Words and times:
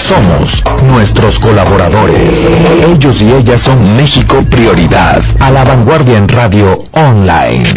Somos 0.00 0.62
nuestros 0.84 1.38
colaboradores. 1.38 2.46
Ellos 2.86 3.22
y 3.22 3.32
ellas 3.32 3.60
son 3.60 3.96
México 3.96 4.44
Prioridad. 4.50 5.22
A 5.40 5.50
la 5.50 5.64
vanguardia 5.64 6.16
en 6.16 6.28
radio 6.28 6.78
online. 6.92 7.74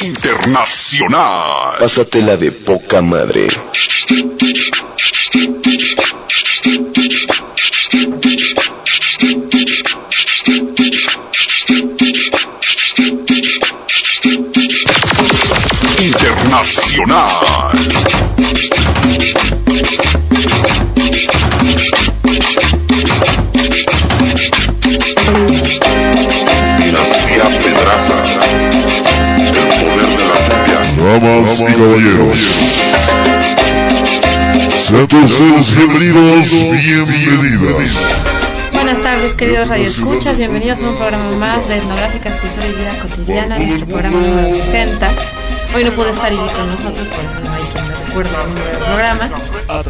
Internacional. 0.00 1.76
Pásatela 1.78 2.36
de 2.36 2.52
poca 2.52 3.00
madre. 3.00 3.48
Internacional. 15.98 17.95
Damas 31.18 31.60
y 31.60 31.64
caballeros, 31.64 32.38
sean 34.86 35.08
todos 35.08 35.32
ustedes 35.32 35.74
bienvenidos, 35.74 36.52
bienvenidas. 36.84 37.98
Buenas 38.74 39.00
tardes, 39.00 39.32
queridos 39.32 39.66
radioescuchas. 39.66 40.36
Bienvenidos 40.36 40.82
a 40.82 40.90
un 40.90 40.96
programa 40.96 41.30
más 41.38 41.66
de 41.70 41.78
Etnográficas, 41.78 42.34
Cultura 42.34 42.66
y 42.66 42.72
Vida 42.74 42.98
Cotidiana, 43.00 43.58
nuestro 43.58 43.86
programa 43.86 44.20
número 44.20 44.54
60. 44.56 45.10
Hoy 45.74 45.84
no 45.84 45.92
pude 45.92 46.10
estar 46.10 46.30
Ivy 46.30 46.48
con 46.54 46.68
nosotros, 46.68 47.06
por 47.06 47.24
eso 47.24 47.40
no 47.42 47.50
hay 47.50 47.62
quien 47.72 47.88
me 47.88 47.94
recuerde 47.94 48.30
el 48.30 48.48
número 48.48 48.66
del 48.66 48.78
programa. 48.78 49.30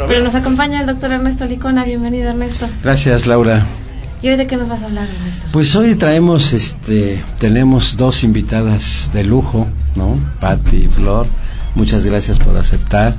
Pero 0.06 0.22
nos 0.22 0.34
acompaña 0.36 0.80
el 0.80 0.86
doctor 0.86 1.10
Ernesto 1.10 1.44
Licona. 1.44 1.84
Bienvenido, 1.84 2.30
Ernesto. 2.30 2.68
Gracias, 2.84 3.26
Laura. 3.26 3.66
¿Y 4.26 4.30
hoy 4.30 4.36
de 4.38 4.48
qué 4.48 4.56
nos 4.56 4.68
vas 4.68 4.82
a 4.82 4.86
hablar, 4.86 5.06
Ernesto? 5.08 5.46
Pues 5.52 5.76
hoy 5.76 5.94
traemos, 5.94 6.52
este, 6.52 7.22
tenemos 7.38 7.96
dos 7.96 8.24
invitadas 8.24 9.08
de 9.12 9.22
lujo, 9.22 9.68
¿no? 9.94 10.18
Patti 10.40 10.78
y 10.78 10.88
Flor. 10.88 11.28
Muchas 11.76 12.04
gracias 12.04 12.40
por 12.40 12.56
aceptar. 12.56 13.14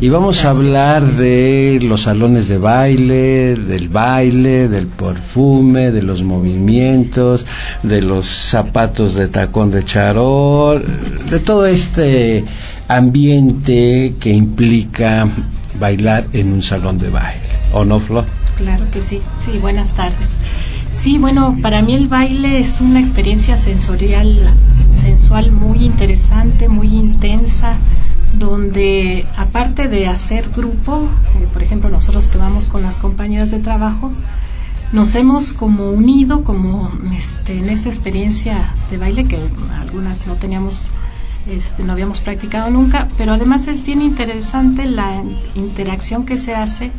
Y 0.00 0.08
vamos 0.08 0.46
a 0.46 0.50
hablar 0.50 1.04
de 1.04 1.80
los 1.82 2.04
salones 2.04 2.48
de 2.48 2.56
baile, 2.56 3.56
del 3.56 3.90
baile, 3.90 4.68
del 4.68 4.86
perfume, 4.86 5.90
de 5.90 6.00
los 6.00 6.22
movimientos, 6.22 7.44
de 7.82 8.00
los 8.00 8.26
zapatos 8.26 9.14
de 9.16 9.28
tacón 9.28 9.70
de 9.70 9.84
charol, 9.84 10.82
de 11.28 11.40
todo 11.40 11.66
este 11.66 12.46
ambiente 12.88 14.14
que 14.18 14.30
implica 14.30 15.28
bailar 15.78 16.26
en 16.32 16.52
un 16.52 16.62
salón 16.62 16.98
de 16.98 17.10
baile. 17.10 17.40
¿O 17.72 17.84
no, 17.84 18.00
Flor? 18.00 18.24
Claro 18.56 18.90
que 18.90 19.00
sí, 19.00 19.20
sí, 19.38 19.58
buenas 19.58 19.92
tardes. 19.92 20.38
Sí, 20.90 21.18
bueno, 21.18 21.56
para 21.62 21.82
mí 21.82 21.94
el 21.94 22.08
baile 22.08 22.58
es 22.58 22.80
una 22.80 22.98
experiencia 22.98 23.56
sensorial, 23.56 24.54
sensual 24.92 25.52
muy 25.52 25.84
interesante, 25.84 26.68
muy 26.68 26.88
intensa, 26.88 27.76
donde 28.32 29.26
aparte 29.36 29.88
de 29.88 30.06
hacer 30.06 30.50
grupo, 30.50 31.08
eh, 31.36 31.46
por 31.52 31.62
ejemplo 31.62 31.90
nosotros 31.90 32.28
que 32.28 32.38
vamos 32.38 32.68
con 32.68 32.82
las 32.82 32.96
compañeras 32.96 33.50
de 33.50 33.60
trabajo, 33.60 34.10
nos 34.92 35.14
hemos 35.14 35.52
como 35.52 35.90
unido 35.90 36.44
como 36.44 36.90
este, 37.16 37.58
en 37.58 37.68
esa 37.68 37.88
experiencia 37.88 38.72
de 38.90 38.96
baile 38.96 39.26
que 39.26 39.38
algunas 39.74 40.26
no 40.26 40.36
teníamos 40.36 40.90
este, 41.48 41.82
no 41.82 41.92
habíamos 41.92 42.20
practicado 42.20 42.70
nunca, 42.70 43.08
pero 43.16 43.32
además 43.32 43.68
es 43.68 43.84
bien 43.84 44.02
interesante 44.02 44.86
la 44.86 45.22
interacción 45.54 46.26
que 46.26 46.36
se 46.36 46.54
hace 46.54 46.90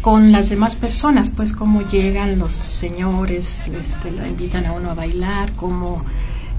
con 0.00 0.30
las 0.30 0.48
demás 0.48 0.76
personas, 0.76 1.30
pues 1.30 1.52
cómo 1.52 1.82
llegan 1.82 2.38
los 2.38 2.52
señores, 2.52 3.66
este, 3.68 4.12
la 4.12 4.28
invitan 4.28 4.64
a 4.66 4.72
uno 4.72 4.90
a 4.90 4.94
bailar, 4.94 5.52
cómo 5.54 6.04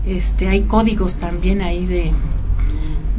este, 0.05 0.49
hay 0.49 0.63
códigos 0.63 1.17
también 1.17 1.61
ahí 1.61 1.85
de, 1.85 2.11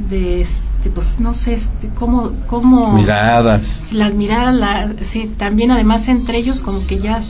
de 0.08 0.40
este, 0.40 0.90
pues 0.90 1.20
no 1.20 1.34
sé, 1.34 1.54
este, 1.54 1.88
cómo, 1.94 2.32
cómo 2.46 2.92
Miradas. 2.94 3.92
las 3.92 4.14
miradas, 4.14 4.54
la, 4.54 4.94
sí, 5.02 5.30
también 5.36 5.70
además 5.70 6.08
entre 6.08 6.38
ellos 6.38 6.62
como 6.62 6.86
que 6.86 6.98
ya 6.98 7.20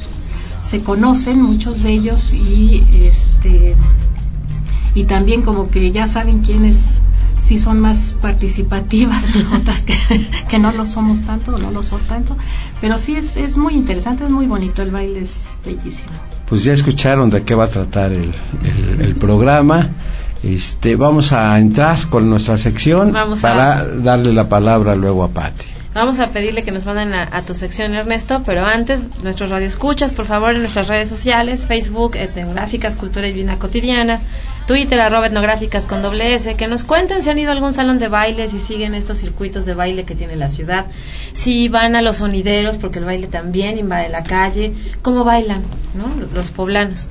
se 0.63 0.81
conocen 0.83 1.43
muchos 1.43 1.83
de 1.83 1.93
ellos 1.93 2.33
y 2.33 2.85
este 3.03 3.75
y 4.95 5.05
también 5.05 5.43
como 5.43 5.69
que 5.71 5.91
ya 5.91 6.07
saben 6.07 6.41
quiénes 6.41 7.01
sí 7.39 7.59
son 7.59 7.81
más 7.81 8.15
participativas, 8.21 9.25
otras 9.59 9.85
que, 9.85 9.95
que 10.49 10.59
no 10.59 10.73
lo 10.73 10.85
somos 10.87 11.21
tanto 11.23 11.57
no 11.59 11.71
lo 11.71 11.83
son 11.83 12.01
tanto, 12.03 12.37
pero 12.81 12.99
sí 12.99 13.17
es, 13.17 13.37
es 13.37 13.57
muy 13.57 13.75
interesante, 13.75 14.25
es 14.25 14.31
muy 14.31 14.47
bonito, 14.47 14.83
el 14.83 14.91
baile 14.91 15.21
es 15.21 15.49
bellísimo. 15.65 16.13
Pues 16.49 16.65
ya 16.65 16.73
escucharon 16.73 17.31
de 17.31 17.43
qué 17.45 17.55
va 17.55 17.65
a 17.65 17.69
tratar 17.71 18.13
el, 18.13 18.33
el- 18.65 19.01
el 19.01 19.15
programa. 19.17 19.89
Este, 20.43 20.97
vamos 20.97 21.33
a 21.33 21.59
entrar 21.59 22.09
con 22.09 22.31
nuestra 22.31 22.57
sección 22.57 23.13
Vamos 23.13 23.45
a- 23.45 23.49
para 23.49 23.85
darle 23.97 24.33
la 24.33 24.49
palabra 24.49 24.95
luego 24.95 25.23
a 25.25 25.29
Patti. 25.29 25.67
Vamos 25.93 26.21
a 26.21 26.29
pedirle 26.29 26.63
que 26.63 26.71
nos 26.71 26.87
manden 26.87 27.13
a, 27.15 27.29
a 27.33 27.43
tu 27.43 27.55
sección, 27.57 27.95
Ernesto, 27.95 28.43
pero 28.47 28.65
antes, 28.65 29.01
nuestros 29.25 29.51
radioescuchas, 29.51 30.13
por 30.13 30.25
favor, 30.25 30.55
en 30.55 30.61
nuestras 30.61 30.87
redes 30.87 31.09
sociales, 31.09 31.67
Facebook, 31.67 32.15
Etnográficas, 32.15 32.95
Cultura 32.95 33.27
y 33.27 33.33
Vida 33.33 33.59
Cotidiana, 33.59 34.21
Twitter, 34.69 35.01
arroba 35.01 35.27
etnográficas 35.27 35.87
con 35.87 36.01
doble 36.01 36.33
S, 36.37 36.55
que 36.55 36.69
nos 36.69 36.85
cuenten 36.85 37.25
si 37.25 37.31
han 37.31 37.39
ido 37.41 37.51
a 37.51 37.55
algún 37.55 37.75
salón 37.75 37.99
de 37.99 38.07
baile, 38.07 38.49
si 38.49 38.61
siguen 38.61 38.95
estos 38.95 39.19
circuitos 39.19 39.67
de 39.67 39.75
baile 39.75 40.05
que 40.05 40.15
tiene 40.15 40.37
la 40.37 40.49
ciudad, 40.49 40.87
si 41.33 41.69
van 41.69 41.97
a 41.97 42.03
los 42.03 42.19
sonideros, 42.19 42.79
porque 42.79 43.01
el 43.01 43.05
baile 43.05 43.27
también 43.27 43.77
invade 43.77 44.09
la 44.11 44.23
calle, 44.23 44.73
cómo 45.03 45.25
bailan, 45.25 45.65
¿no? 45.95 46.07
Los 46.33 46.51
poblanos. 46.53 47.09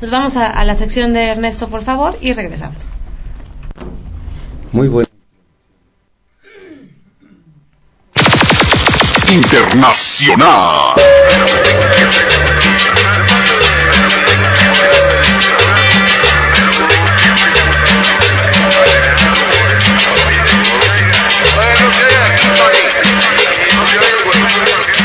Nos 0.00 0.10
vamos 0.10 0.36
a, 0.36 0.46
a 0.46 0.64
la 0.64 0.74
sección 0.74 1.12
de 1.12 1.26
Ernesto, 1.28 1.68
por 1.68 1.82
favor, 1.84 2.16
y 2.20 2.32
regresamos. 2.32 2.90
Muy 4.72 4.88
bueno. 4.88 5.08
Internacional. 9.32 10.94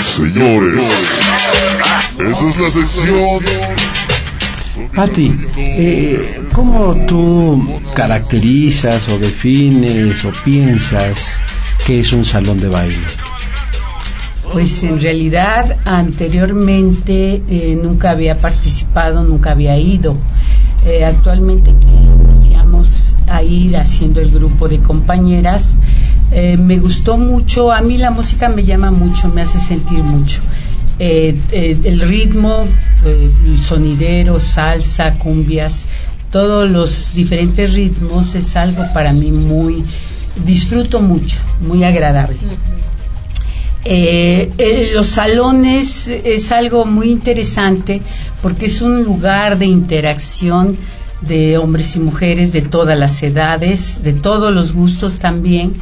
Señores, 0.04 1.20
esa 2.20 2.48
es 2.50 2.58
la 2.58 2.70
sección. 2.70 3.46
Patti, 4.94 5.34
eh, 5.58 6.20
¿cómo 6.54 6.96
tú 7.06 7.80
caracterizas 7.94 9.08
o 9.10 9.18
defines 9.18 10.26
o 10.26 10.32
piensas 10.44 11.40
que 11.86 12.02
es 12.02 12.12
un 12.12 12.26
salón 12.26 12.60
de 12.60 12.68
baile? 12.68 12.98
Pues 14.52 14.84
en 14.84 15.00
realidad 15.00 15.78
anteriormente 15.86 17.42
eh, 17.50 17.80
nunca 17.82 18.12
había 18.12 18.36
participado, 18.36 19.24
nunca 19.24 19.52
había 19.52 19.78
ido. 19.78 20.18
Eh, 20.86 21.04
actualmente 21.04 21.72
que 21.72 21.88
iniciamos 21.88 23.16
a 23.28 23.44
ir 23.44 23.76
haciendo 23.76 24.22
el 24.22 24.30
grupo 24.30 24.68
de 24.68 24.80
compañeras, 24.80 25.80
eh, 26.32 26.58
me 26.58 26.78
gustó 26.80 27.18
mucho, 27.18 27.72
a 27.72 27.82
mí 27.82 27.98
la 27.98 28.12
música 28.12 28.50
me 28.50 28.64
llama 28.64 28.92
mucho, 28.92 29.30
me 29.30 29.42
hace 29.42 29.60
sentir 29.60 30.04
mucho. 30.04 30.42
Eh, 30.98 31.36
eh, 31.52 31.78
el 31.84 32.02
ritmo, 32.02 32.66
eh, 33.06 33.30
el 33.46 33.62
sonidero, 33.62 34.40
salsa, 34.40 35.14
cumbias, 35.14 35.88
todos 36.32 36.70
los 36.70 37.14
diferentes 37.14 37.74
ritmos 37.74 38.36
es 38.36 38.56
algo 38.56 38.86
para 38.94 39.14
mí 39.14 39.32
muy, 39.32 39.84
disfruto 40.46 41.02
mucho, 41.02 41.38
muy 41.62 41.84
agradable. 41.84 42.38
Eh, 43.88 44.50
eh, 44.58 44.90
los 44.94 45.06
salones 45.06 46.08
es 46.08 46.52
algo 46.52 46.86
muy 46.86 47.12
interesante 47.12 48.02
porque 48.42 48.66
es 48.66 48.82
un 48.82 49.04
lugar 49.04 49.60
de 49.60 49.68
interacción 49.68 50.76
de 51.22 51.60
hombres 51.60 51.96
y 51.96 52.00
mujeres 52.00 52.52
de 52.52 52.64
todas 52.64 52.98
las 52.98 53.22
edades, 53.22 54.04
de 54.04 54.14
todos 54.14 54.52
los 54.54 54.74
gustos 54.74 55.20
también. 55.20 55.74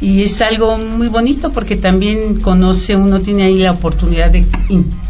Y 0.00 0.22
es 0.22 0.40
algo 0.40 0.78
muy 0.78 1.08
bonito 1.08 1.50
porque 1.52 1.74
también 1.74 2.40
conoce, 2.40 2.94
uno 2.94 3.20
tiene 3.20 3.44
ahí 3.44 3.58
la 3.58 3.72
oportunidad 3.72 4.30
de 4.30 4.44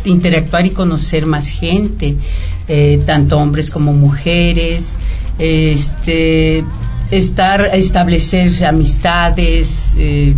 interactuar 0.04 0.64
y 0.64 0.70
conocer 0.70 1.26
más 1.26 1.48
gente, 1.48 2.16
eh, 2.68 3.02
tanto 3.04 3.36
hombres 3.36 3.68
como 3.68 3.92
mujeres, 3.92 4.98
este, 5.38 6.64
estar, 7.10 7.70
establecer 7.74 8.64
amistades, 8.64 9.94
eh, 9.98 10.34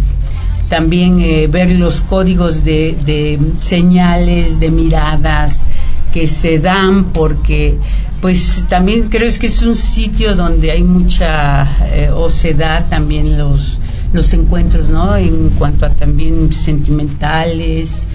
también 0.69 1.21
eh, 1.21 1.47
ver 1.47 1.71
los 1.71 2.01
códigos 2.01 2.65
de, 2.65 2.97
de 3.07 3.39
señales, 3.61 4.59
de 4.59 4.71
miradas 4.73 5.67
que 6.13 6.27
se 6.27 6.59
dan 6.59 7.13
porque 7.13 7.77
pues 8.21 8.65
también 8.69 9.09
creo 9.09 9.31
que 9.39 9.47
es 9.47 9.63
un 9.63 9.77
sitio 9.77 10.35
donde 10.35 10.73
hay 10.73 10.83
mucha 10.83 11.67
o 12.15 12.29
se 12.29 12.53
da 12.53 12.85
también 12.85 13.39
los 13.39 13.81
los 14.13 14.33
encuentros 14.33 14.91
no 14.91 15.17
en 15.17 15.51
cuanto 15.51 15.87
a 15.87 15.91
también 15.91 16.53
sentimentales 16.53 18.07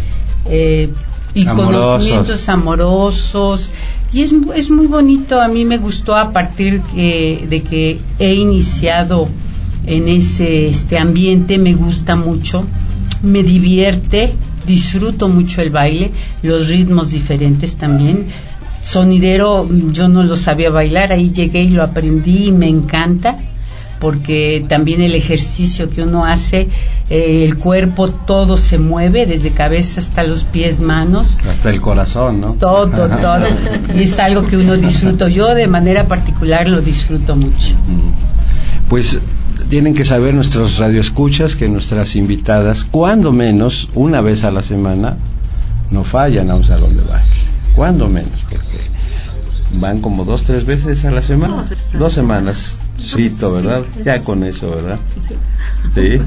eh, 0.50 0.90
y 1.34 1.46
conocimientos 1.46 2.48
amorosos. 2.50 3.72
Y 4.14 4.22
es, 4.22 4.34
es 4.56 4.70
muy 4.70 4.88
bonito 4.88 5.42
a 5.42 5.48
mí 5.48 5.66
me 5.66 5.78
gustó 5.78 6.16
a 6.16 6.32
partir 6.32 6.82
de 6.82 7.64
que 7.70 8.00
he 8.20 8.34
iniciado 8.34 9.28
en 9.86 10.08
ese 10.08 10.68
este 10.68 10.98
ambiente 10.98 11.58
me 11.58 11.76
gusta 11.76 12.16
mucho 12.16 12.66
me 13.22 13.44
divierte 13.44 14.34
disfruto 14.66 15.28
mucho 15.28 15.62
el 15.62 15.70
baile 15.70 16.12
los 16.42 16.68
ritmos 16.68 17.12
diferentes 17.12 17.78
también. 17.78 18.26
Sonidero 18.82 19.68
yo 19.92 20.08
no 20.08 20.24
lo 20.24 20.38
sabía 20.38 20.70
bailar, 20.70 21.12
ahí 21.12 21.32
llegué 21.32 21.64
y 21.64 21.70
lo 21.70 21.84
aprendí 21.84 22.48
y 22.48 22.52
me 22.52 22.70
encanta 22.70 23.36
porque 24.00 24.66
también 24.68 25.02
el 25.02 25.16
ejercicio 25.16 25.90
que 25.90 26.02
uno 26.02 26.26
hace, 26.26 26.68
eh, 27.10 27.46
el 27.46 27.58
cuerpo 27.58 28.10
todo 28.10 28.58
se 28.58 28.78
mueve, 28.78 29.26
desde 29.26 29.52
cabeza 29.52 30.00
hasta 30.00 30.24
los 30.24 30.44
pies, 30.44 30.80
manos. 30.80 31.40
Hasta 31.50 31.70
el 31.70 31.82
corazón, 31.82 32.42
¿no? 32.42 32.54
Todo, 32.54 32.88
todo. 33.22 33.48
y 33.96 34.04
es 34.04 34.20
algo 34.20 34.46
que 34.46 34.58
uno 34.58 34.76
disfruta. 34.76 35.28
Yo 35.30 35.54
de 35.54 35.68
manera 35.68 36.08
particular 36.08 36.68
lo 36.68 36.82
disfruto 36.82 37.36
mucho. 37.36 37.76
Pues 38.90 39.20
tienen 39.70 39.96
que 39.96 40.06
saber 40.06 40.34
nuestros 40.34 40.78
radioescuchas 40.78 41.56
que 41.56 41.68
nuestras 41.68 42.16
invitadas, 42.16 42.86
cuando 42.86 43.32
menos, 43.32 43.90
una 43.96 44.22
vez 44.22 44.44
a 44.44 44.52
la 44.52 44.62
semana, 44.62 45.18
no 45.92 46.04
fallan 46.04 46.52
a 46.52 46.56
un 46.56 46.64
salón 46.64 46.96
de 46.96 47.04
baile. 47.04 47.26
Cuando 47.76 48.08
menos, 48.08 48.44
porque 48.50 48.95
van 49.74 50.02
como 50.02 50.26
dos, 50.26 50.44
tres 50.44 50.66
veces 50.66 51.06
a 51.06 51.12
la 51.12 51.22
semana. 51.22 51.66
Dos, 51.98 52.14
semanas, 52.14 52.80
cito, 53.00 53.54
¿verdad? 53.54 53.84
Ya 54.04 54.20
con 54.22 54.44
eso, 54.44 54.70
¿verdad? 54.70 55.00
Sí. 55.94 56.20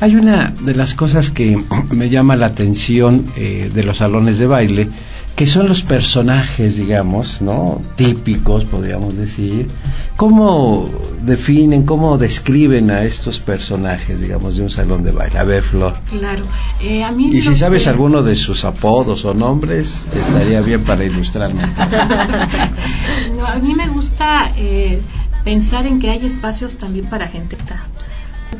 Hay 0.00 0.16
una 0.16 0.54
de 0.62 0.74
las 0.74 0.94
cosas 0.94 1.30
que 1.30 1.62
me 1.90 2.08
llama 2.08 2.36
la 2.36 2.46
atención 2.46 3.26
eh, 3.36 3.70
de 3.72 3.84
los 3.84 3.98
salones 3.98 4.38
de 4.38 4.46
baile, 4.46 4.88
que 5.36 5.46
son 5.46 5.68
los 5.68 5.82
personajes, 5.82 6.76
digamos, 6.76 7.40
¿no? 7.40 7.80
Típicos, 7.96 8.64
podríamos 8.64 9.16
decir. 9.16 9.68
¿Cómo 10.16 10.88
definen, 11.22 11.84
cómo 11.84 12.18
describen 12.18 12.90
a 12.90 13.04
estos 13.04 13.40
personajes, 13.40 14.20
digamos, 14.20 14.56
de 14.56 14.62
un 14.64 14.70
salón 14.70 15.02
de 15.02 15.12
baile? 15.12 15.38
A 15.38 15.44
ver, 15.44 15.62
Flor. 15.62 15.96
Claro. 16.10 16.44
Eh, 16.82 17.02
a 17.02 17.10
mí 17.10 17.30
y 17.32 17.40
si 17.40 17.54
sabes 17.54 17.86
alguno 17.86 18.22
de 18.22 18.36
sus 18.36 18.64
apodos 18.64 19.24
o 19.24 19.32
nombres, 19.32 20.06
estaría 20.14 20.60
bien 20.60 20.84
para 20.84 21.04
ilustrarme. 21.04 21.62
no, 23.36 23.46
a 23.46 23.56
mí 23.56 23.74
me 23.74 23.88
gusta 23.88 24.52
eh, 24.56 25.00
pensar 25.42 25.86
en 25.86 26.00
que 26.00 26.10
hay 26.10 26.26
espacios 26.26 26.76
también 26.76 27.06
para 27.06 27.26
gente 27.28 27.56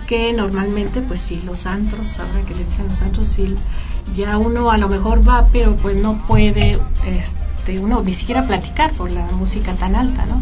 que 0.07 0.33
normalmente 0.33 1.03
pues 1.03 1.21
sí 1.21 1.41
los 1.45 1.67
antros 1.67 2.19
ahora 2.19 2.43
que 2.47 2.55
le 2.55 2.65
dicen 2.65 2.89
los 2.89 3.03
antros 3.03 3.29
sí 3.29 3.55
ya 4.15 4.39
uno 4.39 4.71
a 4.71 4.79
lo 4.79 4.89
mejor 4.89 5.27
va, 5.27 5.49
pero 5.53 5.77
pues 5.77 5.97
no 5.97 6.27
puede, 6.27 6.79
este, 7.07 7.79
uno 7.79 8.03
ni 8.03 8.13
siquiera 8.13 8.47
platicar 8.47 8.93
por 8.93 9.11
la 9.11 9.27
música 9.33 9.75
tan 9.75 9.95
alta, 9.95 10.27
¿no? 10.27 10.41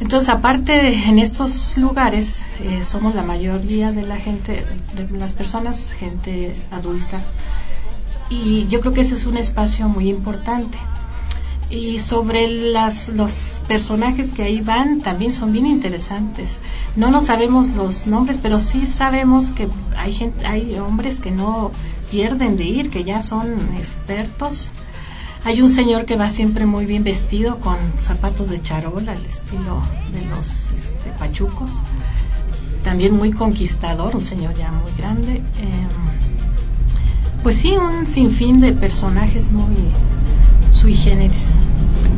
Entonces, 0.00 0.28
aparte 0.28 1.08
en 1.08 1.18
estos 1.18 1.78
lugares, 1.78 2.44
eh, 2.60 2.82
somos 2.84 3.14
la 3.14 3.22
mayoría 3.22 3.92
de 3.92 4.02
la 4.02 4.16
gente, 4.16 4.66
de 4.94 5.18
las 5.18 5.32
personas, 5.32 5.92
gente 5.92 6.54
adulta. 6.70 7.22
Y 8.28 8.66
yo 8.66 8.80
creo 8.80 8.92
que 8.92 9.00
ese 9.00 9.14
es 9.14 9.24
un 9.24 9.38
espacio 9.38 9.88
muy 9.88 10.10
importante. 10.10 10.76
Y 11.70 11.98
sobre 12.00 12.46
las, 12.48 13.08
los 13.08 13.62
personajes 13.66 14.32
que 14.32 14.42
ahí 14.42 14.60
van, 14.60 15.00
también 15.00 15.32
son 15.32 15.50
bien 15.50 15.66
interesantes. 15.66 16.60
No 16.94 17.10
nos 17.10 17.24
sabemos 17.24 17.70
los 17.70 18.06
nombres, 18.06 18.38
pero 18.40 18.60
sí 18.60 18.84
sabemos 18.86 19.50
que 19.50 19.68
hay, 19.96 20.12
gente, 20.12 20.46
hay 20.46 20.78
hombres 20.78 21.20
que 21.20 21.30
no 21.30 21.72
pierden 22.16 22.56
de 22.56 22.64
ir, 22.64 22.88
que 22.88 23.04
ya 23.04 23.20
son 23.20 23.44
expertos. 23.76 24.70
Hay 25.44 25.60
un 25.60 25.68
señor 25.68 26.06
que 26.06 26.16
va 26.16 26.30
siempre 26.30 26.64
muy 26.64 26.86
bien 26.86 27.04
vestido 27.04 27.60
con 27.60 27.76
zapatos 27.98 28.48
de 28.48 28.62
charola, 28.62 29.12
al 29.12 29.22
estilo 29.22 29.82
de 30.14 30.24
los 30.24 30.70
este, 30.74 31.10
pachucos. 31.18 31.82
También 32.82 33.14
muy 33.14 33.32
conquistador, 33.32 34.16
un 34.16 34.24
señor 34.24 34.54
ya 34.54 34.72
muy 34.72 34.92
grande. 34.96 35.34
Em, 35.34 35.42
pues 37.42 37.56
sí, 37.56 37.74
un 37.76 38.06
sinfín 38.06 38.62
de 38.62 38.72
personajes 38.72 39.52
muy 39.52 39.76
sui 40.70 40.94
generis. 40.94 41.58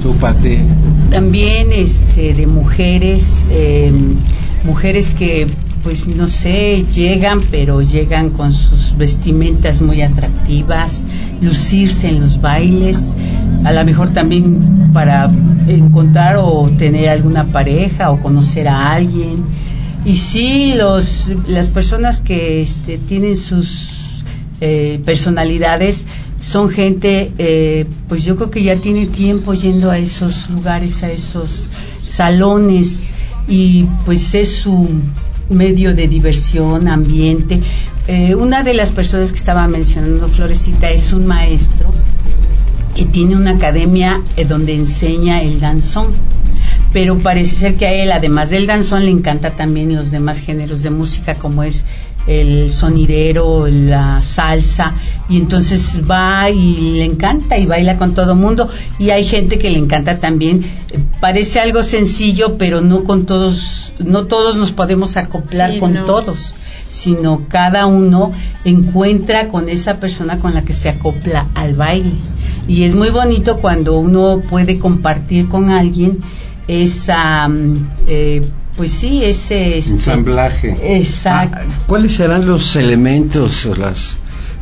¿Tu 0.01 0.15
parte? 0.19 0.65
También 1.11 1.73
este, 1.73 2.35
de 2.35 2.47
mujeres, 2.47 3.51
em, 3.53 4.15
mujeres 4.63 5.11
que 5.11 5.49
pues 5.83 6.09
no 6.09 6.29
sé, 6.29 6.85
llegan, 6.93 7.41
pero 7.51 7.83
llegan 7.83 8.31
con 8.31 8.53
sus 8.53 8.97
vestimentas 8.97 9.83
muy 9.83 10.03
atractivas, 10.03 11.07
lucirse 11.41 12.09
en 12.09 12.21
los 12.21 12.41
bailes, 12.41 13.15
a 13.65 13.73
lo 13.73 13.85
mejor 13.85 14.11
también 14.13 14.91
para 14.93 15.31
encontrar 15.67 16.37
o 16.39 16.71
tener 16.79 17.09
alguna 17.09 17.53
pareja 17.53 18.11
o 18.11 18.21
conocer 18.21 18.69
a 18.69 18.93
alguien. 18.93 19.45
Y 20.05 20.17
sí, 20.17 20.75
los, 20.77 21.33
las 21.47 21.69
personas 21.69 22.21
que 22.21 22.63
este, 22.63 22.99
tienen 22.99 23.37
sus 23.37 24.25
eh, 24.61 25.01
personalidades 25.05 26.07
son 26.41 26.71
gente, 26.71 27.33
eh, 27.39 27.87
pues 28.09 28.25
yo 28.25 28.37
creo 28.37 28.51
que 28.51 28.63
ya 28.63 28.77
tiene 28.77 29.07
tiempo 29.07 29.55
yendo 29.55 29.91
a 29.91 29.99
esos 29.99 30.49
lugares, 30.51 31.03
a 31.03 31.11
esos 31.11 31.67
salones 32.07 33.05
y 33.49 33.85
pues 34.05 34.35
es 34.35 34.53
su 34.53 34.89
medio 35.51 35.95
de 35.95 36.09
diversión, 36.09 36.89
ambiente. 36.89 37.61
Eh, 38.07 38.35
una 38.35 38.63
de 38.63 38.75
las 38.75 38.91
personas 38.91 39.33
que 39.33 39.39
estaba 39.39 39.67
mencionando 39.69 40.29
Florecita 40.29 40.91
es 40.91 41.13
un 41.13 41.27
maestro 41.27 41.93
que 42.95 43.05
tiene 43.05 43.37
una 43.37 43.53
academia 43.53 44.21
eh, 44.37 44.45
donde 44.45 44.75
enseña 44.75 45.43
el 45.43 45.61
danzón. 45.61 46.09
Pero 46.93 47.19
parece 47.19 47.55
ser 47.55 47.75
que 47.77 47.87
a 47.87 47.93
él, 47.93 48.11
además 48.13 48.51
del 48.51 48.67
danzón, 48.67 49.05
le 49.05 49.11
encanta 49.11 49.51
también 49.51 49.95
los 49.95 50.11
demás 50.11 50.41
géneros 50.41 50.83
de 50.83 50.91
música, 50.91 51.35
como 51.35 51.63
es 51.63 51.85
el 52.29 52.73
sonidero, 52.73 53.67
la 53.67 54.23
salsa, 54.23 54.93
y 55.29 55.39
entonces 55.39 56.03
va 56.09 56.51
y 56.51 56.99
le 56.99 57.05
encanta 57.05 57.59
y 57.59 57.67
baila 57.67 57.97
con 57.97 58.15
todo 58.15 58.37
mundo. 58.37 58.69
Y 58.99 59.11
hay 59.11 59.25
gente 59.25 59.59
que 59.59 59.71
le 59.71 59.79
encanta 59.79 60.21
también. 60.21 60.65
Parece 61.21 61.59
algo 61.59 61.83
sencillo, 61.83 62.59
pero 62.59 62.81
no 62.81 63.05
con 63.05 63.27
todos, 63.27 63.93
no 63.99 64.27
todos 64.27 64.57
nos 64.57 64.73
podemos 64.73 65.17
acoplar 65.17 65.79
con 65.79 65.95
todos 66.07 66.57
sino 66.91 67.43
cada 67.49 67.85
uno 67.87 68.33
encuentra 68.65 69.49
con 69.49 69.69
esa 69.69 70.01
persona 70.01 70.39
con 70.39 70.55
la 70.55 70.63
que 70.63 70.73
se 70.73 70.89
acopla 70.89 71.47
al 71.55 71.75
baile. 71.75 72.13
Y 72.67 72.85
es 72.85 72.95
muy 72.95 73.11
bonito 73.11 73.57
cuando 73.57 73.99
uno 73.99 74.41
puede 74.41 74.79
compartir 74.79 75.49
con 75.49 75.71
alguien 75.71 76.19
esa 76.67 77.49
mm, 77.49 77.91
eh, 78.07 78.43
pues 78.79 78.93
sí, 78.93 79.25
ese... 79.25 79.77
Este, 79.77 79.91
Ensamblaje. 79.95 80.99
Exacto. 80.99 81.59
Ah, 81.61 81.65
¿Cuáles 81.89 82.15
serán 82.15 82.47
los 82.47 82.77
elementos 82.77 83.69
las, 83.77 84.19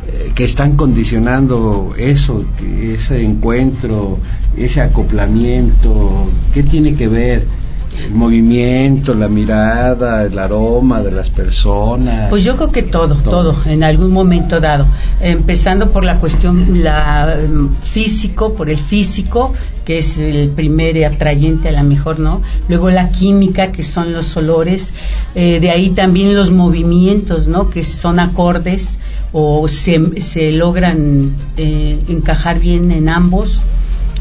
eh, 0.07 0.31
que 0.33 0.43
están 0.43 0.75
condicionando 0.75 1.93
eso, 1.99 2.43
ese 2.81 3.23
encuentro, 3.23 4.17
ese 4.57 4.81
acoplamiento? 4.81 6.27
¿Qué 6.51 6.63
tiene 6.63 6.95
que 6.95 7.07
ver? 7.07 7.47
El 8.05 8.13
movimiento, 8.13 9.13
la 9.13 9.27
mirada, 9.27 10.23
el 10.23 10.37
aroma 10.37 11.01
de 11.01 11.11
las 11.11 11.29
personas. 11.29 12.29
Pues 12.29 12.43
yo 12.43 12.55
creo 12.55 12.71
que 12.71 12.83
todo, 12.83 13.15
todo, 13.15 13.55
en 13.65 13.83
algún 13.83 14.11
momento 14.11 14.59
dado. 14.59 14.87
Empezando 15.19 15.91
por 15.91 16.03
la 16.03 16.19
cuestión 16.19 16.83
la, 16.83 17.37
físico, 17.81 18.53
por 18.53 18.69
el 18.69 18.77
físico, 18.77 19.53
que 19.83 19.99
es 19.99 20.17
el 20.17 20.49
primer 20.49 21.03
atrayente 21.05 21.69
a 21.69 21.71
la 21.71 21.83
mejor, 21.83 22.19
¿no? 22.19 22.41
Luego 22.69 22.89
la 22.89 23.09
química, 23.09 23.71
que 23.71 23.83
son 23.83 24.13
los 24.13 24.35
olores, 24.37 24.93
eh, 25.35 25.59
de 25.59 25.71
ahí 25.71 25.89
también 25.89 26.35
los 26.35 26.51
movimientos, 26.51 27.47
¿no? 27.47 27.69
Que 27.69 27.83
son 27.83 28.19
acordes 28.19 28.99
o 29.31 29.67
se, 29.67 30.21
se 30.21 30.51
logran 30.51 31.35
eh, 31.57 31.99
encajar 32.07 32.59
bien 32.59 32.91
en 32.91 33.09
ambos 33.09 33.63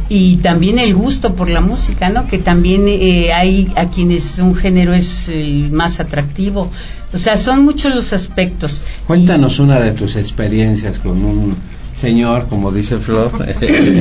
y 0.08 0.36
también 0.36 0.78
el 0.78 0.94
gusto 0.94 1.34
por 1.34 1.50
la 1.50 1.60
música, 1.60 2.08
¿no? 2.08 2.26
Que 2.28 2.38
también 2.38 2.84
eh, 2.86 3.32
hay 3.32 3.72
a 3.76 3.86
quienes 3.86 4.38
un 4.38 4.54
género 4.54 4.94
es 4.94 5.28
el 5.28 5.70
más 5.70 5.98
atractivo. 6.00 6.70
O 7.12 7.18
sea, 7.18 7.36
son 7.36 7.64
muchos 7.64 7.94
los 7.94 8.12
aspectos. 8.12 8.82
Cuéntanos 9.06 9.58
una 9.58 9.80
de 9.80 9.92
tus 9.92 10.16
experiencias 10.16 10.98
con 10.98 11.24
un 11.24 11.56
señor, 12.00 12.46
como 12.48 12.70
dice 12.72 12.98
Flor, 12.98 13.30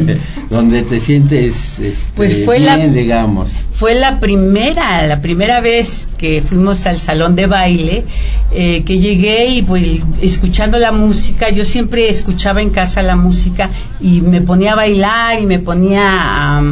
donde 0.49 0.83
te 0.83 0.99
sientes 0.99 1.79
este, 1.79 2.11
Pues 2.15 2.43
fue 2.45 2.59
bien, 2.59 2.65
la- 2.65 2.87
digamos. 2.87 3.51
Fue 3.73 3.93
la 3.95 4.19
primera, 4.21 5.05
la 5.05 5.19
primera 5.21 5.59
vez 5.59 6.07
que 6.17 6.41
fuimos 6.41 6.85
al 6.85 6.97
salón 6.99 7.35
de 7.35 7.45
baile, 7.47 8.05
eh, 8.51 8.83
que 8.85 8.99
llegué 8.99 9.47
y 9.47 9.63
pues 9.63 9.99
escuchando 10.21 10.77
la 10.79 10.91
música, 10.93 11.49
yo 11.49 11.65
siempre 11.65 12.09
escuchaba 12.09 12.61
en 12.61 12.69
casa 12.69 13.01
la 13.01 13.15
música 13.17 13.69
y 13.99 14.21
me 14.21 14.41
ponía 14.41 14.73
a 14.73 14.75
bailar 14.75 15.41
y 15.41 15.45
me 15.45 15.59
ponía 15.59 16.01
a, 16.57 16.63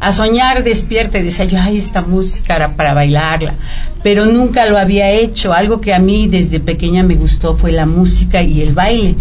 a 0.00 0.12
soñar 0.12 0.64
despierta 0.64 1.18
y 1.18 1.22
decía 1.24 1.44
yo, 1.44 1.58
ay, 1.60 1.76
esta 1.76 2.00
música 2.00 2.56
era 2.56 2.72
para 2.76 2.94
bailarla, 2.94 3.54
pero 4.02 4.24
nunca 4.24 4.64
lo 4.64 4.78
había 4.78 5.10
hecho. 5.10 5.52
Algo 5.52 5.82
que 5.82 5.92
a 5.92 5.98
mí 5.98 6.28
desde 6.28 6.60
pequeña 6.60 7.02
me 7.02 7.16
gustó 7.16 7.56
fue 7.58 7.72
la 7.72 7.84
música 7.84 8.40
y 8.40 8.62
el 8.62 8.72
baile, 8.72 9.16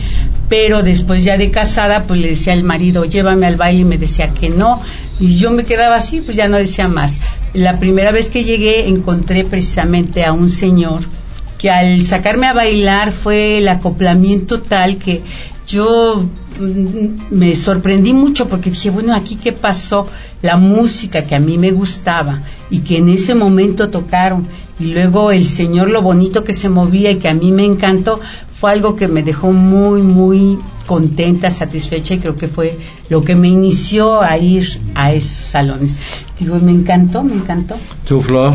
pero 0.49 0.83
después 0.83 1.23
ya 1.23 1.37
de 1.37 1.51
casada 1.51 2.03
pues 2.03 2.19
le 2.19 2.29
decía 2.29 2.53
al 2.53 2.63
marido, 2.63 3.05
llévame 3.05 3.45
al 3.45 3.55
baile 3.55 3.81
y 3.81 3.85
me 3.85 3.97
decía 3.97 4.33
que 4.33 4.49
no, 4.49 4.81
y 5.19 5.35
yo 5.35 5.51
me 5.51 5.65
quedaba 5.65 5.95
así, 5.95 6.21
pues 6.21 6.37
ya 6.37 6.47
no 6.47 6.57
decía 6.57 6.87
más. 6.87 7.19
La 7.53 7.79
primera 7.79 8.11
vez 8.11 8.29
que 8.29 8.43
llegué 8.43 8.87
encontré 8.87 9.43
precisamente 9.43 10.23
a 10.23 10.33
un 10.33 10.49
señor 10.49 11.03
que 11.57 11.71
al 11.71 12.03
sacarme 12.03 12.47
a 12.47 12.53
bailar 12.53 13.11
fue 13.11 13.57
el 13.57 13.67
acoplamiento 13.67 14.61
tal 14.61 14.97
que 14.97 15.23
yo 15.65 16.23
me 16.59 17.55
sorprendí 17.55 18.13
mucho 18.13 18.47
porque 18.47 18.69
dije, 18.69 18.89
bueno, 18.89 19.13
aquí 19.13 19.35
qué 19.35 19.51
pasó, 19.51 20.07
la 20.41 20.57
música 20.57 21.23
que 21.23 21.35
a 21.35 21.39
mí 21.39 21.57
me 21.57 21.71
gustaba 21.71 22.41
y 22.69 22.79
que 22.79 22.97
en 22.97 23.09
ese 23.09 23.35
momento 23.35 23.89
tocaron 23.89 24.47
y 24.79 24.93
luego 24.93 25.31
el 25.31 25.45
señor 25.45 25.89
lo 25.89 26.01
bonito 26.01 26.43
que 26.43 26.53
se 26.53 26.69
movía 26.69 27.11
y 27.11 27.15
que 27.17 27.29
a 27.29 27.33
mí 27.33 27.51
me 27.51 27.65
encantó 27.65 28.19
fue 28.51 28.71
algo 28.71 28.95
que 28.95 29.07
me 29.07 29.23
dejó 29.23 29.51
muy 29.51 30.01
muy 30.01 30.59
contenta, 30.85 31.49
satisfecha 31.49 32.15
y 32.15 32.19
creo 32.19 32.35
que 32.35 32.47
fue 32.47 32.77
lo 33.09 33.21
que 33.21 33.35
me 33.35 33.49
inició 33.49 34.21
a 34.21 34.37
ir 34.37 34.79
a 34.95 35.11
esos 35.11 35.45
salones. 35.45 35.99
Digo, 36.39 36.57
me 36.59 36.71
encantó, 36.71 37.23
me 37.23 37.33
encantó. 37.33 37.75
Tu 38.07 38.21
Flor, 38.21 38.53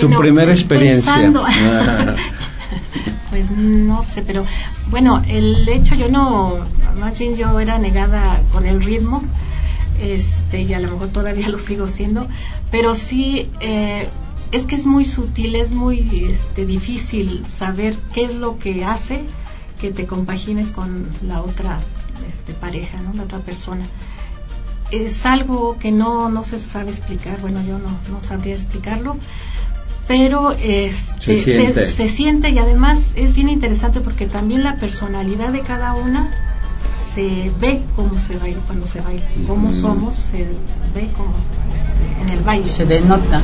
tu 0.00 0.10
primera 0.10 0.50
experiencia. 0.50 1.32
pues 3.30 3.50
no 3.50 4.02
sé, 4.02 4.22
pero 4.22 4.44
bueno, 4.90 5.22
el 5.26 5.68
hecho 5.68 5.94
yo 5.94 6.08
no, 6.08 6.58
más 6.98 7.18
bien 7.18 7.36
yo 7.36 7.58
era 7.60 7.78
negada 7.78 8.42
con 8.52 8.66
el 8.66 8.82
ritmo, 8.82 9.22
este, 10.00 10.62
y 10.62 10.74
a 10.74 10.80
lo 10.80 10.90
mejor 10.90 11.08
todavía 11.08 11.48
lo 11.48 11.58
sigo 11.58 11.88
siendo, 11.88 12.26
pero 12.70 12.94
sí, 12.94 13.50
eh, 13.60 14.08
es 14.50 14.66
que 14.66 14.74
es 14.74 14.86
muy 14.86 15.04
sutil, 15.04 15.54
es 15.56 15.72
muy 15.72 16.26
este, 16.30 16.66
difícil 16.66 17.44
saber 17.46 17.96
qué 18.12 18.24
es 18.24 18.34
lo 18.34 18.58
que 18.58 18.84
hace 18.84 19.22
que 19.80 19.90
te 19.90 20.06
compagines 20.06 20.70
con 20.70 21.08
la 21.26 21.42
otra 21.42 21.80
este, 22.30 22.52
pareja, 22.52 23.00
¿no? 23.00 23.14
la 23.14 23.24
otra 23.24 23.38
persona. 23.38 23.84
Es 24.90 25.24
algo 25.24 25.78
que 25.78 25.90
no, 25.90 26.28
no 26.28 26.44
se 26.44 26.58
sabe 26.58 26.90
explicar, 26.90 27.40
bueno, 27.40 27.60
yo 27.66 27.78
no, 27.78 27.88
no 28.10 28.20
sabría 28.20 28.54
explicarlo, 28.54 29.16
pero 30.08 30.52
este, 30.52 31.36
Se 31.36 31.38
siente. 31.38 31.86
se 31.86 32.08
siente 32.08 32.50
y 32.50 32.58
además 32.58 33.12
es 33.16 33.34
bien 33.34 33.48
interesante 33.48 34.00
porque 34.00 34.26
también 34.26 34.64
la 34.64 34.76
personalidad 34.76 35.52
de 35.52 35.60
cada 35.60 35.94
una 35.94 36.30
se 36.90 37.50
ve 37.60 37.80
cómo 37.96 38.18
se 38.18 38.36
baila 38.36 38.60
cuando 38.66 38.86
se 38.86 39.00
baila, 39.00 39.22
cómo 39.46 39.68
Mm. 39.70 39.72
somos 39.74 40.14
se 40.16 40.38
ve 40.94 41.08
como 41.16 41.32
este, 41.74 42.22
en 42.22 42.28
el 42.38 42.40
baile. 42.44 42.66
Se 42.66 42.84
denota. 42.84 43.42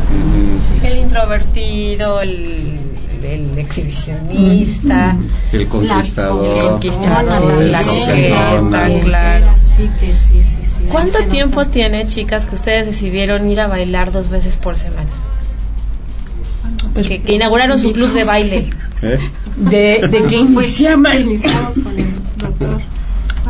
El 0.82 0.98
introvertido, 0.98 2.20
el, 2.20 2.78
el 3.22 3.58
exhibicionista. 3.58 5.16
El 5.52 5.68
conquistador. 5.68 6.80
el 6.82 7.72
la 7.72 7.82
coquetona. 7.82 8.88
coqueta, 8.88 9.00
claro. 9.04 9.46
Sí, 9.60 9.88
que 10.00 10.14
sí, 10.14 10.42
sí, 10.42 10.58
sí. 10.64 10.80
ahí 10.84 10.88
¿Cuánto 10.90 11.18
nota. 11.20 11.30
tiempo 11.30 11.66
tiene, 11.66 12.06
chicas, 12.06 12.46
que 12.46 12.54
ustedes 12.54 12.86
decidieron 12.86 13.48
ir 13.50 13.60
a 13.60 13.68
bailar 13.68 14.12
dos 14.12 14.28
veces 14.28 14.56
por 14.56 14.76
semana? 14.76 15.08
Que, 16.94 17.20
que 17.22 17.34
inauguraron 17.34 17.78
su 17.78 17.92
club 17.92 18.12
de 18.12 18.24
baile. 18.24 18.70
¿Eh? 19.02 19.18
De, 19.56 20.08
de 20.08 20.22
que 20.24 20.44
Pues 20.52 20.80
iniciamos, 20.80 21.14
iniciamos 21.14 21.78
con 21.78 21.98
el 21.98 22.06
doctor. 22.36 22.80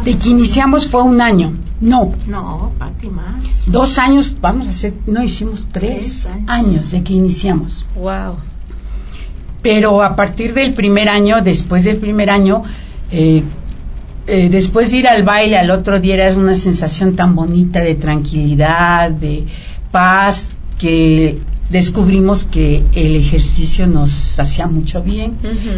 de 0.04 0.16
que 0.16 0.28
iniciamos 0.30 0.86
fue 0.86 1.02
un 1.02 1.20
año. 1.20 1.52
No, 1.80 2.12
No, 2.26 2.72
Pati, 2.78 3.08
más. 3.08 3.64
dos 3.70 3.98
años, 3.98 4.34
vamos 4.40 4.66
a 4.66 4.70
hacer, 4.70 4.94
no 5.06 5.22
hicimos 5.22 5.68
tres, 5.70 6.24
Tres 6.24 6.26
años. 6.26 6.48
años 6.48 6.90
de 6.90 7.02
que 7.04 7.12
iniciamos. 7.14 7.86
Wow. 7.94 8.36
Pero 9.62 10.02
a 10.02 10.14
partir 10.16 10.54
del 10.54 10.74
primer 10.74 11.08
año, 11.08 11.40
después 11.42 11.84
del 11.84 11.96
primer 11.98 12.30
año, 12.30 12.62
eh, 13.10 13.42
eh, 14.26 14.48
después 14.50 14.90
de 14.90 14.98
ir 14.98 15.08
al 15.08 15.22
baile 15.24 15.56
al 15.58 15.70
otro 15.70 16.00
día 16.00 16.14
era 16.14 16.34
una 16.36 16.54
sensación 16.54 17.14
tan 17.16 17.34
bonita 17.34 17.80
de 17.80 17.94
tranquilidad, 17.94 19.10
de 19.10 19.46
paz, 19.90 20.50
que 20.78 21.38
descubrimos 21.70 22.44
que 22.44 22.84
el 22.94 23.16
ejercicio 23.16 23.86
nos 23.86 24.38
hacía 24.38 24.66
mucho 24.66 25.02
bien 25.02 25.36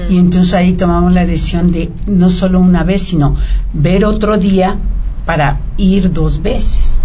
y 0.08 0.18
entonces 0.18 0.54
ahí 0.54 0.74
tomamos 0.74 1.12
la 1.12 1.26
decisión 1.26 1.72
de 1.72 1.90
no 2.06 2.30
solo 2.30 2.60
una 2.60 2.84
vez, 2.84 3.02
sino 3.02 3.36
ver 3.72 4.04
otro 4.04 4.38
día 4.38 4.76
para 5.26 5.60
ir 5.76 6.12
dos 6.12 6.42
veces. 6.42 7.04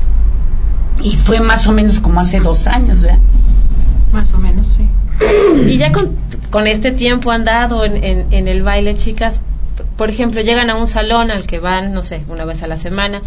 Y 1.03 1.11
fue 1.15 1.39
más 1.39 1.67
o 1.67 1.73
menos 1.73 1.99
como 1.99 2.19
hace 2.19 2.39
dos 2.39 2.67
años, 2.67 3.01
¿verdad? 3.01 3.19
Más 4.13 4.33
o 4.33 4.37
menos, 4.37 4.77
sí. 4.77 4.87
Y 5.67 5.77
ya 5.77 5.91
con, 5.91 6.15
con 6.49 6.67
este 6.67 6.91
tiempo 6.91 7.31
andado 7.31 7.83
en, 7.83 8.03
en, 8.03 8.33
en 8.33 8.47
el 8.47 8.63
baile, 8.63 8.95
chicas, 8.95 9.41
por 9.97 10.09
ejemplo, 10.09 10.41
llegan 10.41 10.69
a 10.69 10.75
un 10.75 10.87
salón 10.87 11.31
al 11.31 11.45
que 11.45 11.59
van, 11.59 11.93
no 11.93 12.03
sé, 12.03 12.23
una 12.29 12.45
vez 12.45 12.63
a 12.63 12.67
la 12.67 12.77
semana, 12.77 13.21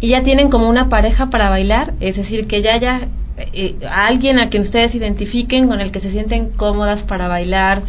y 0.00 0.08
ya 0.08 0.22
tienen 0.22 0.50
como 0.50 0.68
una 0.68 0.88
pareja 0.88 1.30
para 1.30 1.50
bailar, 1.50 1.94
es 2.00 2.16
decir, 2.16 2.46
que 2.46 2.62
ya 2.62 2.74
haya 2.74 3.08
eh, 3.36 3.76
a 3.88 4.06
alguien 4.06 4.38
a 4.38 4.48
quien 4.50 4.62
ustedes 4.62 4.94
identifiquen, 4.94 5.68
con 5.68 5.80
el 5.80 5.90
que 5.90 6.00
se 6.00 6.10
sienten 6.10 6.50
cómodas 6.50 7.02
para 7.02 7.28
bailar, 7.28 7.82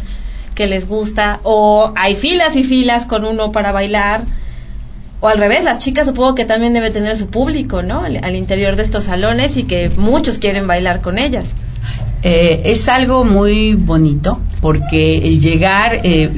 que 0.54 0.66
les 0.66 0.88
gusta, 0.88 1.40
o 1.42 1.92
hay 1.96 2.16
filas 2.16 2.56
y 2.56 2.64
filas 2.64 3.06
con 3.06 3.24
uno 3.24 3.52
para 3.52 3.72
bailar, 3.72 4.22
o 5.20 5.28
al 5.28 5.38
revés, 5.38 5.64
las 5.64 5.78
chicas 5.78 6.06
supongo 6.06 6.34
que 6.34 6.44
también 6.44 6.74
debe 6.74 6.90
tener 6.90 7.16
su 7.16 7.28
público, 7.28 7.82
¿no? 7.82 8.00
Al, 8.00 8.22
al 8.22 8.36
interior 8.36 8.76
de 8.76 8.82
estos 8.82 9.04
salones 9.04 9.56
y 9.56 9.64
que 9.64 9.90
muchos 9.96 10.38
quieren 10.38 10.66
bailar 10.66 11.00
con 11.00 11.18
ellas. 11.18 11.54
Eh, 12.22 12.62
es 12.64 12.88
algo 12.88 13.24
muy 13.24 13.74
bonito 13.74 14.40
porque 14.60 15.18
el 15.18 15.40
llegar, 15.40 16.00
eh, 16.02 16.30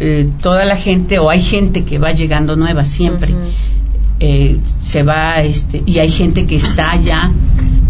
eh, 0.00 0.28
toda 0.42 0.64
la 0.64 0.76
gente, 0.76 1.18
o 1.18 1.30
hay 1.30 1.40
gente 1.40 1.84
que 1.84 1.98
va 1.98 2.12
llegando 2.12 2.56
nueva 2.56 2.84
siempre, 2.84 3.32
eh, 4.18 4.58
se 4.80 5.02
va, 5.02 5.42
este, 5.42 5.82
y 5.86 5.98
hay 5.98 6.10
gente 6.10 6.46
que 6.46 6.56
está 6.56 6.96
ya 6.96 7.30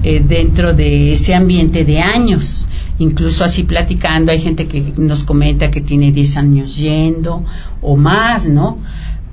eh, 0.08 0.22
dentro 0.24 0.72
de 0.72 1.10
ese 1.10 1.34
ambiente 1.34 1.84
de 1.84 1.98
años. 1.98 2.68
Incluso 3.00 3.42
así 3.42 3.64
platicando, 3.64 4.30
hay 4.30 4.38
gente 4.38 4.68
que 4.68 4.92
nos 4.96 5.24
comenta 5.24 5.68
que 5.68 5.80
tiene 5.80 6.12
10 6.12 6.36
años 6.36 6.76
yendo 6.76 7.44
o 7.82 7.96
más, 7.96 8.46
¿no? 8.46 8.78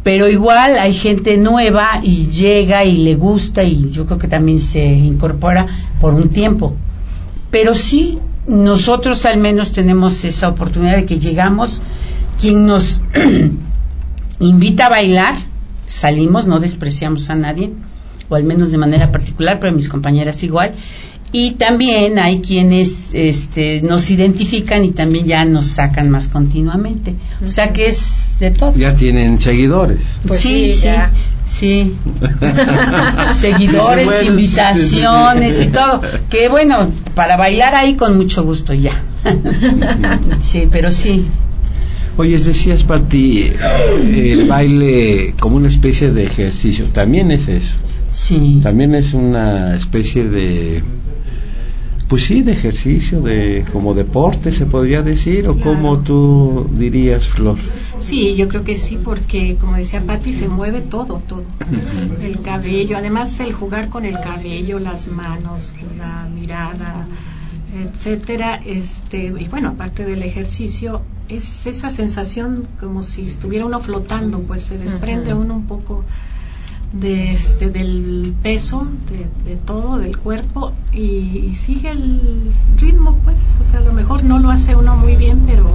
Pero 0.01 0.27
igual 0.27 0.79
hay 0.79 0.91
gente 0.91 1.37
nueva 1.37 1.99
y 2.01 2.25
llega 2.25 2.85
y 2.85 2.97
le 2.97 3.13
gusta 3.13 3.63
y 3.63 3.91
yo 3.91 4.07
creo 4.07 4.17
que 4.17 4.27
también 4.27 4.59
se 4.59 4.83
incorpora 4.83 5.67
por 6.01 6.15
un 6.15 6.29
tiempo. 6.29 6.75
Pero 7.51 7.75
sí, 7.75 8.17
nosotros 8.47 9.27
al 9.27 9.37
menos 9.37 9.73
tenemos 9.73 10.23
esa 10.25 10.49
oportunidad 10.49 10.95
de 10.95 11.05
que 11.05 11.19
llegamos, 11.19 11.83
quien 12.41 12.65
nos 12.65 12.99
invita 14.39 14.87
a 14.87 14.89
bailar, 14.89 15.35
salimos, 15.85 16.47
no 16.47 16.59
despreciamos 16.59 17.29
a 17.29 17.35
nadie, 17.35 17.73
o 18.33 18.35
al 18.35 18.43
menos 18.43 18.71
de 18.71 18.77
manera 18.77 19.11
particular, 19.11 19.59
pero 19.59 19.73
mis 19.73 19.89
compañeras 19.89 20.43
igual. 20.43 20.73
Y 21.35 21.51
también 21.51 22.19
hay 22.19 22.41
quienes 22.41 23.09
este, 23.13 23.81
nos 23.81 24.11
identifican 24.11 24.83
y 24.83 24.91
también 24.91 25.25
ya 25.25 25.45
nos 25.45 25.65
sacan 25.65 26.09
más 26.11 26.27
continuamente. 26.27 27.15
O 27.43 27.47
sea 27.47 27.73
que 27.73 27.87
es 27.87 28.35
de 28.39 28.51
todo. 28.51 28.73
Ya 28.75 28.95
tienen 28.95 29.39
seguidores. 29.39 29.99
Pues 30.27 30.39
sí, 30.39 30.69
sí, 30.69 30.75
sí, 30.75 30.83
ya. 30.85 31.11
sí. 31.47 31.95
Seguidores, 33.33 34.05
Bueno, 34.05 34.29
invitaciones 34.29 35.55
sí, 35.55 35.63
sí, 35.63 35.69
y 35.69 35.71
todo. 35.71 36.01
Que 36.29 36.49
bueno, 36.49 36.91
para 37.15 37.35
bailar 37.35 37.73
ahí 37.73 37.95
con 37.95 38.15
mucho 38.15 38.43
gusto 38.43 38.75
ya. 38.75 39.01
sí, 40.39 40.67
pero 40.71 40.91
sí. 40.91 41.25
Oye, 42.15 42.37
decías, 42.37 42.83
Pati, 42.83 43.53
el 44.03 44.45
baile 44.45 45.33
como 45.39 45.55
una 45.55 45.67
especie 45.67 46.11
de 46.11 46.25
ejercicio. 46.25 46.85
También 46.93 47.31
es 47.31 47.47
eso. 47.47 47.77
Sí. 48.13 48.59
También 48.61 48.95
es 48.95 49.13
una 49.13 49.75
especie 49.75 50.29
de. 50.29 50.83
Pues 52.07 52.25
sí, 52.25 52.43
de 52.43 52.51
ejercicio, 52.51 53.21
de 53.21 53.65
como 53.73 53.95
deporte 53.95 54.51
se 54.51 54.65
podría 54.67 55.01
decir, 55.01 55.47
o 55.47 55.55
Claro. 55.55 55.69
como 55.71 55.99
tú 55.99 56.69
dirías, 56.77 57.27
Flor. 57.27 57.57
Sí, 57.97 58.35
yo 58.35 58.47
creo 58.49 58.63
que 58.63 58.75
sí, 58.75 58.99
porque 59.03 59.55
como 59.59 59.77
decía 59.77 60.03
Patti, 60.05 60.33
se 60.33 60.47
mueve 60.47 60.81
todo, 60.81 61.21
todo. 61.27 61.43
El 62.21 62.41
cabello, 62.41 62.97
además 62.97 63.39
el 63.39 63.53
jugar 63.53 63.89
con 63.89 64.05
el 64.05 64.19
cabello, 64.19 64.77
las 64.77 65.07
manos, 65.07 65.73
la 65.97 66.27
mirada, 66.29 67.07
etcétera, 67.81 68.61
este, 68.63 69.33
y 69.39 69.47
bueno, 69.47 69.69
aparte 69.69 70.05
del 70.05 70.21
ejercicio, 70.21 71.01
es 71.29 71.65
esa 71.65 71.89
sensación 71.89 72.67
como 72.79 73.01
si 73.01 73.25
estuviera 73.25 73.65
uno 73.65 73.79
flotando, 73.79 74.39
pues 74.41 74.63
se 74.63 74.77
desprende 74.77 75.33
uno 75.33 75.55
un 75.55 75.65
poco 75.65 76.03
de 76.93 77.31
este 77.31 77.69
del 77.71 78.35
peso 78.43 78.87
de, 79.45 79.55
todo 79.55 79.97
del 79.97 80.17
cuerpo 80.17 80.73
y, 80.93 81.55
sigue 81.55 81.89
el 81.89 82.51
ritmo 82.77 83.17
pues 83.23 83.57
o 83.61 83.65
sea 83.65 83.79
a 83.79 83.83
lo 83.83 83.93
mejor 83.93 84.23
no 84.23 84.37
lo 84.37 84.49
hace 84.51 84.75
uno 84.75 84.95
muy 84.95 85.15
bien 85.15 85.43
pero 85.47 85.71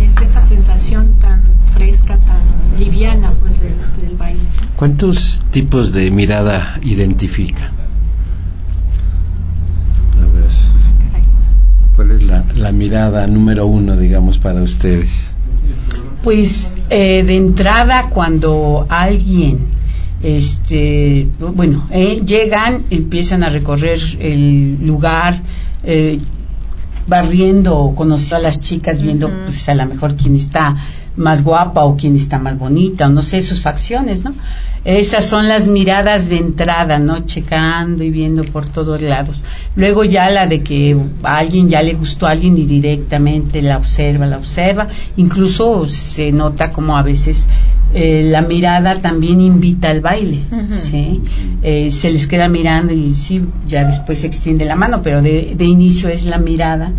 es 0.00 0.16
esa 0.20 0.40
sensación 0.40 1.14
tan 1.20 1.42
fresca 1.74 2.18
tan 2.18 2.40
liviana 2.78 3.32
pues 3.40 3.60
del, 3.60 3.74
baile 4.16 4.40
¿cuántos 4.76 5.42
tipos 5.50 5.92
de 5.92 6.10
mirada 6.10 6.78
identifica? 6.82 7.72
¿cuál 11.96 12.12
es 12.12 12.22
la, 12.22 12.44
la 12.54 12.70
mirada 12.70 13.26
número 13.26 13.66
uno 13.66 13.96
digamos 13.96 14.38
para 14.38 14.62
ustedes? 14.62 15.10
pues 16.22 16.76
eh, 16.90 17.24
de 17.24 17.36
entrada 17.36 18.10
cuando 18.10 18.86
alguien 18.88 19.77
este 20.22 21.28
bueno 21.38 21.86
eh, 21.90 22.22
llegan 22.24 22.84
empiezan 22.90 23.44
a 23.44 23.50
recorrer 23.50 24.00
el 24.18 24.84
lugar 24.84 25.40
eh, 25.84 26.18
barriendo 27.06 27.92
conocer 27.96 28.38
a 28.38 28.40
las 28.40 28.60
chicas 28.60 29.02
viendo 29.02 29.30
pues 29.46 29.68
a 29.68 29.74
lo 29.74 29.86
mejor 29.86 30.16
quién 30.16 30.34
está 30.34 30.76
más 31.16 31.42
guapa 31.42 31.84
o 31.84 31.96
quién 31.96 32.16
está 32.16 32.38
más 32.38 32.58
bonita 32.58 33.06
o 33.06 33.10
no 33.10 33.22
sé 33.22 33.42
sus 33.42 33.60
facciones 33.60 34.24
no 34.24 34.34
esas 34.96 35.26
son 35.26 35.48
las 35.48 35.66
miradas 35.66 36.30
de 36.30 36.38
entrada, 36.38 36.98
¿no? 36.98 37.20
Checando 37.26 38.02
y 38.02 38.10
viendo 38.10 38.42
por 38.44 38.64
todos 38.66 39.02
lados. 39.02 39.44
Luego 39.76 40.02
ya 40.02 40.30
la 40.30 40.46
de 40.46 40.62
que 40.62 40.96
a 41.24 41.36
alguien 41.36 41.68
ya 41.68 41.82
le 41.82 41.92
gustó 41.92 42.26
a 42.26 42.30
alguien 42.30 42.56
y 42.56 42.64
directamente 42.64 43.60
la 43.60 43.76
observa, 43.76 44.24
la 44.24 44.38
observa. 44.38 44.88
Incluso 45.18 45.86
se 45.86 46.32
nota 46.32 46.72
como 46.72 46.96
a 46.96 47.02
veces 47.02 47.48
eh, 47.92 48.28
la 48.30 48.40
mirada 48.40 48.94
también 48.94 49.42
invita 49.42 49.90
al 49.90 50.00
baile, 50.00 50.40
¿sí? 50.72 51.20
Eh, 51.62 51.90
se 51.90 52.10
les 52.10 52.26
queda 52.26 52.48
mirando 52.48 52.94
y 52.94 53.14
sí, 53.14 53.44
ya 53.66 53.84
después 53.84 54.20
se 54.20 54.26
extiende 54.26 54.64
la 54.64 54.74
mano, 54.74 55.02
pero 55.02 55.20
de, 55.20 55.52
de 55.54 55.64
inicio 55.66 56.08
es 56.08 56.24
la 56.24 56.38
mirada, 56.38 56.92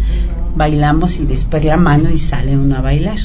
bailamos 0.55 1.19
y 1.19 1.25
después 1.25 1.65
la 1.65 1.77
mano 1.77 2.11
y 2.11 2.19
sale 2.19 2.55
uno 2.55 2.75
a 2.75 2.81
bailar 2.81 3.17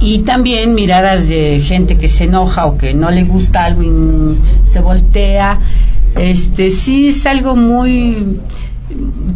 y 0.00 0.20
también 0.20 0.74
miradas 0.74 1.28
de 1.28 1.60
gente 1.60 1.96
que 1.96 2.08
se 2.08 2.24
enoja 2.24 2.66
o 2.66 2.76
que 2.76 2.92
no 2.92 3.10
le 3.12 3.24
gusta 3.24 3.64
algo 3.64 3.82
y 3.82 4.38
se 4.64 4.80
voltea. 4.80 5.58
Este 6.16 6.70
sí 6.70 7.08
es 7.08 7.26
algo 7.26 7.56
muy 7.56 8.40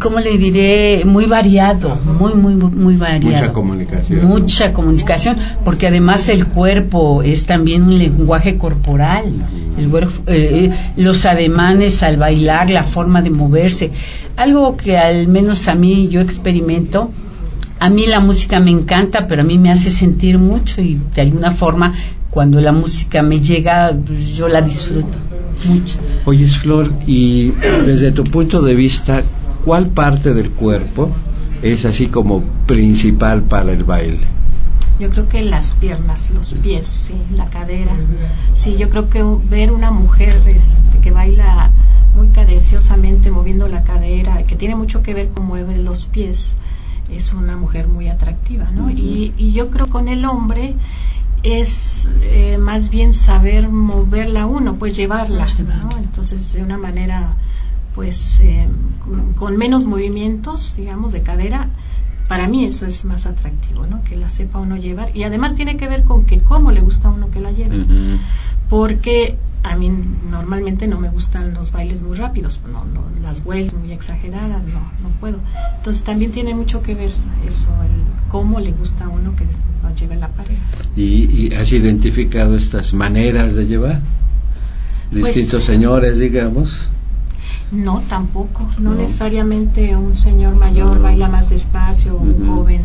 ¿cómo 0.00 0.20
le 0.20 0.36
diré? 0.36 1.04
Muy 1.04 1.26
variado, 1.26 1.96
muy, 1.96 2.34
muy, 2.34 2.54
muy 2.54 2.96
variado. 2.96 3.36
Mucha 3.36 3.52
comunicación. 3.52 4.26
Mucha 4.26 4.72
comunicación, 4.72 5.36
porque 5.64 5.86
además 5.86 6.28
el 6.28 6.46
cuerpo 6.46 7.22
es 7.22 7.46
también 7.46 7.84
un 7.84 7.98
lenguaje 7.98 8.58
corporal. 8.58 9.32
El 9.78 9.90
eh, 10.26 10.70
los 10.96 11.24
ademanes 11.26 12.02
al 12.02 12.16
bailar, 12.16 12.70
la 12.70 12.84
forma 12.84 13.22
de 13.22 13.30
moverse. 13.30 13.90
Algo 14.36 14.76
que 14.76 14.98
al 14.98 15.28
menos 15.28 15.68
a 15.68 15.74
mí 15.74 16.08
yo 16.08 16.20
experimento 16.20 17.10
a 17.78 17.90
mí 17.90 18.06
la 18.06 18.20
música 18.20 18.58
me 18.58 18.70
encanta, 18.70 19.26
pero 19.26 19.42
a 19.42 19.44
mí 19.44 19.58
me 19.58 19.70
hace 19.70 19.90
sentir 19.90 20.38
mucho 20.38 20.80
y 20.80 20.98
de 21.14 21.20
alguna 21.20 21.50
forma 21.50 21.92
cuando 22.36 22.60
la 22.60 22.70
música 22.70 23.22
me 23.22 23.40
llega, 23.40 23.96
pues, 24.04 24.36
yo 24.36 24.46
la 24.46 24.60
disfruto 24.60 25.16
mucho. 25.64 25.96
Oye, 26.26 26.46
Flor, 26.46 26.92
y 27.06 27.50
desde 27.86 28.12
tu 28.12 28.24
punto 28.24 28.60
de 28.60 28.74
vista, 28.74 29.22
¿cuál 29.64 29.86
parte 29.86 30.34
del 30.34 30.50
cuerpo 30.50 31.08
es 31.62 31.86
así 31.86 32.08
como 32.08 32.42
principal 32.66 33.44
para 33.44 33.72
el 33.72 33.84
baile? 33.84 34.20
Yo 35.00 35.08
creo 35.08 35.30
que 35.30 35.40
las 35.44 35.72
piernas, 35.72 36.28
los 36.28 36.52
pies, 36.52 36.86
sí, 36.86 37.14
la 37.34 37.46
cadera. 37.46 37.96
Sí, 38.52 38.76
yo 38.76 38.90
creo 38.90 39.08
que 39.08 39.24
ver 39.48 39.72
una 39.72 39.90
mujer 39.90 40.42
este, 40.46 40.98
que 41.00 41.10
baila 41.10 41.72
muy 42.14 42.28
cadenciosamente 42.28 43.30
moviendo 43.30 43.66
la 43.66 43.82
cadera, 43.82 44.42
que 44.42 44.56
tiene 44.56 44.76
mucho 44.76 45.02
que 45.02 45.14
ver 45.14 45.30
con 45.30 45.46
mueve 45.46 45.78
los 45.78 46.04
pies, 46.04 46.54
es 47.10 47.32
una 47.32 47.56
mujer 47.56 47.88
muy 47.88 48.10
atractiva, 48.10 48.70
¿no? 48.72 48.90
y, 48.90 49.32
yo 49.54 49.70
creo 49.70 49.88
con 49.88 50.08
el 50.08 50.26
hombre 50.26 50.74
es 51.42 52.08
eh, 52.22 52.58
más 52.58 52.90
bien 52.90 53.12
saber 53.12 53.68
moverla 53.68 54.46
uno, 54.46 54.74
pues 54.74 54.96
llevarla, 54.96 55.46
¿no? 55.58 55.96
Entonces, 55.98 56.52
de 56.52 56.62
una 56.62 56.78
manera, 56.78 57.34
pues, 57.94 58.40
eh, 58.40 58.68
con, 59.36 59.56
menos 59.56 59.84
movimientos, 59.84 60.74
digamos, 60.76 61.12
de 61.12 61.22
cadera, 61.22 61.68
para 62.28 62.48
mí 62.48 62.64
eso 62.64 62.86
es 62.86 63.04
más 63.04 63.26
atractivo, 63.26 63.86
¿no? 63.86 64.02
Que 64.02 64.16
la 64.16 64.28
sepa 64.28 64.58
uno 64.58 64.76
llevar. 64.76 65.16
Y 65.16 65.22
además 65.22 65.54
tiene 65.54 65.76
que 65.76 65.88
ver 65.88 66.04
con 66.04 66.26
que 66.26 66.40
cómo 66.40 66.72
le 66.72 66.80
gusta 66.80 67.08
a 67.08 67.12
uno 67.12 67.30
que 67.30 67.40
la 67.40 67.52
lleve. 67.52 67.86
Porque 68.68 69.38
a 69.62 69.76
mí 69.76 69.90
normalmente 70.30 70.86
no 70.86 70.98
me 70.98 71.08
gustan 71.08 71.54
los 71.54 71.72
bailes 71.72 72.00
muy 72.00 72.16
rápidos, 72.16 72.60
no, 72.66 72.84
no, 72.84 73.02
las 73.22 73.42
vueltas 73.42 73.74
muy 73.74 73.92
exageradas, 73.92 74.64
no, 74.64 74.80
no 75.02 75.08
puedo. 75.20 75.38
Entonces 75.76 76.04
también 76.04 76.32
tiene 76.32 76.54
mucho 76.54 76.82
que 76.82 76.94
ver 76.94 77.10
eso, 77.48 77.68
el 77.82 78.30
cómo 78.30 78.60
le 78.60 78.72
gusta 78.72 79.06
a 79.06 79.08
uno 79.08 79.34
que 79.34 79.44
lo 79.44 79.94
lleve 79.94 80.16
la 80.16 80.28
pareja. 80.28 80.62
¿Y, 80.96 81.52
has 81.54 81.72
identificado 81.72 82.56
estas 82.56 82.94
maneras 82.94 83.54
de 83.54 83.66
llevar? 83.66 84.02
Pues 85.10 85.24
Distintos 85.24 85.64
señores, 85.64 86.18
digamos. 86.18 86.88
No, 87.72 88.00
tampoco. 88.08 88.68
No, 88.78 88.94
necesariamente 88.94 89.96
un 89.96 90.14
señor 90.14 90.54
mayor 90.54 91.00
baila 91.00 91.28
más 91.28 91.50
despacio, 91.50 92.14
o 92.14 92.18
un 92.18 92.46
joven 92.46 92.82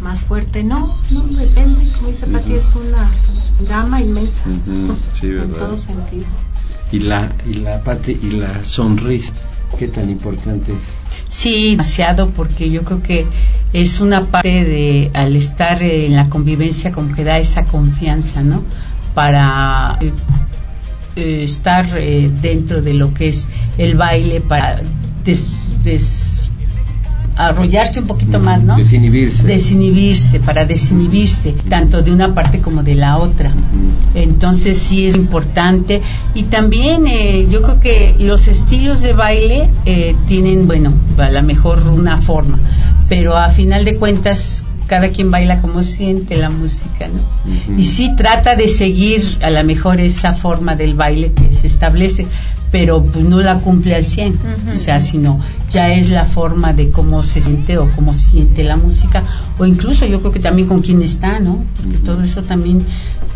más 0.00 0.22
fuerte. 0.22 0.62
No, 0.62 0.94
no, 1.10 1.22
depende. 1.22 1.90
Como 1.96 2.08
dice 2.08 2.26
Pati, 2.26 2.54
es 2.54 2.74
una 2.74 3.10
gama 3.68 4.00
inmensa. 4.00 4.44
en 5.22 5.50
todo 5.52 5.76
sentido. 5.76 6.26
Y 6.92 7.00
la, 7.00 7.30
y 7.46 7.54
la 7.54 7.82
Pati, 7.82 8.18
y 8.22 8.30
la 8.32 8.64
sonrisa, 8.64 9.32
¿qué 9.78 9.88
tan 9.88 10.10
importante 10.10 10.72
es? 10.72 10.78
Sí, 11.28 11.70
demasiado, 11.70 12.30
porque 12.30 12.70
yo 12.70 12.82
creo 12.82 13.02
que 13.02 13.26
es 13.72 14.00
una 14.00 14.22
parte 14.22 14.64
de, 14.64 15.10
al 15.14 15.36
estar 15.36 15.80
en 15.82 16.16
la 16.16 16.28
convivencia, 16.28 16.90
como 16.90 17.14
que 17.14 17.22
da 17.22 17.38
esa 17.38 17.64
confianza, 17.64 18.42
¿no? 18.42 18.64
Para 19.14 19.98
eh, 21.16 21.42
estar 21.44 21.86
eh, 21.96 22.30
dentro 22.40 22.82
de 22.82 22.94
lo 22.94 23.12
que 23.14 23.28
es 23.28 23.48
el 23.78 23.96
baile, 23.96 24.40
para 24.40 24.80
des, 25.24 26.50
arrollarse 27.36 28.00
un 28.00 28.06
poquito 28.06 28.38
más, 28.38 28.62
¿no? 28.62 28.76
Desinhibirse. 28.76 29.44
Desinhibirse, 29.44 30.40
para 30.40 30.64
desinhibirse, 30.64 31.54
tanto 31.68 32.02
de 32.02 32.12
una 32.12 32.34
parte 32.34 32.60
como 32.60 32.82
de 32.82 32.94
la 32.94 33.16
otra. 33.16 33.52
Entonces 34.14 34.78
sí 34.78 35.06
es 35.06 35.14
importante. 35.14 36.02
Y 36.34 36.44
también 36.44 37.06
eh, 37.06 37.46
yo 37.50 37.62
creo 37.62 37.80
que 37.80 38.14
los 38.18 38.48
estilos 38.48 39.00
de 39.00 39.12
baile 39.12 39.70
eh, 39.86 40.14
tienen, 40.26 40.66
bueno, 40.66 40.92
a 41.18 41.30
lo 41.30 41.42
mejor 41.42 41.82
una 41.88 42.18
forma, 42.18 42.58
pero 43.08 43.36
a 43.36 43.48
final 43.48 43.84
de 43.84 43.96
cuentas 43.96 44.64
cada 44.90 45.10
quien 45.10 45.30
baila 45.30 45.60
como 45.60 45.84
siente 45.84 46.36
la 46.36 46.50
música, 46.50 47.06
¿no? 47.06 47.78
Y 47.78 47.84
sí 47.84 48.16
trata 48.16 48.56
de 48.56 48.66
seguir 48.66 49.38
a 49.40 49.48
lo 49.48 49.62
mejor 49.62 50.00
esa 50.00 50.34
forma 50.34 50.74
del 50.74 50.94
baile 50.94 51.32
que 51.32 51.52
se 51.52 51.68
establece, 51.68 52.26
pero 52.72 53.00
pues 53.00 53.24
no 53.24 53.40
la 53.40 53.58
cumple 53.58 53.94
al 53.94 54.04
100, 54.04 54.40
o 54.72 54.74
sea, 54.74 55.00
sino 55.00 55.38
ya 55.70 55.92
es 55.92 56.10
la 56.10 56.24
forma 56.24 56.72
de 56.72 56.90
cómo 56.90 57.22
se 57.22 57.40
siente 57.40 57.78
o 57.78 57.88
cómo 57.94 58.14
siente 58.14 58.64
la 58.64 58.76
música, 58.76 59.22
o 59.58 59.64
incluso 59.64 60.06
yo 60.06 60.18
creo 60.18 60.32
que 60.32 60.40
también 60.40 60.66
con 60.66 60.80
quién 60.80 61.02
está, 61.02 61.38
¿no? 61.38 61.64
Porque 61.76 61.98
todo 61.98 62.24
eso 62.24 62.42
también 62.42 62.84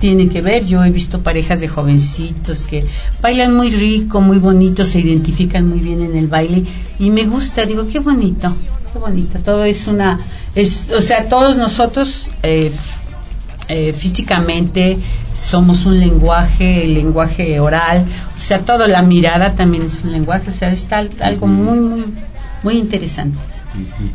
tiene 0.00 0.28
que 0.28 0.42
ver. 0.42 0.66
Yo 0.66 0.84
he 0.84 0.90
visto 0.90 1.20
parejas 1.20 1.60
de 1.60 1.68
jovencitos 1.68 2.64
que 2.64 2.84
bailan 3.22 3.54
muy 3.54 3.70
rico, 3.70 4.20
muy 4.20 4.38
bonito, 4.38 4.84
se 4.84 4.98
identifican 4.98 5.68
muy 5.68 5.78
bien 5.78 6.02
en 6.02 6.16
el 6.16 6.26
baile 6.26 6.64
y 6.98 7.10
me 7.10 7.26
gusta, 7.26 7.64
digo, 7.64 7.86
qué 7.86 8.00
bonito, 8.00 8.52
qué 8.94 8.98
bonito. 9.00 9.38
Todo 9.40 9.64
es 9.64 9.86
una, 9.88 10.20
es, 10.54 10.90
o 10.92 11.02
sea, 11.02 11.28
todos 11.28 11.58
nosotros 11.58 12.30
eh, 12.42 12.72
eh, 13.68 13.92
físicamente 13.92 14.98
somos 15.34 15.84
un 15.84 15.98
lenguaje, 15.98 16.84
el 16.84 16.94
lenguaje 16.94 17.58
oral, 17.58 18.06
o 18.36 18.40
sea, 18.40 18.60
toda 18.60 18.86
la 18.86 19.02
mirada 19.02 19.54
también 19.54 19.84
es 19.84 20.04
un 20.04 20.12
lenguaje, 20.12 20.48
o 20.48 20.52
sea, 20.52 20.70
está 20.70 21.04
algo 21.20 21.46
muy, 21.46 21.78
muy, 21.80 22.04
muy 22.62 22.78
interesante. 22.78 23.38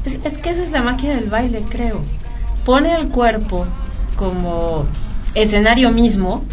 Es, 0.05 0.37
que 0.37 0.51
esa 0.51 0.63
es 0.63 0.71
la 0.71 0.81
máquina 0.81 1.15
del 1.15 1.29
baile, 1.29 1.61
creo. 1.69 2.01
Pone 2.63 2.95
el 2.95 3.09
cuerpo 3.09 3.65
como 4.15 4.85
escenario 5.35 5.91
mismo 5.91 6.45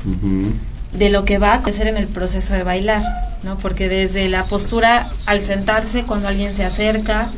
de 0.99 1.11
lo 1.11 1.25
que 1.25 1.39
va 1.39 1.53
a 1.53 1.55
acontecer 1.57 1.89
en 1.89 1.97
el 1.97 2.07
proceso 2.07 2.55
de 2.55 2.63
bailar. 2.63 3.03
¿no? 3.43 3.59
Porque 3.59 3.89
desde 3.89 4.29
la 4.29 4.45
postura 4.45 5.11
al 5.27 5.41
sentarse, 5.41 6.03
cuando 6.03 6.29
alguien 6.29 6.55
se 6.55 6.65
acerca, 6.65 7.29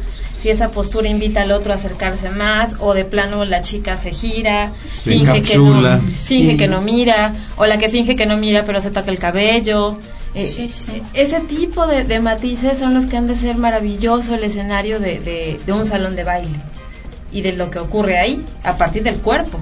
si 0.41 0.51
esa 0.51 0.71
postura 0.71 1.09
invita 1.09 1.43
al 1.43 1.53
otro 1.53 1.73
a 1.73 1.77
acercarse 1.77 2.31
más, 2.31 2.77
o 2.81 2.95
de 2.95 3.05
plano 3.05 3.45
la 3.45 3.63
chica 3.63 3.97
se 3.97 4.11
gira, 4.11 4.73
finge, 5.03 5.43
que 5.43 5.59
no, 5.59 6.01
finge 6.01 6.57
que 6.57 6.67
no 6.69 6.81
mira, 6.81 7.33
o 7.57 7.67
la 7.67 7.79
que 7.79 7.89
finge 7.89 8.17
que 8.17 8.27
no 8.27 8.37
mira 8.37 8.65
pero 8.65 8.81
se 8.81 8.91
toca 8.91 9.11
el 9.11 9.19
cabello. 9.19 9.99
Eh, 10.35 10.69
ese 11.15 11.41
tipo 11.41 11.87
de, 11.87 12.21
matices 12.21 12.79
son 12.79 12.95
los 12.95 13.07
que 13.07 13.17
han 13.17 13.27
de 13.27 13.35
ser 13.35 13.57
maravilloso 13.57 14.35
el 14.35 14.45
escenario 14.45 15.01
de 15.01 15.59
un 15.69 15.87
salón 15.87 16.15
de 16.17 16.25
baile 16.25 16.59
y 17.33 17.43
de 17.43 17.53
lo 17.53 17.71
que 17.71 17.79
ocurre 17.79 18.19
ahí 18.19 18.43
a 18.63 18.77
partir 18.77 19.03
del 19.03 19.17
cuerpo 19.17 19.59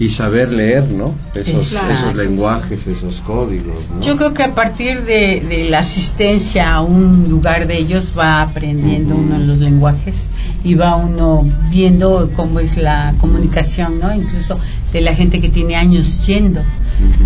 y 0.00 0.10
saber 0.10 0.52
leer, 0.52 0.88
¿no? 0.90 1.14
Esos, 1.34 1.72
esos 1.72 2.14
lenguajes, 2.14 2.86
esos 2.86 3.20
códigos, 3.20 3.90
¿no? 3.92 4.00
Yo 4.00 4.16
creo 4.16 4.32
que 4.32 4.44
a 4.44 4.54
partir 4.54 5.02
de, 5.02 5.66
la 5.68 5.80
asistencia 5.80 6.72
a 6.74 6.82
un 6.82 7.28
lugar 7.28 7.66
de 7.66 7.78
ellos 7.78 8.12
va 8.16 8.42
aprendiendo 8.42 9.16
uno 9.16 9.38
los 9.38 9.58
lenguajes 9.58 10.30
y 10.62 10.74
va 10.74 10.94
uno 10.96 11.44
viendo 11.70 12.30
cómo 12.36 12.60
es 12.60 12.76
la 12.76 13.14
comunicación, 13.18 13.98
¿no? 13.98 14.14
Incluso 14.14 14.58
de 14.92 15.00
la 15.00 15.14
gente 15.14 15.40
que 15.40 15.48
tiene 15.48 15.74
años 15.74 16.24
yendo. 16.26 16.62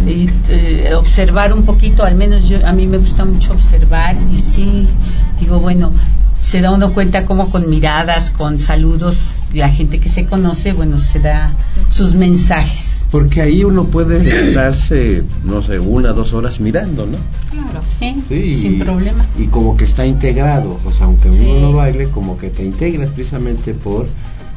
y, 0.07 0.29
eh, 0.49 0.95
observar 0.95 1.53
un 1.53 1.65
poquito, 1.65 2.05
al 2.05 2.15
menos 2.15 2.49
yo 2.49 2.67
a 2.67 2.73
mí 2.73 2.87
me 2.87 2.99
gusta 2.99 3.25
mucho 3.25 3.53
observar 3.53 4.17
y 4.33 4.39
sí 4.39 4.87
digo, 5.41 5.61
bueno, 5.61 5.93
se 6.43 6.61
da 6.61 6.73
uno 6.73 6.93
cuenta 6.93 7.25
como 7.25 7.51
con 7.51 7.71
miradas, 7.71 8.31
con 8.31 8.59
saludos, 8.59 9.45
la 9.55 9.71
gente 9.71 10.01
que 10.01 10.09
se 10.09 10.27
conoce, 10.27 10.73
bueno, 10.73 10.99
se 10.99 11.21
da 11.21 11.55
sus 11.89 12.15
mensajes. 12.15 13.07
Porque 13.11 13.41
ahí 13.41 13.63
uno 13.63 13.85
puede 13.85 14.49
estarse, 14.49 15.23
no 15.45 15.63
sé, 15.63 15.79
una, 15.79 16.13
dos 16.13 16.33
horas 16.33 16.61
mirando, 16.61 17.07
¿no? 17.07 17.19
Claro, 17.51 17.81
sí, 18.29 18.55
sin 18.55 18.81
problema. 18.81 19.25
Y 19.39 19.47
como 19.47 19.77
que 19.77 19.85
está 19.85 20.05
integrado, 20.05 20.81
o 20.85 20.93
sea, 20.93 21.07
aunque 21.07 21.31
uno 21.31 21.61
no 21.61 21.73
baile, 21.75 22.09
como 22.09 22.37
que 22.37 22.51
te 22.51 22.65
integras 22.65 23.11
precisamente 23.11 23.73
por 23.73 24.09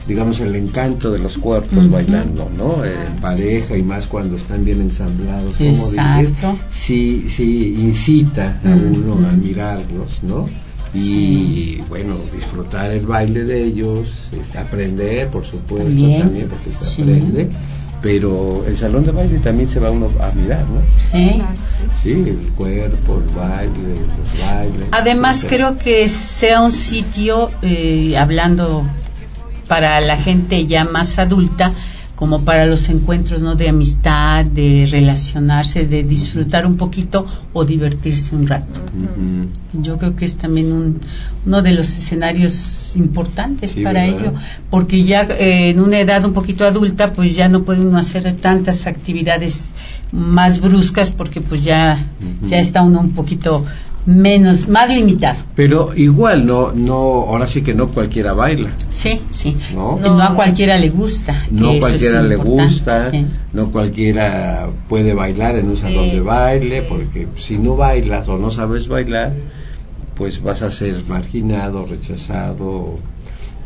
digamos 0.08 0.40
el 0.40 0.56
encanto 0.56 1.12
de 1.12 1.18
los 1.18 1.38
cuerpos 1.40 1.90
bailando, 1.90 2.48
¿no? 2.56 2.86
En 2.86 3.20
pareja 3.22 3.76
y 3.76 3.82
más 3.82 4.06
cuando 4.06 4.38
están 4.38 4.64
bien 4.64 4.82
ensamblados, 4.82 5.58
como 5.58 5.68
dices, 5.68 6.34
sí, 6.70 7.26
sí 7.28 7.76
incita 7.80 8.60
a 8.64 8.70
uno 8.70 9.28
a 9.28 9.32
mirarlos, 9.32 10.22
¿no? 10.22 10.48
Y 10.96 11.84
bueno, 11.90 12.16
disfrutar 12.34 12.92
el 12.92 13.06
baile 13.06 13.44
de 13.44 13.64
ellos, 13.64 14.30
este, 14.32 14.58
aprender, 14.58 15.28
por 15.28 15.46
supuesto, 15.46 15.86
también, 15.86 16.50
porque 16.50 16.72
se 16.72 17.02
aprende, 17.02 17.50
pero 18.02 18.64
el 18.66 18.78
salón 18.78 19.06
de 19.06 19.12
baile 19.12 19.40
también 19.40 19.68
se 19.68 19.80
va 19.80 19.92
uno 19.92 20.10
a 20.22 20.32
mirar, 20.32 20.66
¿no? 20.70 20.82
Sí. 21.12 21.42
Sí, 22.02 22.12
el 22.12 22.52
cuerpo, 22.56 23.20
el 23.20 23.36
baile, 23.36 23.96
los 24.18 24.48
bailes. 24.48 24.88
Además, 24.92 25.46
creo 25.48 25.78
que 25.78 26.08
sea 26.08 26.62
un 26.62 26.72
sitio, 26.72 27.52
eh, 27.62 28.18
hablando 28.18 28.86
para 29.68 30.00
la 30.02 30.18
gente 30.18 30.66
ya 30.68 30.86
más 30.86 31.18
adulta, 31.20 31.74
como 32.16 32.46
para 32.46 32.66
los 32.66 32.88
encuentros 32.90 33.42
no 33.42 33.56
de 33.56 33.70
amistad 33.70 34.46
de 34.46 34.88
relacionarse 34.90 35.86
de 35.86 36.04
disfrutar 36.04 36.66
un 36.66 36.78
poquito 36.78 37.26
o 37.54 37.66
divertirse 37.66 38.36
un 38.36 38.48
rato. 38.48 38.80
Yo 39.74 39.98
creo 39.98 40.16
que 40.16 40.26
es 40.26 40.36
también 40.36 40.72
un, 40.72 41.02
uno 41.46 41.62
de 41.62 41.72
los 41.72 41.98
escenarios 41.98 42.96
importantes 42.96 43.76
para 43.76 44.06
ello 44.06 44.34
porque 44.70 45.04
ya 45.04 45.24
eh, 45.24 45.72
en 45.72 45.82
una 45.82 46.00
edad 46.00 46.24
un 46.24 46.34
poquito 46.34 46.66
adulta 46.66 47.12
pues 47.12 47.36
ya 47.36 47.50
no 47.50 47.64
puede 47.64 47.82
uno 47.82 47.98
hacer 47.98 48.34
tantas 48.38 48.88
actividades 48.88 49.76
más 50.12 50.62
bruscas 50.62 51.12
porque 51.12 51.42
pues 51.42 51.64
ya 51.64 52.06
ya 52.46 52.58
está 52.58 52.82
uno 52.82 53.02
un 53.02 53.12
poquito 53.12 53.66
menos, 54.06 54.68
más 54.68 54.90
limitado. 54.90 55.40
Pero 55.56 55.94
igual, 55.96 56.46
no, 56.46 56.72
no, 56.72 56.96
ahora 56.96 57.48
sí 57.48 57.62
que 57.62 57.74
no 57.74 57.88
cualquiera 57.90 58.34
baila. 58.34 58.72
Sí, 58.90 59.22
sí. 59.32 59.58
No, 59.74 60.00
a 60.22 60.34
cualquiera 60.36 60.78
le 60.78 60.90
gusta. 60.90 61.46
No 61.50 61.78
cualquiera 61.80 62.22
le 62.22 62.36
gusta, 62.36 63.12
no 63.54 63.72
cualquiera 63.72 64.70
puede 64.88 65.14
bailar 65.14 65.56
en 65.56 65.70
un 65.70 65.78
salón 65.78 66.10
de 66.10 66.22
baile, 66.22 66.84
porque 66.84 67.28
si 67.38 67.58
no 67.58 67.76
bailas 67.76 68.28
o 68.28 68.38
no 68.38 68.52
sabes 68.52 68.88
bailar, 68.88 69.34
pues 70.16 70.42
vas 70.42 70.62
a 70.62 70.72
ser 70.72 71.04
marginado, 71.08 71.86
rechazado. 71.86 73.00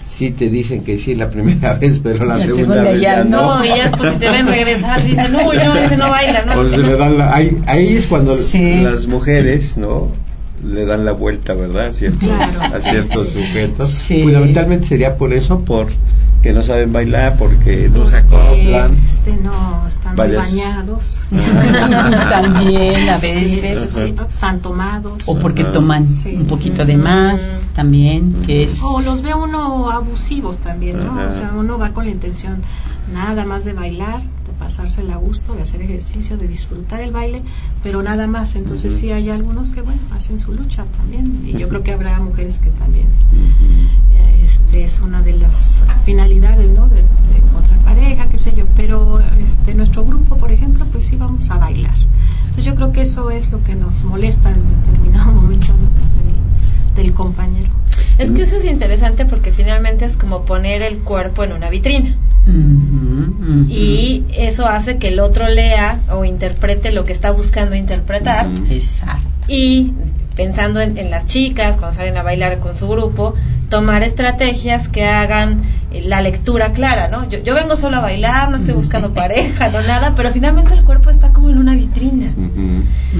Sí 0.05 0.31
te 0.31 0.49
dicen 0.49 0.83
que 0.83 0.97
sí 0.97 1.13
la 1.13 1.29
primera 1.29 1.73
vez, 1.79 1.99
pero 1.99 2.25
la, 2.25 2.39
segunda, 2.39 2.81
vez 2.81 3.01
ya, 3.01 3.23
no. 3.23 3.59
No, 3.59 3.65
y 3.65 3.69
ya 3.69 3.83
después 3.83 4.17
te 4.17 4.29
ven 4.29 4.47
regresar, 4.47 5.03
dicen, 5.03 5.31
no, 5.31 5.53
no, 5.53 5.75
ese 5.75 5.97
no 5.97 6.09
baila, 6.09 6.45
¿no? 6.45 6.53
Pues 6.53 6.77
le 6.77 6.97
dan 6.97 7.21
ahí, 7.21 7.57
ahí 7.67 7.97
es 7.97 8.07
cuando 8.07 8.35
las 8.35 9.05
mujeres, 9.05 9.77
¿no? 9.77 10.11
Le 10.63 10.85
dan 10.85 11.05
la 11.05 11.11
vuelta, 11.11 11.53
¿verdad? 11.53 11.87
a 11.87 12.79
ciertos 12.79 13.29
sujetos. 13.29 14.07
Fundamentalmente 14.07 14.87
sería 14.87 15.17
por 15.17 15.33
eso, 15.33 15.61
por 15.61 15.87
que 16.41 16.53
no 16.53 16.63
saben 16.63 16.93
bailar, 16.93 17.37
porque 17.37 17.89
no 17.89 18.07
se 18.07 18.15
acoplan. 18.15 18.97
Este, 19.05 19.35
no 19.35 19.85
están 19.85 20.15
bañados. 20.15 21.23
también 22.29 23.09
a 23.09 23.17
veces. 23.17 23.97
están 23.97 24.59
tomados. 24.61 25.23
O 25.25 25.37
porque 25.37 25.65
toman 25.65 26.07
un 26.25 26.45
poquito 26.45 26.85
de 26.85 26.95
más, 26.95 27.67
también, 27.75 28.33
que 28.45 28.63
es... 28.63 28.81
O 28.83 29.01
los 29.01 29.21
ve 29.21 29.33
uno 29.33 29.91
abusivos 29.91 30.57
también, 30.59 31.05
¿no? 31.05 31.29
O 31.29 31.33
sea, 31.33 31.51
uno 31.55 31.77
va 31.77 31.89
con 31.89 32.05
la 32.05 32.11
intención 32.11 32.61
nada 33.13 33.43
más 33.43 33.65
de 33.65 33.73
bailar, 33.73 34.21
pasársela 34.59 35.15
a 35.15 35.17
gusto, 35.17 35.55
de 35.55 35.61
hacer 35.61 35.81
ejercicio, 35.81 36.37
de 36.37 36.47
disfrutar 36.47 36.99
el 37.01 37.11
baile, 37.11 37.41
pero 37.81 38.03
nada 38.03 38.27
más. 38.27 38.55
Entonces 38.55 38.95
sí 38.95 39.11
hay 39.11 39.29
algunos 39.29 39.71
que, 39.71 39.81
bueno, 39.81 40.01
hacen 40.11 40.39
su 40.39 40.53
lucha 40.53 40.85
también. 40.85 41.43
Y 41.45 41.53
yo 41.53 41.69
creo 41.69 41.81
que 41.81 41.93
habrá 41.93 42.19
mujeres 42.19 42.59
que 42.59 42.69
también. 42.71 43.07
Este 44.43 44.83
es 44.83 44.99
una 44.99 45.21
de 45.21 45.33
las 45.33 45.81
finalidades, 46.05 46.69
¿no? 46.71 46.87
De, 46.87 46.99
encontrar 47.37 47.79
pareja, 47.83 48.27
qué 48.29 48.37
sé 48.37 48.53
yo. 48.55 48.65
Pero 48.75 49.19
este, 49.39 49.73
nuestro 49.73 50.05
grupo, 50.05 50.37
por 50.37 50.51
ejemplo, 50.51 50.85
pues 50.91 51.05
sí 51.05 51.15
vamos 51.15 51.49
a 51.49 51.57
bailar. 51.57 51.95
Entonces 52.41 52.65
yo 52.65 52.75
creo 52.75 52.91
que 52.91 53.01
eso 53.01 53.31
es 53.31 53.49
lo 53.51 53.63
que 53.63 53.75
nos 53.75 54.03
molesta 54.03 54.51
en 54.51 54.63
determinado 54.85 55.31
momento 55.41 55.67
del 56.95 57.13
compañero. 57.13 57.69
Es 58.17 58.31
que 58.31 58.41
eso 58.41 58.57
es 58.57 58.65
interesante 58.65 59.25
porque 59.25 59.51
finalmente 59.51 60.05
es 60.05 60.17
como 60.17 60.43
poner 60.43 60.81
el 60.83 60.99
cuerpo 60.99 61.43
en 61.43 61.53
una 61.53 61.69
vitrina. 61.69 62.17
Y 63.67 64.25
eso 64.33 64.67
hace 64.67 64.97
que 64.97 65.09
el 65.09 65.19
otro 65.19 65.47
lea 65.47 66.01
o 66.11 66.25
interprete 66.25 66.91
lo 66.91 67.05
que 67.05 67.13
está 67.13 67.31
buscando 67.31 67.75
interpretar. 67.75 68.47
Exacto. 68.69 69.27
Y 69.47 69.93
pensando 70.35 70.79
en, 70.79 71.11
las 71.11 71.25
chicas, 71.25 71.75
cuando 71.75 71.95
salen 71.95 72.17
a 72.17 72.23
bailar 72.23 72.59
con 72.59 72.75
su 72.75 72.87
grupo, 72.87 73.35
tomar 73.69 74.03
estrategias 74.03 74.87
que 74.87 75.05
hagan 75.05 75.63
eh, 75.91 76.01
la 76.01 76.21
lectura 76.21 76.71
clara, 76.71 77.09
¿no? 77.09 77.27
Yo, 77.27 77.53
vengo 77.53 77.75
solo 77.75 77.97
a 77.97 77.99
bailar, 77.99 78.49
no 78.49 78.57
estoy 78.57 78.73
buscando 78.73 79.13
pareja, 79.13 79.69
no 79.69 79.81
nada, 79.81 80.13
pero 80.15 80.31
finalmente 80.31 80.73
el 80.73 80.83
cuerpo 80.85 81.09
está 81.09 81.33
como 81.33 81.49
en 81.49 81.57
una 81.57 81.75
vitrina. 81.75 82.28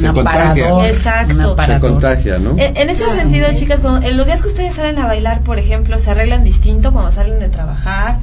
Se 0.09 0.23
contagia. 0.23 0.87
Exacto. 0.87 1.55
Se 1.65 1.79
contagia, 1.79 2.39
¿no? 2.39 2.55
En, 2.57 2.89
ese 2.89 3.05
sentido, 3.05 3.47
chicas, 3.53 3.81
en 3.83 4.17
los 4.17 4.27
días 4.27 4.41
que 4.41 4.47
ustedes 4.47 4.75
salen 4.75 4.99
a 4.99 5.05
bailar, 5.05 5.41
por 5.41 5.59
ejemplo, 5.59 5.97
¿se 5.97 6.11
arreglan 6.11 6.43
distinto 6.43 6.91
cuando 6.91 7.11
salen 7.11 7.39
de 7.39 7.49
trabajar? 7.49 8.17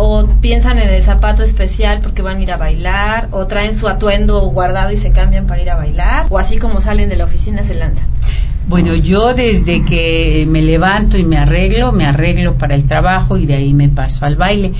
o 0.00 0.28
piensan 0.40 0.78
en 0.78 0.90
el 0.90 1.02
zapato 1.02 1.42
especial 1.42 2.00
porque 2.00 2.22
van 2.22 2.36
a 2.36 2.40
ir 2.40 2.52
a 2.52 2.56
bailar, 2.56 3.28
o 3.32 3.48
traen 3.48 3.74
su 3.74 3.88
atuendo 3.88 4.40
guardado 4.42 4.92
y 4.92 4.96
se 4.96 5.10
cambian 5.10 5.46
para 5.48 5.60
ir 5.60 5.70
a 5.70 5.74
bailar, 5.74 6.26
o 6.30 6.38
así 6.38 6.56
como 6.58 6.80
salen 6.80 7.08
de 7.08 7.16
la 7.16 7.24
oficina 7.24 7.64
se 7.64 7.74
lanzan. 7.74 8.06
Bueno, 8.68 8.94
yo 8.94 9.34
desde 9.34 9.84
que 9.84 10.46
me 10.48 10.62
levanto 10.62 11.18
y 11.18 11.24
me 11.24 11.38
arreglo, 11.38 11.90
me 11.90 12.04
arreglo 12.04 12.54
para 12.54 12.74
el 12.74 12.84
trabajo 12.84 13.38
y 13.38 13.46
de 13.46 13.54
ahí 13.54 13.74
me 13.74 13.88
paso 13.88 14.24
al 14.24 14.36
baile. 14.36 14.72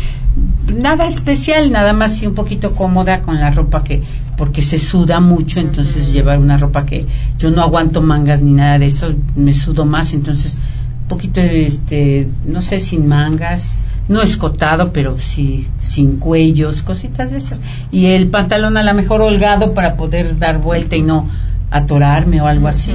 Nada 0.68 1.06
especial, 1.06 1.70
nada 1.72 1.92
más 1.92 2.22
y 2.22 2.26
un 2.26 2.34
poquito 2.34 2.74
cómoda 2.74 3.22
con 3.22 3.40
la 3.40 3.50
ropa 3.50 3.82
que, 3.82 4.02
porque 4.36 4.62
se 4.62 4.78
suda 4.78 5.20
mucho, 5.20 5.60
entonces 5.60 6.12
llevar 6.12 6.38
una 6.38 6.58
ropa 6.58 6.84
que 6.84 7.06
yo 7.38 7.50
no 7.50 7.62
aguanto 7.62 8.02
mangas 8.02 8.42
ni 8.42 8.52
nada 8.52 8.78
de 8.78 8.86
eso, 8.86 9.14
me 9.34 9.54
sudo 9.54 9.86
más, 9.86 10.12
entonces 10.12 10.58
un 11.02 11.08
poquito, 11.08 11.40
este, 11.40 12.28
no 12.44 12.60
sé, 12.60 12.80
sin 12.80 13.08
mangas, 13.08 13.80
no 14.08 14.22
escotado, 14.22 14.92
pero 14.92 15.16
sí 15.18 15.68
sin 15.78 16.16
cuellos, 16.18 16.82
cositas 16.82 17.30
de 17.30 17.38
esas. 17.38 17.60
Y 17.90 18.06
el 18.06 18.28
pantalón 18.28 18.76
a 18.76 18.82
lo 18.82 18.94
mejor 18.94 19.22
holgado 19.22 19.72
para 19.72 19.96
poder 19.96 20.38
dar 20.38 20.60
vuelta 20.60 20.96
y 20.96 21.02
no 21.02 21.28
atorarme 21.70 22.40
o 22.40 22.46
algo 22.46 22.68
así. 22.68 22.94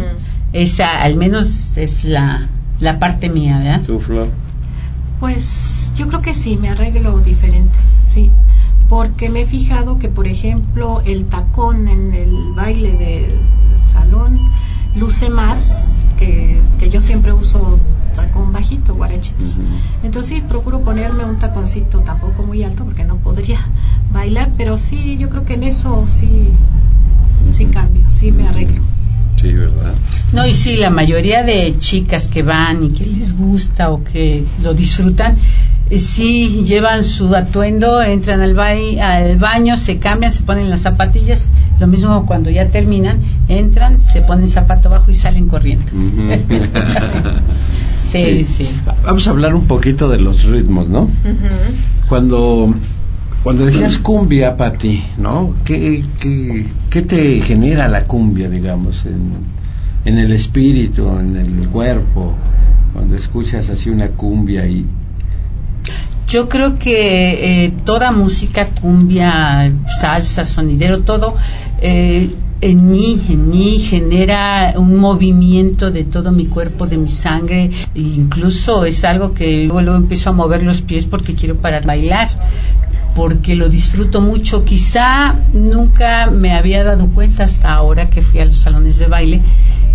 Esa 0.51 1.01
al 1.01 1.15
menos 1.15 1.77
es 1.77 2.03
la, 2.03 2.47
la 2.79 2.99
parte 2.99 3.29
mía, 3.29 3.59
¿verdad? 3.59 3.81
Suflo. 3.81 4.27
Pues 5.23 5.93
yo 5.95 6.07
creo 6.09 6.21
que 6.21 6.33
sí, 6.33 6.57
me 6.57 6.67
arreglo 6.67 7.17
diferente, 7.21 7.79
sí. 8.05 8.29
Porque 8.89 9.29
me 9.29 9.43
he 9.43 9.45
fijado 9.45 9.97
que, 9.97 10.09
por 10.09 10.27
ejemplo, 10.27 10.99
el 11.05 11.27
tacón 11.27 11.87
en 11.87 12.13
el 12.13 12.51
baile 12.53 12.91
de 12.91 13.33
salón 13.77 14.37
luce 14.97 15.29
más 15.29 15.97
que, 16.19 16.59
que 16.77 16.89
yo 16.89 16.99
siempre 16.99 17.31
uso 17.31 17.79
tacón 18.17 18.51
bajito, 18.51 18.95
guarachitos. 18.95 19.59
Entonces 20.03 20.39
sí, 20.39 20.43
procuro 20.45 20.81
ponerme 20.81 21.23
un 21.23 21.39
taconcito 21.39 21.99
tampoco 21.99 22.43
muy 22.43 22.61
alto 22.63 22.83
porque 22.83 23.05
no 23.05 23.15
podría 23.15 23.65
bailar, 24.11 24.51
pero 24.57 24.77
sí, 24.77 25.15
yo 25.17 25.29
creo 25.29 25.45
que 25.45 25.53
en 25.53 25.63
eso 25.63 26.03
sí, 26.05 26.49
sí 27.53 27.67
cambio, 27.67 28.03
sí 28.11 28.33
me 28.33 28.45
arreglo. 28.45 28.81
Sí, 29.39 29.53
¿verdad? 29.53 29.93
No, 30.31 30.47
y 30.47 30.53
sí, 30.53 30.75
la 30.77 30.89
mayoría 30.89 31.43
de 31.43 31.75
chicas 31.79 32.27
que 32.27 32.43
van 32.43 32.83
y 32.83 32.89
que 32.91 33.05
les 33.05 33.35
gusta 33.37 33.89
o 33.91 34.03
que 34.03 34.43
lo 34.63 34.73
disfrutan, 34.73 35.37
eh, 35.89 35.99
sí 35.99 36.63
llevan 36.65 37.03
su 37.03 37.33
atuendo, 37.35 38.01
entran 38.01 38.41
al, 38.41 38.55
bai- 38.55 38.99
al 38.99 39.37
baño, 39.37 39.77
se 39.77 39.97
cambian, 39.97 40.31
se 40.31 40.43
ponen 40.43 40.69
las 40.69 40.81
zapatillas, 40.81 41.53
lo 41.79 41.87
mismo 41.87 42.25
cuando 42.25 42.49
ya 42.49 42.67
terminan, 42.69 43.19
entran, 43.47 43.99
se 43.99 44.21
ponen 44.21 44.47
zapato 44.47 44.87
abajo 44.87 45.11
y 45.11 45.13
salen 45.13 45.47
corriendo. 45.47 45.91
sí, 47.95 48.45
sí. 48.45 48.69
Vamos 49.05 49.27
a 49.27 49.31
hablar 49.31 49.55
un 49.55 49.67
poquito 49.67 50.09
de 50.09 50.19
los 50.19 50.43
ritmos, 50.45 50.87
¿no? 50.87 51.09
Cuando 52.07 52.73
cuando 53.43 53.65
decías 53.65 53.97
cumbia, 53.97 54.55
Pati, 54.55 55.03
¿no? 55.17 55.53
¿Qué, 55.65 56.01
qué, 56.21 56.65
qué 56.89 57.01
te 57.01 57.41
genera 57.41 57.89
la 57.89 58.05
cumbia, 58.05 58.49
digamos, 58.49 59.05
en, 59.05 59.33
en 60.05 60.17
el 60.17 60.31
espíritu, 60.31 61.09
en 61.19 61.35
el 61.35 61.67
cuerpo? 61.67 62.33
Cuando 62.93 63.15
escuchas 63.15 63.69
así 63.69 63.89
una 63.89 64.07
cumbia 64.09 64.65
y... 64.65 64.85
Yo 66.27 66.47
creo 66.47 66.79
que 66.79 67.65
eh, 67.65 67.73
toda 67.83 68.11
música, 68.11 68.67
cumbia, 68.81 69.73
salsa, 69.99 70.45
sonidero, 70.45 71.03
todo, 71.03 71.35
eh, 71.81 72.29
en 72.61 72.89
mí, 72.89 73.21
en 73.27 73.49
mí 73.49 73.77
genera 73.79 74.73
un 74.77 74.95
movimiento 74.95 75.91
de 75.91 76.05
todo 76.05 76.31
mi 76.31 76.45
cuerpo, 76.45 76.87
de 76.87 76.97
mi 76.97 77.09
sangre, 77.09 77.69
e 77.93 77.99
incluso 77.99 78.85
es 78.85 79.03
algo 79.03 79.33
que 79.33 79.65
luego, 79.65 79.81
luego 79.81 79.97
empiezo 79.97 80.29
a 80.29 80.33
mover 80.33 80.63
los 80.63 80.81
pies 80.81 81.05
porque 81.05 81.35
quiero 81.35 81.57
parar 81.57 81.85
bailar, 81.85 82.29
porque 83.15 83.55
lo 83.55 83.69
disfruto 83.69 84.21
mucho. 84.21 84.65
Quizá 84.65 85.35
nunca 85.53 86.29
me 86.31 86.53
había 86.53 86.83
dado 86.83 87.07
cuenta 87.07 87.43
hasta 87.43 87.73
ahora 87.73 88.09
que 88.09 88.21
fui 88.21 88.39
a 88.39 88.45
los 88.45 88.57
salones 88.57 88.97
de 88.97 89.07
baile 89.07 89.41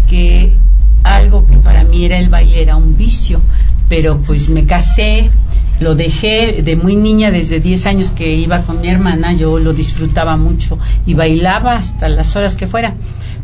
que 0.09 0.57
algo 1.03 1.47
que 1.47 1.57
para 1.57 1.85
mí 1.85 2.05
era 2.05 2.19
el 2.19 2.29
baile 2.29 2.63
era 2.63 2.77
un 2.77 2.97
vicio, 2.97 3.41
pero 3.89 4.19
pues 4.19 4.49
me 4.49 4.65
casé, 4.67 5.31
lo 5.81 5.95
dejé 5.95 6.63
de 6.63 6.77
muy 6.77 6.97
niña, 6.97 7.31
desde 7.31 7.61
10 7.61 7.87
años 7.87 8.11
que 8.11 8.35
iba 8.35 8.63
con 8.63 8.81
mi 8.81 8.89
hermana, 8.89 9.33
yo 9.33 9.59
lo 9.59 9.73
disfrutaba 9.73 10.37
mucho 10.37 10.79
y 11.07 11.15
bailaba 11.15 11.77
hasta 11.77 12.09
las 12.09 12.35
horas 12.37 12.57
que 12.57 12.67
fuera, 12.67 12.95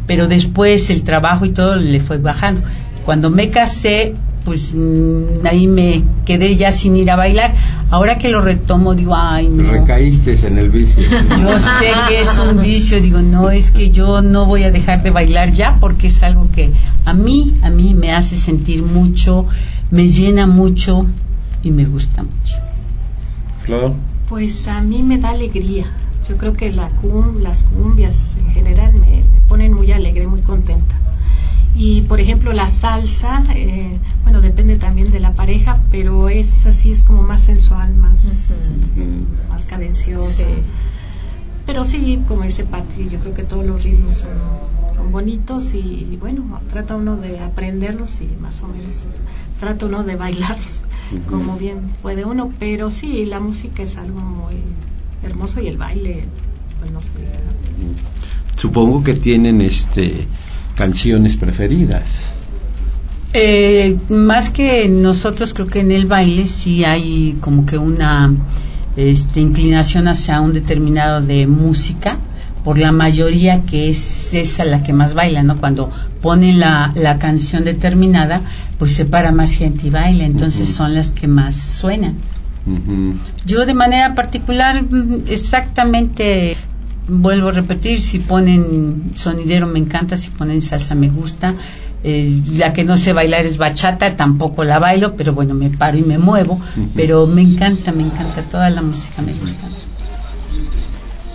pero 0.07 0.27
después 0.27 0.91
el 0.91 1.03
trabajo 1.03 1.45
y 1.45 1.53
todo 1.53 1.77
le 1.77 2.01
fue 2.01 2.19
bajando. 2.19 2.63
Cuando 3.05 3.31
me 3.31 3.51
casé, 3.51 4.15
pues 4.45 4.75
mm, 4.75 5.47
ahí 5.47 5.67
me 5.67 6.03
quedé 6.27 6.55
ya 6.57 6.71
sin 6.73 6.97
ir 6.97 7.11
a 7.11 7.17
bailar. 7.17 7.55
Ahora 7.91 8.19
que 8.19 8.29
lo 8.29 8.41
retomo, 8.41 8.95
digo, 8.95 9.15
ay, 9.17 9.49
no. 9.49 9.71
Recaíste 9.71 10.47
en 10.47 10.59
el 10.59 10.71
vicio. 10.71 11.03
Yo 11.03 11.59
sé 11.61 11.93
que 12.09 12.21
es 12.21 12.39
un 12.39 12.61
vicio, 12.61 13.01
digo, 13.01 13.21
no, 13.23 13.51
es 13.51 13.71
que 13.71 13.91
yo 13.91 14.21
no 14.23 14.47
voy 14.47 14.65
a 14.65 14.71
dejar 14.71 15.03
de 15.03 15.11
bailar 15.11 15.53
ya 15.53 15.79
porque 15.81 16.09
es 16.09 16.23
algo 16.23 16.49
que 16.53 16.71
a 17.05 17.15
mí, 17.15 17.55
a 17.63 17.71
mí 17.71 17.95
me 17.95 18.13
hace 18.13 18.37
sentir 18.37 18.83
mucho, 18.83 19.47
me 19.91 20.09
llena 20.09 20.47
mucho 20.47 21.07
y 21.63 21.71
me 21.71 21.85
gusta 21.87 22.23
mucho. 22.23 22.57
Flor. 23.65 23.95
Pues 24.29 24.69
a 24.69 24.81
mí 24.81 25.03
me 25.03 25.19
da 25.19 25.31
alegría. 25.31 25.87
Yo 26.29 26.37
creo 26.39 26.55
que 26.55 26.73
la 26.73 26.89
cum- 26.89 27.41
las 27.41 27.65
cumbias 27.65 28.37
en 28.39 28.51
general 28.53 28.95
me, 28.95 29.23
me 29.31 29.41
ponen 29.49 29.73
muy 29.75 29.93
alegre, 29.93 30.27
muy 30.27 30.41
contenta. 30.41 30.95
Y 31.77 32.03
por 32.03 32.21
ejemplo 32.21 32.53
la 32.53 32.69
salsa, 32.69 33.43
eh, 33.55 33.99
bueno, 34.23 34.41
depende 34.41 34.77
también 34.77 35.11
de 35.11 35.21
la 35.21 35.35
pareja, 35.35 35.81
pero 35.91 36.29
es 36.29 36.67
así, 36.67 36.93
es 36.93 37.03
como 37.03 37.23
más 37.23 37.43
sensual, 37.43 37.95
más, 37.95 38.25
este, 38.25 38.55
más 39.51 39.65
cadenciosa. 39.67 40.45
Pero 41.67 41.85
sí, 41.85 42.23
como 42.29 42.43
dice 42.43 42.65
Pati, 42.65 43.09
yo 43.09 43.19
creo 43.21 43.35
que 43.35 43.43
todos 43.43 43.67
los 43.67 43.83
ritmos 43.83 44.19
son, 44.19 44.31
son 44.95 45.11
bonitos 45.11 45.75
y, 45.75 46.07
y 46.11 46.17
bueno, 46.21 46.61
trata 46.71 46.95
uno 46.95 47.17
de 47.17 47.41
aprenderlos 47.41 48.21
y 48.21 48.29
más 48.41 48.63
o 48.63 48.69
menos 48.69 49.07
trata 49.59 49.87
uno 49.87 50.05
de 50.05 50.17
bailarlos 50.17 50.83
como 51.29 51.57
bien 51.57 51.93
puede 52.03 52.25
uno, 52.25 52.53
pero 52.59 52.91
sí, 52.91 53.25
la 53.27 53.41
música 53.41 53.83
es 53.83 53.97
algo 53.97 54.21
muy 54.21 54.57
hermoso 55.23 55.61
y 55.61 55.69
el 55.69 55.77
baile, 55.77 56.25
pues 56.79 56.91
no 56.91 57.03
se 57.03 57.11
diga. 57.11 57.31
Supongo 58.57 59.03
que 59.03 59.15
tienen 59.15 59.61
este 59.61 60.27
canciones 60.75 61.37
preferidas. 61.37 62.31
Eh, 63.33 63.97
más 64.11 64.51
que 64.51 64.89
nosotros, 64.89 65.55
creo 65.55 65.67
que 65.67 65.81
en 65.81 65.91
el 65.91 66.07
baile 66.07 66.47
sí 66.47 66.85
hay 66.85 67.37
como 67.41 67.67
que 67.67 67.79
una 67.79 68.33
este, 68.97 69.41
inclinación 69.41 70.07
hacia 70.07 70.41
un 70.41 70.55
determinado 70.55 71.21
de 71.21 71.47
música, 71.47 72.19
por 72.63 72.79
la 72.79 72.93
mayoría 72.93 73.65
que 73.65 73.91
es 73.91 74.33
esa 74.33 74.65
la 74.65 74.83
que 74.83 74.93
más 74.93 75.13
baila, 75.15 75.43
¿no? 75.43 75.59
Cuando 75.59 75.91
ponen 76.23 76.61
la, 76.61 76.93
la 76.95 77.19
canción 77.19 77.65
determinada, 77.65 78.41
pues 78.79 78.95
se 78.95 79.05
para 79.05 79.33
más 79.33 79.53
gente 79.53 79.89
y 79.89 79.91
baila, 79.91 80.25
entonces 80.25 80.69
son 80.69 80.95
las 80.95 81.13
que 81.13 81.29
más 81.29 81.57
suenan. 81.57 82.15
Yo 83.45 83.67
de 83.67 83.75
manera 83.75 84.15
particular, 84.15 84.83
mm, 84.83 85.25
exactamente, 85.29 86.57
vuelvo 87.09 87.49
a 87.49 87.53
repetir, 87.53 88.01
si 88.01 88.19
ponen 88.19 89.13
sonidero 89.15 89.67
me 89.67 89.79
encanta, 89.79 90.17
si 90.17 90.31
ponen 90.31 90.61
salsa 90.61 90.95
me 90.95 91.11
gusta, 91.11 91.55
eh, 92.03 92.43
la 92.53 92.73
que 92.73 92.85
no 92.85 92.97
sé 92.97 93.13
bailar 93.13 93.47
es 93.47 93.57
bachata, 93.57 94.17
tampoco 94.17 94.65
la 94.65 94.79
bailo, 94.79 95.17
pero 95.17 95.33
bueno, 95.33 95.55
me 95.55 95.71
paro 95.71 95.99
y 95.99 96.03
me 96.03 96.19
muevo, 96.19 96.61
pero 96.95 97.27
me 97.27 97.43
encanta, 97.43 97.93
me 97.93 98.03
encanta, 98.03 98.43
toda 98.43 98.71
la 98.71 98.83
música 98.83 99.23
me 99.23 99.33
gusta. 99.33 99.69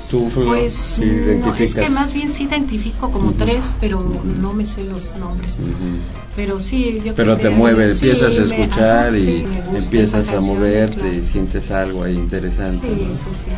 ¿Tú, 0.09 0.29
Flor, 0.31 0.45
Pues 0.47 0.73
si 0.73 1.01
no, 1.01 1.07
es 1.07 1.25
identificas? 1.25 1.83
que 1.85 1.89
más 1.91 2.13
bien 2.13 2.29
sí 2.31 2.43
identifico 2.45 3.11
como 3.11 3.33
tres, 3.33 3.75
pero 3.79 4.01
no 4.41 4.53
me 4.53 4.65
sé 4.65 4.83
los 4.83 5.15
nombres. 5.17 5.51
Ujú. 5.59 5.99
Pero 6.35 6.59
sí, 6.59 6.99
yo 7.05 7.13
Pero 7.13 7.37
te 7.37 7.49
mueve, 7.51 7.93
sí, 7.93 8.07
empiezas 8.07 8.35
a 8.37 8.41
me- 8.41 8.45
escuchar 8.47 9.07
ajá, 9.09 9.17
y 9.17 9.21
sí, 9.21 9.45
me 9.71 9.77
empiezas 9.79 10.27
a 10.29 10.31
canción, 10.33 10.45
moverte 10.57 10.95
claro. 10.99 11.13
y 11.15 11.25
sientes 11.25 11.69
algo 11.69 12.03
ahí 12.03 12.15
interesante. 12.15 12.87
Sí, 12.87 13.05
¿no? 13.07 13.13
sí, 13.13 13.23
sí. 13.45 13.51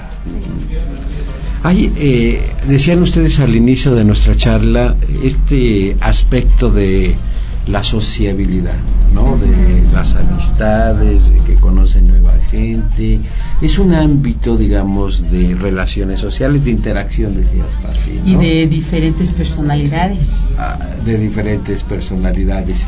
Hay, 1.63 1.91
eh, 1.97 2.41
decían 2.67 3.01
ustedes 3.01 3.39
al 3.39 3.55
inicio 3.55 3.93
de 3.95 4.03
nuestra 4.03 4.35
charla 4.35 4.95
este 5.23 5.95
aspecto 6.01 6.71
de 6.71 7.15
la 7.71 7.84
sociabilidad, 7.84 8.75
¿no? 9.13 9.38
De 9.38 9.84
las 9.93 10.15
amistades, 10.15 11.29
de 11.31 11.39
que 11.39 11.55
conocen 11.55 12.07
nueva 12.07 12.34
gente. 12.49 13.19
Es 13.62 13.79
un 13.79 13.93
ámbito, 13.93 14.57
digamos, 14.57 15.31
de 15.31 15.55
relaciones 15.55 16.19
sociales, 16.19 16.65
de 16.65 16.71
interacción, 16.71 17.36
decías, 17.36 17.67
Pati, 17.81 18.19
Y 18.25 18.34
¿no? 18.34 18.39
de 18.41 18.67
diferentes 18.67 19.31
personalidades. 19.31 20.55
Ah, 20.60 20.77
de 21.05 21.17
diferentes 21.17 21.84
personalidades. 21.84 22.88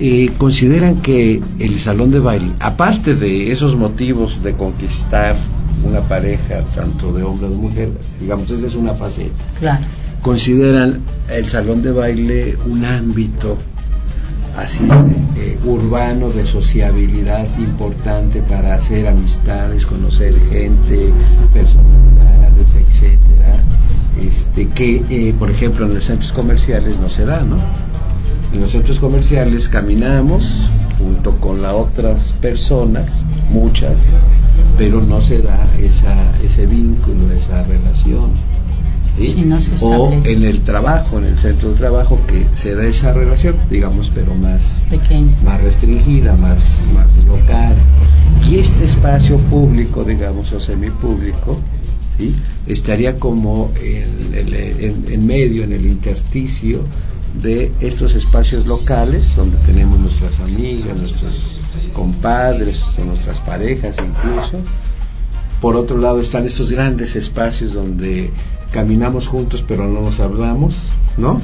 Eh, 0.00 0.30
consideran 0.38 0.96
que 0.96 1.42
el 1.58 1.78
salón 1.80 2.10
de 2.10 2.20
baile, 2.20 2.52
aparte 2.60 3.14
de 3.16 3.50
esos 3.52 3.74
motivos 3.76 4.42
de 4.42 4.52
conquistar 4.54 5.36
una 5.84 6.00
pareja, 6.00 6.62
tanto 6.74 7.12
de 7.12 7.22
hombre 7.24 7.48
o 7.48 7.50
de 7.50 7.56
mujer, 7.56 7.90
digamos, 8.20 8.50
esa 8.50 8.66
es 8.66 8.74
una 8.76 8.94
faceta, 8.94 9.42
Claro. 9.58 9.84
consideran 10.22 11.00
el 11.30 11.48
salón 11.48 11.82
de 11.82 11.90
baile 11.92 12.56
un 12.66 12.84
ámbito 12.84 13.58
así 14.60 14.86
eh, 15.36 15.58
urbano 15.64 16.30
de 16.30 16.44
sociabilidad 16.44 17.46
importante 17.58 18.42
para 18.42 18.74
hacer 18.74 19.08
amistades, 19.08 19.86
conocer 19.86 20.34
gente, 20.50 21.12
personalidades, 21.52 22.68
etcétera, 22.74 23.62
este 24.20 24.68
que 24.68 25.02
eh, 25.10 25.34
por 25.38 25.50
ejemplo 25.50 25.86
en 25.86 25.94
los 25.94 26.04
centros 26.04 26.32
comerciales 26.32 26.98
no 26.98 27.08
se 27.08 27.24
da, 27.24 27.42
¿no? 27.42 27.56
En 28.52 28.60
los 28.60 28.72
centros 28.72 28.98
comerciales 28.98 29.68
caminamos 29.68 30.64
junto 30.98 31.36
con 31.36 31.62
las 31.62 31.72
otras 31.72 32.32
personas, 32.34 33.10
muchas, 33.50 33.98
pero 34.76 35.00
no 35.00 35.20
se 35.20 35.40
da 35.40 35.64
esa, 35.78 36.32
ese 36.44 36.66
vínculo, 36.66 37.30
esa 37.32 37.62
relación. 37.62 38.30
¿Sí? 39.20 39.32
Sí, 39.34 39.42
no 39.42 39.60
se 39.60 39.70
o 39.84 40.12
en 40.24 40.44
el 40.44 40.60
trabajo, 40.60 41.18
en 41.18 41.24
el 41.24 41.36
centro 41.38 41.70
de 41.70 41.76
trabajo, 41.76 42.20
que 42.26 42.46
se 42.56 42.74
da 42.74 42.84
esa 42.86 43.12
relación, 43.12 43.56
digamos, 43.70 44.10
pero 44.14 44.34
más, 44.34 44.62
Pequeño. 44.88 45.34
más 45.44 45.60
restringida, 45.60 46.36
más, 46.36 46.80
más 46.94 47.14
local. 47.24 47.74
Y 48.48 48.56
este 48.58 48.84
espacio 48.86 49.38
público, 49.38 50.04
digamos, 50.04 50.52
o 50.52 50.60
semipúblico, 50.60 51.60
¿sí? 52.18 52.34
estaría 52.66 53.18
como 53.18 53.70
en, 53.82 54.34
el- 54.34 54.54
en- 54.54 55.04
en 55.08 55.26
medio, 55.26 55.64
en 55.64 55.72
el 55.72 55.86
intersticio 55.86 56.84
de 57.42 57.70
estos 57.80 58.14
espacios 58.14 58.66
locales, 58.66 59.36
donde 59.36 59.56
tenemos 59.58 59.98
nuestras 60.00 60.40
amigas, 60.40 60.96
nuestros 60.98 61.58
compadres, 61.92 62.82
o 63.00 63.04
nuestras 63.04 63.38
parejas 63.40 63.94
incluso. 63.98 64.58
Por 65.60 65.76
otro 65.76 65.98
lado 65.98 66.20
están 66.20 66.46
estos 66.46 66.72
grandes 66.72 67.14
espacios 67.16 67.74
donde 67.74 68.30
caminamos 68.72 69.28
juntos 69.28 69.64
pero 69.66 69.86
no 69.86 70.00
nos 70.00 70.20
hablamos, 70.20 70.76
¿no? 71.16 71.40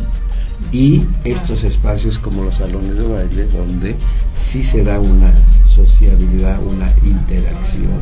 Y 0.72 1.02
estos 1.24 1.64
espacios 1.64 2.18
como 2.18 2.42
los 2.42 2.56
salones 2.56 2.96
de 2.96 3.06
baile 3.06 3.46
donde 3.46 3.94
sí 4.34 4.62
se 4.62 4.82
da 4.82 4.98
una 4.98 5.32
sociabilidad, 5.66 6.58
una 6.62 6.90
interacción 7.04 8.00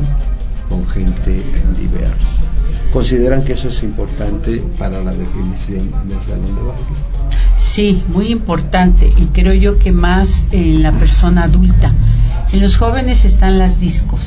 con 0.69 0.87
gente 0.87 1.43
diversa. 1.79 2.43
¿Consideran 2.91 3.43
que 3.43 3.53
eso 3.53 3.69
es 3.69 3.83
importante 3.83 4.63
para 4.79 5.03
la 5.03 5.11
definición 5.11 5.91
del 6.07 6.19
salón 6.21 6.55
de 6.55 6.61
baile? 6.61 7.25
Sí, 7.57 8.03
muy 8.07 8.31
importante 8.31 9.07
y 9.07 9.25
creo 9.27 9.53
yo 9.53 9.77
que 9.77 9.91
más 9.91 10.47
en 10.51 10.81
la 10.81 10.91
persona 10.93 11.43
adulta. 11.43 11.91
En 12.53 12.61
los 12.61 12.77
jóvenes 12.77 13.25
están 13.25 13.57
las 13.57 13.79
discos, 13.79 14.21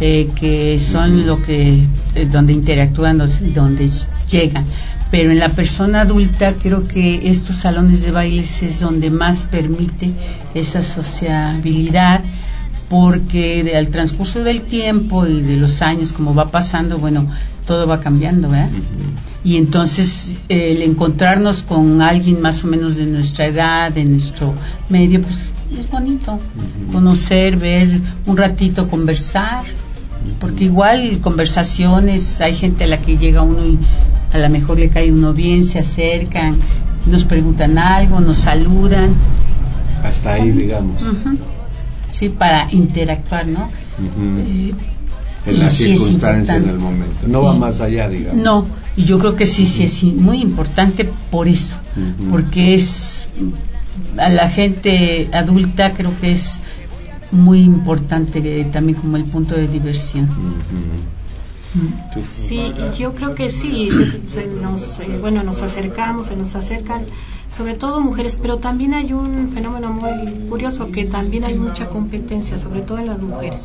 eh, 0.00 0.28
que 0.34 0.80
son 0.80 1.26
lo 1.26 1.42
que 1.42 1.86
eh, 2.14 2.26
donde 2.26 2.52
interactúan, 2.52 3.18
donde 3.54 3.90
llegan. 4.32 4.64
Pero 5.12 5.30
en 5.30 5.38
la 5.38 5.50
persona 5.50 6.00
adulta 6.00 6.54
creo 6.54 6.88
que 6.88 7.28
estos 7.28 7.58
salones 7.58 8.00
de 8.00 8.10
bailes 8.10 8.62
es 8.62 8.80
donde 8.80 9.10
más 9.10 9.42
permite 9.42 10.10
esa 10.54 10.82
sociabilidad 10.82 12.22
porque 12.88 13.72
al 13.74 13.88
transcurso 13.88 14.40
del 14.44 14.62
tiempo 14.62 15.26
y 15.26 15.40
de 15.40 15.56
los 15.56 15.80
años, 15.80 16.12
como 16.12 16.34
va 16.34 16.46
pasando, 16.46 16.98
bueno, 16.98 17.26
todo 17.66 17.86
va 17.86 18.00
cambiando, 18.00 18.48
¿verdad? 18.48 18.68
Y 19.44 19.56
entonces 19.56 20.36
el 20.50 20.82
encontrarnos 20.82 21.62
con 21.62 22.02
alguien 22.02 22.42
más 22.42 22.64
o 22.64 22.66
menos 22.66 22.96
de 22.96 23.06
nuestra 23.06 23.46
edad, 23.46 23.92
de 23.92 24.04
nuestro 24.04 24.54
medio, 24.90 25.22
pues 25.22 25.52
es 25.78 25.88
bonito. 25.90 26.38
Conocer, 26.92 27.56
ver 27.56 27.98
un 28.26 28.36
ratito, 28.36 28.88
conversar, 28.88 29.64
porque 30.38 30.64
igual 30.64 31.18
conversaciones, 31.22 32.42
hay 32.42 32.54
gente 32.54 32.84
a 32.84 32.88
la 32.88 32.98
que 32.98 33.16
llega 33.16 33.40
uno 33.40 33.64
y 33.64 33.78
a 34.32 34.38
lo 34.38 34.50
mejor 34.50 34.78
le 34.78 34.88
cae 34.88 35.12
uno 35.12 35.32
bien, 35.32 35.64
se 35.64 35.78
acercan, 35.78 36.56
nos 37.06 37.24
preguntan 37.24 37.78
algo, 37.78 38.20
nos 38.20 38.38
saludan. 38.38 39.14
Hasta 40.02 40.34
ahí, 40.34 40.50
digamos 40.50 41.02
sí, 42.12 42.28
para 42.28 42.68
interactuar, 42.70 43.46
¿no? 43.46 43.68
Eh, 44.46 44.72
en 45.46 45.58
la 45.58 45.68
circunstancia, 45.68 46.56
en 46.56 46.68
el 46.68 46.78
momento. 46.78 47.26
No 47.26 47.42
va 47.42 47.54
más 47.54 47.80
allá, 47.80 48.08
digamos. 48.08 48.42
No, 48.42 48.66
y 48.96 49.04
yo 49.04 49.18
creo 49.18 49.34
que 49.34 49.46
sí, 49.46 49.66
sí 49.66 49.82
es 49.84 50.04
muy 50.04 50.40
importante 50.40 51.08
por 51.30 51.48
eso, 51.48 51.74
porque 52.30 52.74
es 52.74 53.28
a 54.18 54.28
la 54.28 54.48
gente 54.48 55.28
adulta 55.32 55.92
creo 55.92 56.18
que 56.20 56.32
es 56.32 56.60
muy 57.30 57.60
importante 57.60 58.64
también 58.72 58.98
como 58.98 59.16
el 59.16 59.24
punto 59.24 59.54
de 59.54 59.66
diversión. 59.66 60.28
Sí, 62.24 62.74
yo 62.98 63.14
creo 63.14 63.34
que 63.34 63.50
sí, 63.50 63.90
nos, 64.60 64.98
eh, 65.00 65.18
bueno, 65.20 65.42
nos 65.42 65.62
acercamos, 65.62 66.26
se 66.26 66.36
nos 66.36 66.54
acercan 66.54 67.06
sobre 67.54 67.74
todo 67.74 68.00
mujeres, 68.00 68.38
pero 68.40 68.58
también 68.58 68.94
hay 68.94 69.12
un 69.12 69.50
fenómeno 69.52 69.92
muy 69.92 70.48
curioso 70.48 70.90
que 70.90 71.04
también 71.04 71.44
hay 71.44 71.54
mucha 71.54 71.88
competencia, 71.88 72.58
sobre 72.58 72.80
todo 72.80 72.98
en 72.98 73.06
las 73.06 73.20
mujeres. 73.20 73.60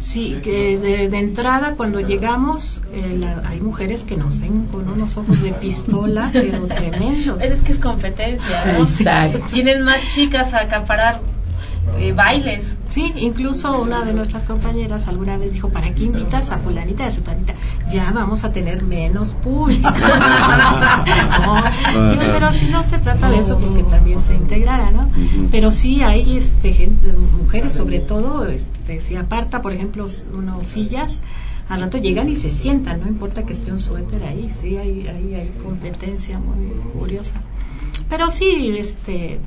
Sí, 0.00 0.36
que 0.42 0.78
de, 0.78 1.18
entrada 1.18 1.76
cuando 1.76 2.00
llegamos 2.00 2.82
eh, 2.92 3.24
hay 3.44 3.60
mujeres 3.60 4.02
que 4.02 4.16
nos 4.16 4.40
ven 4.40 4.66
con 4.72 4.88
unos 4.88 5.16
ojos 5.16 5.40
de 5.40 5.52
pistola, 5.52 6.30
pero 6.32 6.66
tremendos. 6.66 7.40
Es 7.42 7.60
que 7.60 7.72
es 7.72 7.78
competencia, 7.78 8.72
¿no? 8.72 8.78
Exacto. 8.78 9.38
Tienen 9.52 9.82
más 9.82 10.00
chicas 10.12 10.52
a 10.52 10.62
acaparar 10.62 11.20
eh, 11.98 12.12
bailes. 12.12 12.76
Sí, 12.88 13.12
incluso 13.16 13.80
una 13.80 14.04
de 14.04 14.12
nuestras 14.12 14.42
compañeras 14.44 15.08
alguna 15.08 15.38
vez 15.38 15.52
dijo, 15.52 15.70
¿para 15.70 15.94
qué 15.94 16.04
invitas 16.04 16.50
a 16.50 16.58
fulanita 16.58 17.04
y 17.04 17.06
a 17.06 17.10
sutanita? 17.10 17.54
Ya 17.90 18.10
vamos 18.12 18.44
a 18.44 18.52
tener 18.52 18.82
menos 18.82 19.32
público. 19.34 19.88
pero 22.18 22.52
si 22.52 22.66
no 22.66 22.82
se 22.84 22.98
trata 22.98 23.30
de 23.30 23.38
eso, 23.38 23.58
pues 23.58 23.72
que 23.72 23.82
también 23.84 24.20
se 24.20 24.34
integrara, 24.34 24.90
¿no? 24.90 25.08
Pero 25.50 25.70
sí 25.70 26.02
hay 26.02 26.36
este, 26.36 26.72
gente, 26.72 27.12
mujeres 27.12 27.72
sobre 27.72 28.00
todo, 28.00 28.46
este, 28.46 29.00
si 29.00 29.16
aparta, 29.16 29.62
por 29.62 29.72
ejemplo, 29.72 30.06
unos 30.34 30.66
sillas, 30.66 31.22
al 31.68 31.80
rato 31.80 31.98
llegan 31.98 32.28
y 32.28 32.36
se 32.36 32.50
sientan, 32.50 33.00
no 33.00 33.08
importa 33.08 33.44
que 33.44 33.52
esté 33.52 33.72
un 33.72 33.80
suéter 33.80 34.22
ahí, 34.22 34.50
sí, 34.54 34.76
hay, 34.76 35.08
hay, 35.08 35.34
hay 35.34 35.50
competencia 35.62 36.38
muy 36.38 36.68
curiosa. 36.92 37.34
Pero 38.08 38.30
sí, 38.30 38.74
este, 38.78 39.40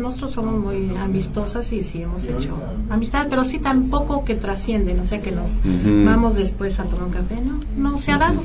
nosotros 0.00 0.30
somos 0.32 0.58
muy 0.58 0.96
amistosas 0.96 1.72
y 1.72 1.82
sí 1.82 2.02
hemos 2.02 2.24
hecho 2.24 2.56
amistad, 2.90 3.26
pero 3.28 3.44
sí 3.44 3.58
tampoco 3.58 4.24
que 4.24 4.34
trascienden, 4.34 5.00
o 5.00 5.04
sea 5.04 5.20
que 5.20 5.30
nos 5.30 5.58
vamos 6.04 6.34
después 6.36 6.80
a 6.80 6.84
tomar 6.84 7.06
un 7.06 7.12
café, 7.12 7.36
¿no? 7.44 7.60
No 7.76 7.98
se 7.98 8.12
ha 8.12 8.18
dado. 8.18 8.42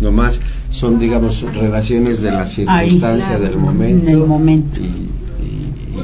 Nomás 0.00 0.40
son, 0.70 0.98
digamos, 0.98 1.42
relaciones 1.42 2.20
de 2.20 2.32
la 2.32 2.48
circunstancia 2.48 3.38
del 3.38 3.56
momento. 3.56 4.08
el 4.08 4.18
momento. 4.18 4.80
Y, 4.80 5.10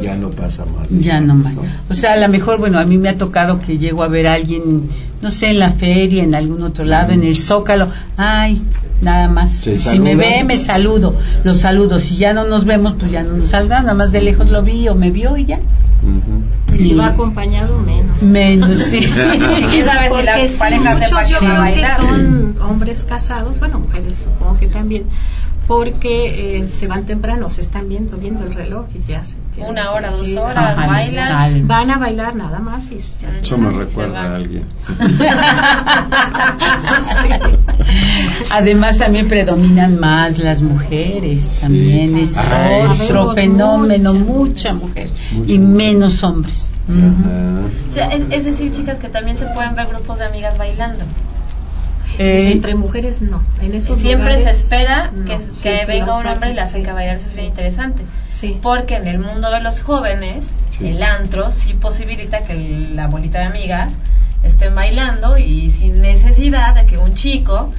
ya 0.03 0.17
no 0.17 0.31
pasa 0.31 0.65
más. 0.65 0.89
Ya 0.89 1.21
no 1.21 1.35
más. 1.35 1.57
O 1.89 1.95
sea, 1.95 2.13
a 2.13 2.17
lo 2.17 2.29
mejor, 2.29 2.59
bueno, 2.59 2.79
a 2.79 2.85
mí 2.85 2.97
me 2.97 3.09
ha 3.09 3.19
tocado 3.19 3.61
que 3.61 3.77
llego 3.77 4.03
a 4.03 4.09
ver 4.09 4.29
a 4.29 4.35
alguien, 4.35 4.87
no 5.21 5.31
sé, 5.31 5.51
en 5.51 5.59
la 5.59 5.73
feria, 5.73 6.23
en 6.23 6.35
algún 6.35 6.63
otro 6.63 6.85
lado, 6.85 7.13
en 7.13 7.25
el 7.25 7.37
Zócalo. 7.37 7.89
Ay, 8.17 8.63
nada 9.01 9.29
más. 9.29 9.61
Si 9.61 9.99
me 9.99 10.17
ve, 10.17 10.45
me 10.45 10.57
saludo, 10.57 11.17
lo 11.45 11.55
saludo. 11.55 11.99
Si 11.99 12.17
ya 12.17 12.33
no 12.33 12.47
nos 12.47 12.65
vemos, 12.65 12.95
pues 12.99 13.11
ya 13.11 13.23
no 13.23 13.37
nos 13.37 13.51
salga, 13.51 13.81
nada 13.81 13.95
más 13.95 14.13
de 14.13 14.23
lejos 14.23 14.51
lo 14.51 14.63
vi 14.63 14.89
o 14.89 14.95
me 14.95 15.11
vio 15.11 15.37
y 15.37 15.47
ya. 15.47 15.61
Y 16.73 16.79
si 16.79 16.95
va 16.95 17.09
acompañado, 17.09 17.79
menos. 17.79 18.23
Menos, 18.23 18.79
sí. 18.79 19.01
¿Quién 19.71 19.87
sabe 19.87 20.11
si 20.11 20.23
las 20.23 20.53
parejas 20.53 21.01
de 21.01 21.07
que 21.07 21.87
son 21.97 22.57
hombres 22.63 23.05
casados, 23.05 23.59
bueno, 23.59 23.79
mujeres 23.81 24.25
supongo 24.25 24.59
que 24.59 24.67
también, 24.67 25.05
porque 25.67 26.59
eh, 26.59 26.69
se 26.69 26.87
van 26.87 27.05
temprano, 27.05 27.51
se 27.51 27.61
están 27.61 27.89
viendo, 27.89 28.17
viendo 28.17 28.45
el 28.45 28.55
reloj 28.55 28.87
y 28.95 29.07
ya 29.11 29.25
se 29.25 29.37
Una 29.59 29.93
hora, 29.93 30.11
dos 30.11 30.35
horas, 30.37 30.77
bailan. 30.77 31.67
Van 31.67 31.91
a 31.91 31.99
bailar 31.99 32.37
nada 32.37 32.61
más 32.61 32.91
y 32.91 32.99
ya 32.99 33.31
Eso 33.31 33.59
me 33.59 33.71
recuerda 33.71 34.23
a 34.23 34.37
alguien. 34.37 34.65
Además 38.51 38.99
también 38.99 39.27
predominan 39.29 39.99
más 39.99 40.39
las 40.39 40.63
mujeres, 40.63 41.59
también 41.61 42.17
es 42.17 42.39
otro 42.39 43.35
fenómeno, 43.35 44.15
mucha. 44.15 44.73
mujer. 44.73 45.11
Y 45.47 45.59
menos 45.59 46.23
hombres. 46.23 46.73
es 48.31 48.45
decir, 48.45 48.71
chicas, 48.73 48.99
que 48.99 49.09
también 49.09 49.37
se 49.37 49.47
pueden 49.47 49.75
ver 49.75 49.89
grupos 49.89 50.21
de 50.21 50.27
amigas 50.27 50.59
bailando. 50.59 51.05
Eh, 52.19 52.53
Entre 52.53 52.75
mujeres 52.75 53.23
no. 53.23 53.43
En 53.63 53.75
esos 53.75 53.99
siempre 53.99 54.43
se 54.43 54.51
espera 54.51 55.11
que, 55.63 55.87
venga 55.87 56.19
un 56.19 56.27
hombre 56.27 56.51
y 56.51 56.55
la 56.55 56.67
saque 56.67 56.91
a 56.91 56.95
bailar, 56.95 57.17
eso 57.17 57.29
sería 57.29 57.47
interesante. 57.47 58.05
Porque 58.63 58.97
en 58.97 59.07
el 59.07 59.19
mundo 59.19 59.51
de 59.51 59.61
los 59.61 59.83
jóvenes, 59.83 60.51
el 60.81 61.03
antro 61.03 61.53
sí 61.53 61.75
posibilita 61.75 62.41
que 62.41 62.55
la 62.55 63.07
bolita 63.07 63.41
de 63.41 63.47
amigas 63.47 63.95
estén 64.43 64.75
bailando 64.75 65.37
y 65.37 65.71
sin 65.71 66.01
necesidad 66.01 66.75
de 66.75 66.87
que 66.87 66.97
un 66.97 67.15
chico 67.15 67.73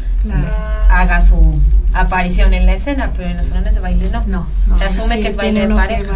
haga 0.89 1.21
su 1.21 1.59
aparición 1.93 2.53
en 2.53 2.65
la 2.65 2.73
escena, 2.73 3.11
pero 3.15 3.29
en 3.29 3.37
los 3.37 3.47
salones 3.47 3.75
de 3.75 3.81
baile 3.81 4.09
no. 4.11 4.23
No, 4.67 4.77
se 4.77 4.85
asume 4.85 5.19
que 5.21 5.29
es 5.29 5.35
baile 5.35 5.67
de 5.67 5.73
pareja. 5.73 6.13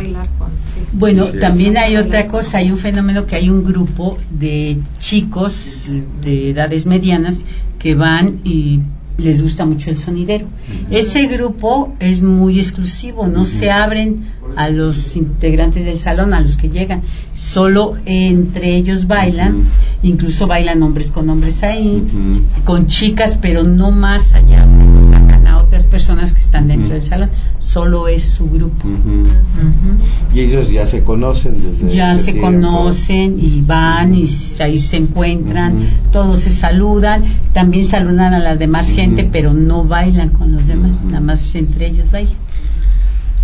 bueno, 0.93 1.25
también 1.39 1.78
hay 1.78 1.97
otra 1.97 2.28
cosa, 2.28 2.60
hay 2.60 2.71
un 2.71 2.78
fenómeno 2.78 3.25
que 3.25 3.36
hay 3.36 3.49
un 3.49 3.63
grupo 3.63 4.17
de 4.30 4.78
chicos 4.99 5.89
de 6.21 6.51
edades 6.51 6.86
medianas 6.86 7.43
que 7.86 7.93
van 7.93 8.39
y 8.43 8.80
les 9.19 9.43
gusta 9.43 9.63
mucho 9.63 9.91
el 9.91 10.00
sonidero. 10.00 10.48
Ese 10.89 11.28
grupo 11.28 11.93
es 12.00 12.24
muy 12.24 12.58
exclusivo, 12.58 13.28
no 13.28 13.45
se 13.45 13.69
abren 13.69 14.26
a 14.56 14.70
los 14.70 15.15
integrantes 15.15 15.86
del 15.86 15.98
salón, 15.98 16.34
a 16.34 16.41
los 16.41 16.58
que 16.58 16.70
llegan, 16.70 17.02
solo 17.36 17.96
entre 18.06 18.76
ellos 18.76 19.08
bailan, 19.08 19.63
incluso 20.04 20.48
bailan 20.48 20.82
hombres 20.84 21.12
con 21.12 21.30
hombres 21.30 21.63
ahí, 21.63 22.04
con 22.63 22.88
chicas, 22.88 23.38
pero 23.41 23.63
no 23.63 23.91
más 23.91 24.34
allá. 24.34 24.65
Otras 25.65 25.88
personas 25.88 26.32
que 26.32 26.39
están 26.39 26.68
dentro 26.68 26.94
del 26.94 27.04
salón, 27.04 27.30
solo 27.58 28.08
es 28.08 28.24
su 28.24 28.48
grupo. 28.48 28.88
Y 30.32 30.41
ellos 30.41 30.70
ya 30.70 30.86
se 30.86 31.02
conocen 31.02 31.56
desde 31.60 31.94
Ya 31.94 32.15
se 32.15 32.39
conocen 32.39 33.39
y 33.39 33.62
van 33.62 34.13
y 34.13 34.30
ahí 34.60 34.78
se 34.78 34.98
encuentran, 34.98 35.88
todos 36.12 36.41
se 36.41 36.52
saludan, 36.52 37.24
también 37.52 37.84
saludan 37.84 38.36
a 38.36 38.39
la 38.39 38.56
demás 38.56 38.91
gente, 38.91 39.28
pero 39.30 39.54
no 39.54 39.84
bailan 39.86 40.30
con 40.30 40.52
los 40.52 40.68
demás, 40.68 41.04
nada 41.04 41.20
más 41.20 41.56
entre 41.56 41.88
ellos 41.88 42.12
bailan. 42.12 42.36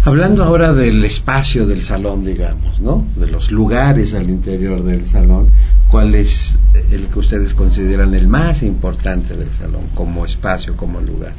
Hablando 0.04 0.44
ahora 0.44 0.74
del 0.74 1.06
espacio 1.06 1.68
del 1.68 1.84
salón, 1.84 2.26
digamos, 2.26 2.80
¿no? 2.80 3.06
De 3.16 3.28
los 3.28 3.52
lugares 3.52 4.16
al 4.16 4.32
interior 4.32 4.84
del 4.84 5.08
salón, 5.08 5.52
¿cuál 5.90 6.16
es 6.16 6.58
el 6.92 7.06
que 7.06 7.20
ustedes 7.20 7.54
consideran 7.54 8.16
el 8.16 8.28
más 8.28 8.64
importante 8.64 9.36
del 9.36 9.52
salón 9.52 9.84
como 9.94 10.26
espacio, 10.26 10.76
como 10.76 11.02
lugar? 11.02 11.34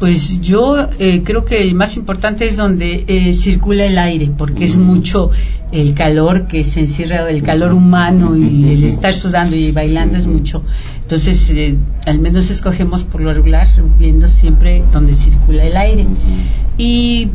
Pues 0.00 0.40
yo 0.40 0.88
eh, 0.98 1.22
creo 1.22 1.44
que 1.44 1.62
el 1.62 1.74
más 1.74 1.96
importante 1.96 2.46
es 2.46 2.56
donde 2.56 3.04
eh, 3.06 3.34
circula 3.34 3.84
el 3.84 3.98
aire, 3.98 4.32
porque 4.36 4.64
es 4.64 4.76
mucho 4.78 5.30
el 5.72 5.94
calor 5.94 6.48
que 6.48 6.64
se 6.64 6.80
encierra, 6.80 7.28
el 7.28 7.42
calor 7.42 7.72
humano 7.74 8.34
y 8.34 8.72
el 8.72 8.82
estar 8.82 9.12
sudando 9.12 9.54
y 9.54 9.70
bailando 9.72 10.16
es 10.16 10.26
mucho. 10.26 10.64
Entonces, 11.10 11.50
eh, 11.50 11.76
al 12.06 12.20
menos 12.20 12.50
escogemos 12.50 13.02
por 13.02 13.20
lo 13.20 13.32
regular, 13.32 13.66
viendo 13.98 14.28
siempre 14.28 14.84
donde 14.92 15.12
circula 15.12 15.64
el 15.64 15.76
aire. 15.76 16.06
Y 16.78 17.30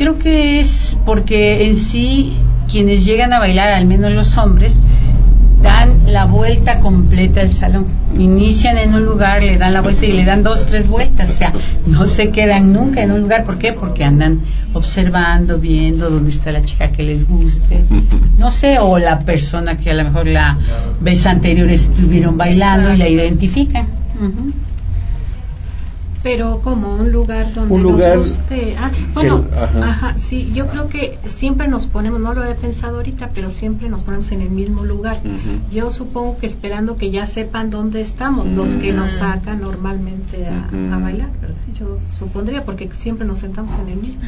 creo 0.00 0.18
que 0.18 0.60
es 0.60 0.96
porque 1.04 1.66
en 1.66 1.76
sí 1.76 2.32
quienes 2.72 3.04
llegan 3.04 3.34
a 3.34 3.38
bailar, 3.38 3.68
al 3.68 3.84
menos 3.84 4.10
los 4.14 4.38
hombres, 4.38 4.82
dan 5.62 6.10
la 6.10 6.24
vuelta 6.24 6.78
completa 6.78 7.42
al 7.42 7.52
salón. 7.52 7.84
Inician 8.18 8.78
en 8.78 8.94
un 8.94 9.04
lugar, 9.04 9.42
le 9.42 9.58
dan 9.58 9.74
la 9.74 9.82
vuelta 9.82 10.06
y 10.06 10.12
le 10.12 10.24
dan 10.24 10.42
dos, 10.42 10.68
tres 10.68 10.88
vueltas. 10.88 11.28
O 11.28 11.34
sea, 11.34 11.52
no 11.86 12.06
se 12.06 12.30
quedan 12.30 12.72
nunca 12.72 13.02
en 13.02 13.12
un 13.12 13.20
lugar. 13.20 13.44
¿Por 13.44 13.58
qué? 13.58 13.74
Porque 13.74 14.02
andan 14.02 14.40
observando, 14.72 15.58
viendo 15.58 16.08
dónde 16.08 16.30
está 16.30 16.50
la 16.50 16.62
chica 16.62 16.90
que 16.90 17.02
les 17.02 17.28
guste. 17.28 17.84
No 18.38 18.50
sé, 18.50 18.78
o 18.78 18.98
la 18.98 19.18
persona 19.18 19.76
que 19.76 19.90
a 19.90 19.94
lo 19.94 20.04
mejor 20.04 20.26
la 20.26 20.56
vez 21.02 21.26
anterior 21.26 21.68
estuvieron 21.68 22.38
bailando 22.38 22.90
y 22.94 22.96
la 22.96 23.06
identifican. 23.06 23.86
Ujú. 24.18 24.50
Pero 26.22 26.60
como 26.60 26.94
un 26.96 27.12
lugar 27.12 27.54
donde 27.54 27.74
Un 27.74 27.82
lugar 27.82 28.18
nos 28.18 28.36
guste. 28.36 28.76
Ah, 28.78 28.90
bueno, 29.14 29.46
ajá. 29.56 29.88
ajá. 29.90 30.18
sí, 30.18 30.50
yo 30.54 30.66
creo 30.66 30.88
que 30.88 31.18
siempre 31.26 31.66
nos 31.68 31.86
ponemos, 31.86 32.20
no 32.20 32.34
lo 32.34 32.42
había 32.42 32.56
pensado 32.56 32.96
ahorita, 32.96 33.30
pero 33.34 33.50
siempre 33.50 33.88
nos 33.88 34.02
ponemos 34.02 34.30
en 34.32 34.42
el 34.42 34.50
mismo 34.50 34.84
lugar. 34.84 35.20
Yo 35.70 35.90
supongo 35.90 36.38
que 36.38 36.46
esperando 36.46 36.96
que 36.96 37.10
ya 37.10 37.26
sepan 37.26 37.70
dónde 37.70 38.00
estamos, 38.00 38.46
los 38.46 38.70
que 38.74 38.92
nos 38.92 39.12
sacan 39.12 39.60
normalmente 39.60 40.46
a, 40.46 40.68
a 40.94 40.98
bailar, 40.98 41.30
¿verdad? 41.40 41.59
Yo 41.80 41.96
supondría, 42.16 42.62
porque 42.64 42.90
siempre 42.92 43.26
nos 43.26 43.38
sentamos 43.38 43.74
en 43.80 43.88
el 43.88 43.96
mismo. 43.96 44.20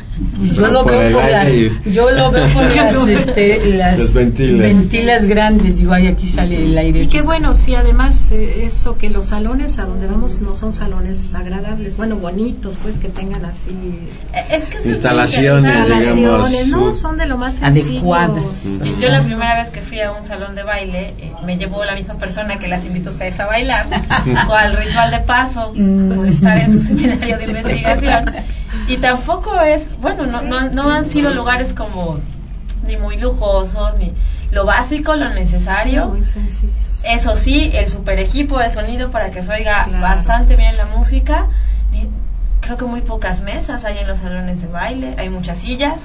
Yo 0.55 0.68
lo 0.68 0.84
Por 0.84 0.92
veo 0.92 1.12
por 1.20 1.30
las, 1.30 1.53
yo 1.53 2.11
lo 2.11 2.30
veo 2.30 2.46
por 2.55 2.64
las, 2.74 3.07
este, 3.09 3.74
las 3.76 3.98
Las 3.98 4.14
ventilas. 4.14 4.59
ventilas 4.59 5.26
grandes. 5.26 5.76
Digo, 5.76 5.92
ay, 5.92 6.07
aquí 6.07 6.26
sale 6.26 6.64
el 6.64 6.78
aire. 6.78 7.03
Y 7.03 7.07
qué 7.09 7.20
bueno, 7.20 7.55
sí, 7.55 7.74
además 7.74 8.32
eh, 8.32 8.64
eso 8.64 8.96
que 8.96 9.11
los 9.11 9.26
salones 9.26 9.78
a 9.78 9.84
donde 9.84 10.07
vamos 10.07 10.40
no 10.40 10.55
son 10.55 10.72
salones 10.72 11.34
agradables, 11.34 11.98
bueno, 11.98 12.16
bonitos, 12.16 12.78
pues 12.82 12.98
que 12.98 13.09
tengan 13.09 13.44
así 13.44 13.70
Eh, 14.32 14.44
Es 14.50 14.64
que 14.64 14.88
Instalaciones, 14.88 15.64
interesante. 15.66 16.14
digamos, 16.16 16.50
instalaciones, 16.50 16.68
no, 16.68 16.92
son 16.94 17.18
de 17.18 17.26
lo 17.26 17.36
más 17.36 17.57
sencillo. 17.57 18.14
Adecuadas. 18.14 18.64
Yo 19.00 19.09
la 19.11 19.22
primera 19.22 19.59
vez 19.59 19.68
que 19.68 19.82
fui 19.82 20.00
a 20.00 20.11
un 20.12 20.22
salón 20.22 20.55
de 20.55 20.62
baile, 20.62 21.12
eh, 21.18 21.32
me 21.44 21.59
llevó 21.59 21.84
la 21.84 21.94
misma 21.94 22.16
persona 22.16 22.59
que 22.59 22.66
las 22.68 22.82
invito 22.86 23.11
a 23.11 23.12
ustedes 23.12 23.38
a 23.40 23.44
bailar, 23.46 23.86
cual 24.46 24.74
ritual 24.74 25.11
de 25.11 25.18
paso, 25.20 25.72
Mm. 25.74 26.14
pues 26.14 26.30
estar 26.30 26.57
en 26.59 26.72
su 26.72 26.80
seminario 26.82 27.36
de 27.47 27.53
investigación. 27.53 28.34
Y 28.88 28.97
tampoco 28.99 29.61
es, 29.61 29.97
bueno, 30.01 30.26
no, 30.26 30.43
no, 30.43 30.70
no 30.70 30.90
han 30.90 31.07
sido 31.07 31.30
lugares 31.30 31.74
como 31.74 32.18
ni 32.86 32.97
muy 32.97 33.16
lujosos, 33.16 33.97
ni 33.97 34.12
lo 34.51 34.64
básico, 34.64 35.14
lo 35.14 35.28
necesario. 35.30 36.09
Muy. 36.09 36.22
Eso 37.05 37.36
sí, 37.36 37.70
el 37.74 37.88
super 37.88 38.18
equipo 38.18 38.59
de 38.59 38.70
sonido 38.70 39.11
para 39.11 39.30
que 39.30 39.43
se 39.43 39.53
oiga 39.53 39.84
Claro. 39.84 40.03
bastante 40.03 40.57
bien 40.57 40.76
la 40.76 40.86
música. 40.86 41.47
Y 41.93 42.07
creo 42.61 42.76
que 42.76 42.84
muy 42.84 43.01
pocas 43.03 43.43
mesas 43.43 43.84
hay 43.84 43.99
en 43.99 44.07
los 44.07 44.18
salones 44.18 44.61
de 44.62 44.68
baile, 44.68 45.14
hay 45.18 45.28
muchas 45.28 45.59
sillas 45.59 46.05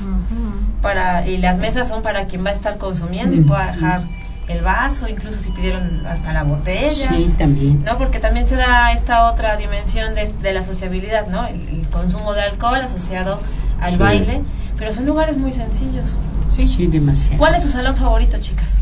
para 0.82 1.28
y 1.28 1.38
las 1.38 1.58
mesas 1.58 1.88
son 1.88 2.02
para 2.04 2.26
quien 2.26 2.46
va 2.46 2.50
a 2.50 2.54
estar 2.54 2.78
consumiendo 2.78 3.36
y 3.36 3.42
pueda 3.42 3.68
dejar 3.72 4.02
el 4.48 4.62
vaso, 4.62 5.08
incluso 5.08 5.40
si 5.42 5.52
pidieron 5.52 6.06
hasta 6.08 6.32
la 6.34 6.44
botella. 6.44 6.90
Sí, 7.10 7.34
también. 7.38 7.84
¿no? 7.84 7.98
Porque 7.98 8.20
también 8.20 8.48
se 8.48 8.56
da 8.56 8.92
esta 8.94 9.30
otra 9.30 9.58
dimensión 9.58 10.16
de, 10.16 10.32
de 10.42 10.54
la 10.54 10.66
sociabilidad, 10.66 11.28
¿no? 11.28 11.46
El, 11.46 11.56
el 11.68 11.88
consumo 11.90 12.34
de 12.34 12.42
alcohol 12.44 12.80
asociado 12.82 13.40
al 13.82 13.92
Sí. 13.92 13.98
baile, 13.98 14.42
pero 14.78 14.92
son 14.94 15.06
lugares 15.06 15.38
muy 15.38 15.52
sencillos. 15.52 16.18
Sí, 16.50 16.88
demasiado. 16.88 17.38
¿Cuál 17.38 17.56
es 17.56 17.64
su 17.64 17.70
salón 17.70 17.96
favorito, 17.96 18.38
chicas? 18.40 18.80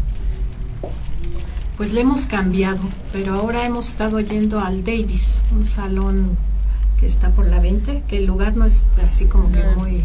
Pues 1.78 1.92
le 1.92 2.02
hemos 2.02 2.26
cambiado, 2.26 2.80
pero 3.12 3.34
ahora 3.34 3.66
hemos 3.66 3.90
estado 3.90 4.20
yendo 4.22 4.60
al 4.62 4.86
Davis, 4.86 5.42
un 5.52 5.66
salón 5.66 6.38
que 7.00 7.06
está 7.06 7.32
por 7.32 7.46
la 7.48 7.60
20, 7.60 8.04
que 8.08 8.18
el 8.18 8.26
lugar 8.26 8.56
no 8.56 8.64
es 8.66 8.86
así 9.06 9.26
como 9.26 9.52
que 9.52 9.62
muy 9.76 10.04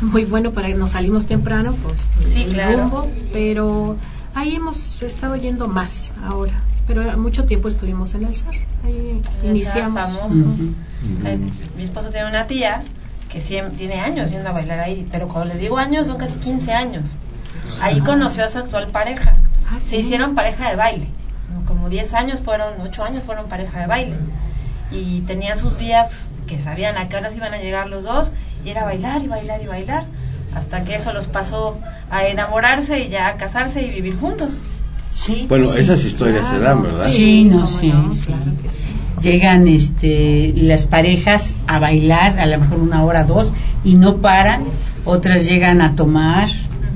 muy 0.00 0.24
bueno 0.24 0.52
para 0.52 0.68
nos 0.68 0.92
salimos 0.92 1.26
temprano, 1.26 1.74
pues 1.82 2.00
Sí, 2.32 2.42
el 2.42 2.52
claro. 2.52 2.78
rumbo, 2.82 3.08
pero 3.32 3.96
ahí 4.34 4.56
hemos 4.56 5.02
estado 5.02 5.36
yendo 5.36 5.68
más 5.68 6.12
ahora, 6.22 6.54
pero 6.86 7.16
mucho 7.18 7.44
tiempo 7.44 7.68
estuvimos 7.68 8.14
en 8.14 8.24
el 8.24 8.34
SAR, 8.34 8.54
ahí 8.84 9.22
El 9.42 9.50
iniciamos. 9.50 10.00
Famoso. 10.00 10.44
Eh, 11.24 11.38
mi 11.76 11.82
esposo 11.82 12.10
tiene 12.10 12.28
una 12.28 12.46
tía 12.46 12.82
que 13.30 13.40
tiene 13.40 14.00
años 14.00 14.30
yendo 14.30 14.48
a 14.48 14.52
bailar 14.52 14.80
ahí, 14.80 15.06
pero 15.10 15.28
cuando 15.28 15.52
les 15.52 15.60
digo 15.60 15.78
años 15.78 16.06
son 16.06 16.16
casi 16.16 16.34
15 16.34 16.72
años. 16.72 17.16
Ahí 17.82 18.00
conoció 18.00 18.44
a 18.44 18.48
su 18.48 18.58
actual 18.58 18.88
pareja. 18.88 19.34
Ah, 19.70 19.78
Se 19.78 19.98
hicieron 19.98 20.34
pareja 20.34 20.70
de 20.70 20.76
baile. 20.76 21.08
Como 21.66 21.88
10 21.90 22.14
años 22.14 22.40
fueron, 22.40 22.80
8 22.80 23.04
años 23.04 23.22
fueron 23.22 23.48
pareja 23.48 23.80
de 23.80 23.86
baile. 23.86 24.16
Y 24.90 25.20
tenían 25.22 25.58
sus 25.58 25.78
días 25.78 26.30
que 26.46 26.60
sabían 26.62 26.96
a 26.96 27.08
qué 27.08 27.16
horas 27.16 27.36
iban 27.36 27.52
a 27.52 27.58
llegar 27.58 27.88
los 27.88 28.04
dos 28.04 28.32
y 28.64 28.70
era 28.70 28.84
bailar 28.84 29.22
y 29.22 29.28
bailar 29.28 29.62
y 29.62 29.66
bailar. 29.66 30.06
Hasta 30.54 30.84
que 30.84 30.94
eso 30.94 31.12
los 31.12 31.26
pasó 31.26 31.78
a 32.10 32.26
enamorarse 32.26 33.00
y 33.00 33.08
ya 33.08 33.28
a 33.28 33.36
casarse 33.36 33.82
y 33.84 33.90
vivir 33.90 34.18
juntos. 34.18 34.60
Sí, 35.10 35.46
Bueno, 35.48 35.66
sí. 35.66 35.80
esas 35.80 36.04
historias 36.04 36.46
se 36.48 36.58
dan, 36.58 36.82
¿verdad? 36.82 37.06
Sí, 37.06 37.44
no 37.44 37.66
sí. 37.66 37.90
claro 37.90 38.52
que 38.62 38.68
sí. 38.70 38.84
Llegan 39.22 39.66
este, 39.66 40.52
las 40.54 40.86
parejas 40.86 41.56
a 41.66 41.78
bailar, 41.80 42.38
a 42.38 42.46
lo 42.46 42.58
mejor 42.58 42.78
una 42.78 43.02
hora, 43.04 43.24
dos, 43.24 43.52
y 43.84 43.94
no 43.94 44.18
paran. 44.18 44.62
Otras 45.04 45.44
llegan 45.46 45.80
a 45.80 45.96
tomar 45.96 46.48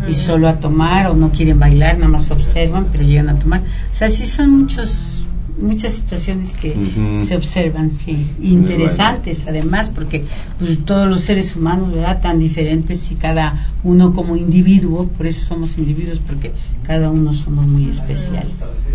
y 0.08 0.14
solo 0.14 0.48
a 0.48 0.54
tomar, 0.60 1.06
o 1.08 1.14
no 1.14 1.30
quieren 1.30 1.58
bailar, 1.58 1.96
nada 1.96 2.08
más 2.08 2.30
observan, 2.30 2.88
pero 2.92 3.02
llegan 3.04 3.28
a 3.30 3.36
tomar. 3.36 3.60
O 3.90 3.94
sea, 3.94 4.08
sí 4.08 4.26
son 4.26 4.50
muchos, 4.50 5.24
muchas 5.58 5.94
situaciones 5.94 6.52
que 6.52 6.74
se 7.14 7.36
observan, 7.36 7.92
sí. 7.92 8.26
Interesantes, 8.42 9.44
además, 9.46 9.90
porque 9.90 10.24
pues, 10.58 10.84
todos 10.84 11.08
los 11.08 11.22
seres 11.22 11.56
humanos, 11.56 11.92
¿verdad?, 11.92 12.20
tan 12.20 12.38
diferentes 12.38 13.10
y 13.10 13.14
cada 13.16 13.74
uno 13.82 14.12
como 14.12 14.36
individuo, 14.36 15.08
por 15.08 15.26
eso 15.26 15.44
somos 15.44 15.78
individuos, 15.78 16.20
porque 16.20 16.52
cada 16.84 17.10
uno 17.10 17.34
somos 17.34 17.66
muy 17.66 17.88
especiales. 17.88 18.88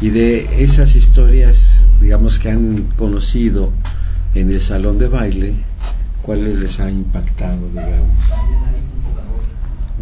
Y 0.00 0.10
de 0.10 0.64
esas 0.64 0.96
historias, 0.96 1.90
digamos, 2.00 2.38
que 2.38 2.50
han 2.50 2.88
conocido 2.96 3.70
en 4.34 4.50
el 4.50 4.60
salón 4.60 4.98
de 4.98 5.08
baile, 5.08 5.54
¿cuáles 6.22 6.58
les 6.58 6.80
ha 6.80 6.90
impactado, 6.90 7.68
digamos? 7.68 8.08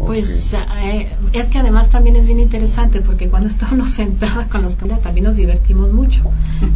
Pues 0.05 0.53
eh, 0.53 1.07
es 1.33 1.47
que 1.47 1.57
además 1.59 1.89
también 1.89 2.15
es 2.15 2.25
bien 2.25 2.39
interesante 2.39 3.01
porque 3.01 3.27
cuando 3.29 3.47
estábamos 3.49 3.89
sentadas 3.93 4.47
con 4.47 4.61
los 4.63 4.75
colegas 4.75 5.01
también 5.01 5.25
nos 5.25 5.35
divertimos 5.35 5.91
mucho. 5.93 6.21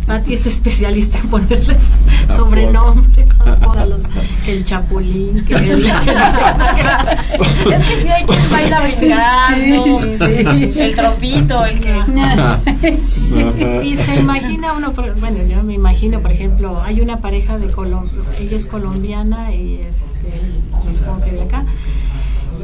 Patti 0.08 0.34
es 0.34 0.46
especialista 0.48 1.18
en 1.20 1.28
ponerles 1.30 1.98
sobrenombre, 2.36 3.26
a 3.40 3.86
los- 3.86 4.06
que 4.46 4.52
el 4.54 4.66
chapulín, 4.66 5.44
que 5.46 5.54
el... 5.56 5.86
es 5.86 5.94
que 7.84 8.02
sí 8.02 8.08
hay 8.10 8.26
quien 8.26 8.50
baila 8.52 8.82
brincando, 8.82 10.00
Sí, 10.00 10.18
sí. 10.74 10.80
el 10.80 10.96
tropito, 10.96 11.66
el 11.66 11.80
que... 11.80 12.02
Y 13.84 13.98
se 13.98 14.16
imagina 14.20 14.74
uno, 14.74 14.94
por- 14.94 15.20
bueno, 15.20 15.38
yo 15.48 15.62
me 15.64 15.74
imagino, 15.74 16.20
por 16.22 16.32
ejemplo, 16.32 16.82
hay 16.82 17.02
una 17.02 17.20
pareja 17.22 17.58
de 17.58 17.68
Colombia, 17.68 18.12
ella 18.40 18.58
es 18.58 18.66
colombiana 18.66 19.54
y 19.54 19.82
este, 19.90 20.42
yo 20.86 20.94
supongo 20.94 21.22
que 21.26 21.32
de 21.32 21.42
acá, 21.44 21.66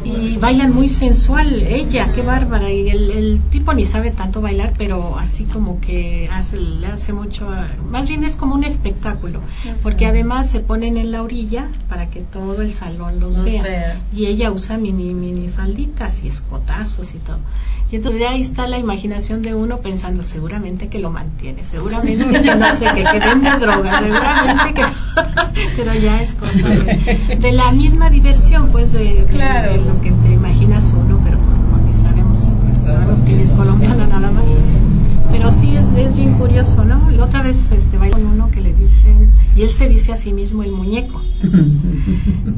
y 0.03 0.37
bailan 0.37 0.73
muy 0.73 0.89
sensual, 0.89 1.61
ella, 1.61 2.11
qué 2.13 2.21
bárbara, 2.21 2.71
y 2.71 2.89
el, 2.89 3.11
el 3.11 3.41
tipo 3.51 3.73
ni 3.73 3.85
sabe 3.85 4.11
tanto 4.11 4.41
bailar, 4.41 4.73
pero 4.77 5.17
así 5.19 5.43
como 5.45 5.79
que 5.79 6.27
hace, 6.31 6.57
le 6.57 6.87
hace 6.87 7.13
mucho, 7.13 7.47
más 7.89 8.07
bien 8.07 8.23
es 8.23 8.35
como 8.35 8.55
un 8.55 8.63
espectáculo, 8.63 9.41
porque 9.83 10.05
además 10.07 10.49
se 10.49 10.59
ponen 10.59 10.97
en 10.97 11.11
la 11.11 11.21
orilla 11.21 11.67
para 11.89 12.07
que 12.07 12.21
todo 12.21 12.61
el 12.61 12.73
salón 12.73 13.19
los, 13.19 13.35
Los 13.37 13.45
vea. 13.45 13.63
vea. 13.63 14.01
y 14.15 14.25
ella 14.25 14.51
usa 14.51 14.77
mini 14.77 15.13
mini 15.13 15.49
falditas 15.49 16.23
y 16.23 16.27
escotazos 16.27 17.13
y 17.13 17.19
todo. 17.19 17.39
Y 17.91 17.97
entonces 17.97 18.21
ya 18.21 18.29
ahí 18.31 18.41
está 18.41 18.67
la 18.67 18.79
imaginación 18.79 19.41
de 19.41 19.53
uno 19.53 19.79
pensando 19.79 20.23
seguramente 20.23 20.87
que 20.87 20.99
lo 20.99 21.09
mantiene, 21.11 21.65
seguramente 21.65 22.41
que 22.41 22.55
no 22.55 22.73
sé, 22.73 22.85
que, 22.95 23.03
que 23.03 23.19
vende 23.19 23.49
droga, 23.59 23.99
seguramente 23.99 24.73
que... 24.73 24.81
Pero 25.75 25.93
ya 25.95 26.21
es 26.21 26.33
cosa 26.33 26.69
de, 26.69 27.37
de 27.37 27.51
la 27.51 27.71
misma 27.73 28.09
diversión, 28.09 28.69
pues, 28.71 28.93
de, 28.93 28.99
de- 29.15 29.23
Claro. 29.25 29.73
De 29.81 29.93
lo 29.93 30.01
que 30.01 30.11
te 30.11 30.33
imaginas 30.33 30.93
uno, 30.93 31.19
pero 31.23 31.37
ni 31.85 31.93
sabemos, 31.93 32.37
sabemos 32.79 33.21
que 33.23 33.41
es 33.41 33.53
colombiana 33.53 34.07
nada 34.07 34.31
más. 34.31 34.45
Pero 35.31 35.51
sí 35.51 35.75
es, 35.75 35.87
es 35.95 36.15
bien 36.15 36.37
curioso, 36.37 36.83
¿no? 36.83 37.09
La 37.09 37.25
otra 37.25 37.41
vez 37.41 37.71
este, 37.71 37.97
bailó 37.97 38.17
con 38.17 38.27
uno 38.27 38.51
que 38.51 38.61
le 38.61 38.73
dicen, 38.73 39.31
y 39.55 39.63
él 39.63 39.71
se 39.71 39.87
dice 39.87 40.11
a 40.11 40.17
sí 40.17 40.33
mismo 40.33 40.63
el 40.63 40.71
muñeco. 40.71 41.21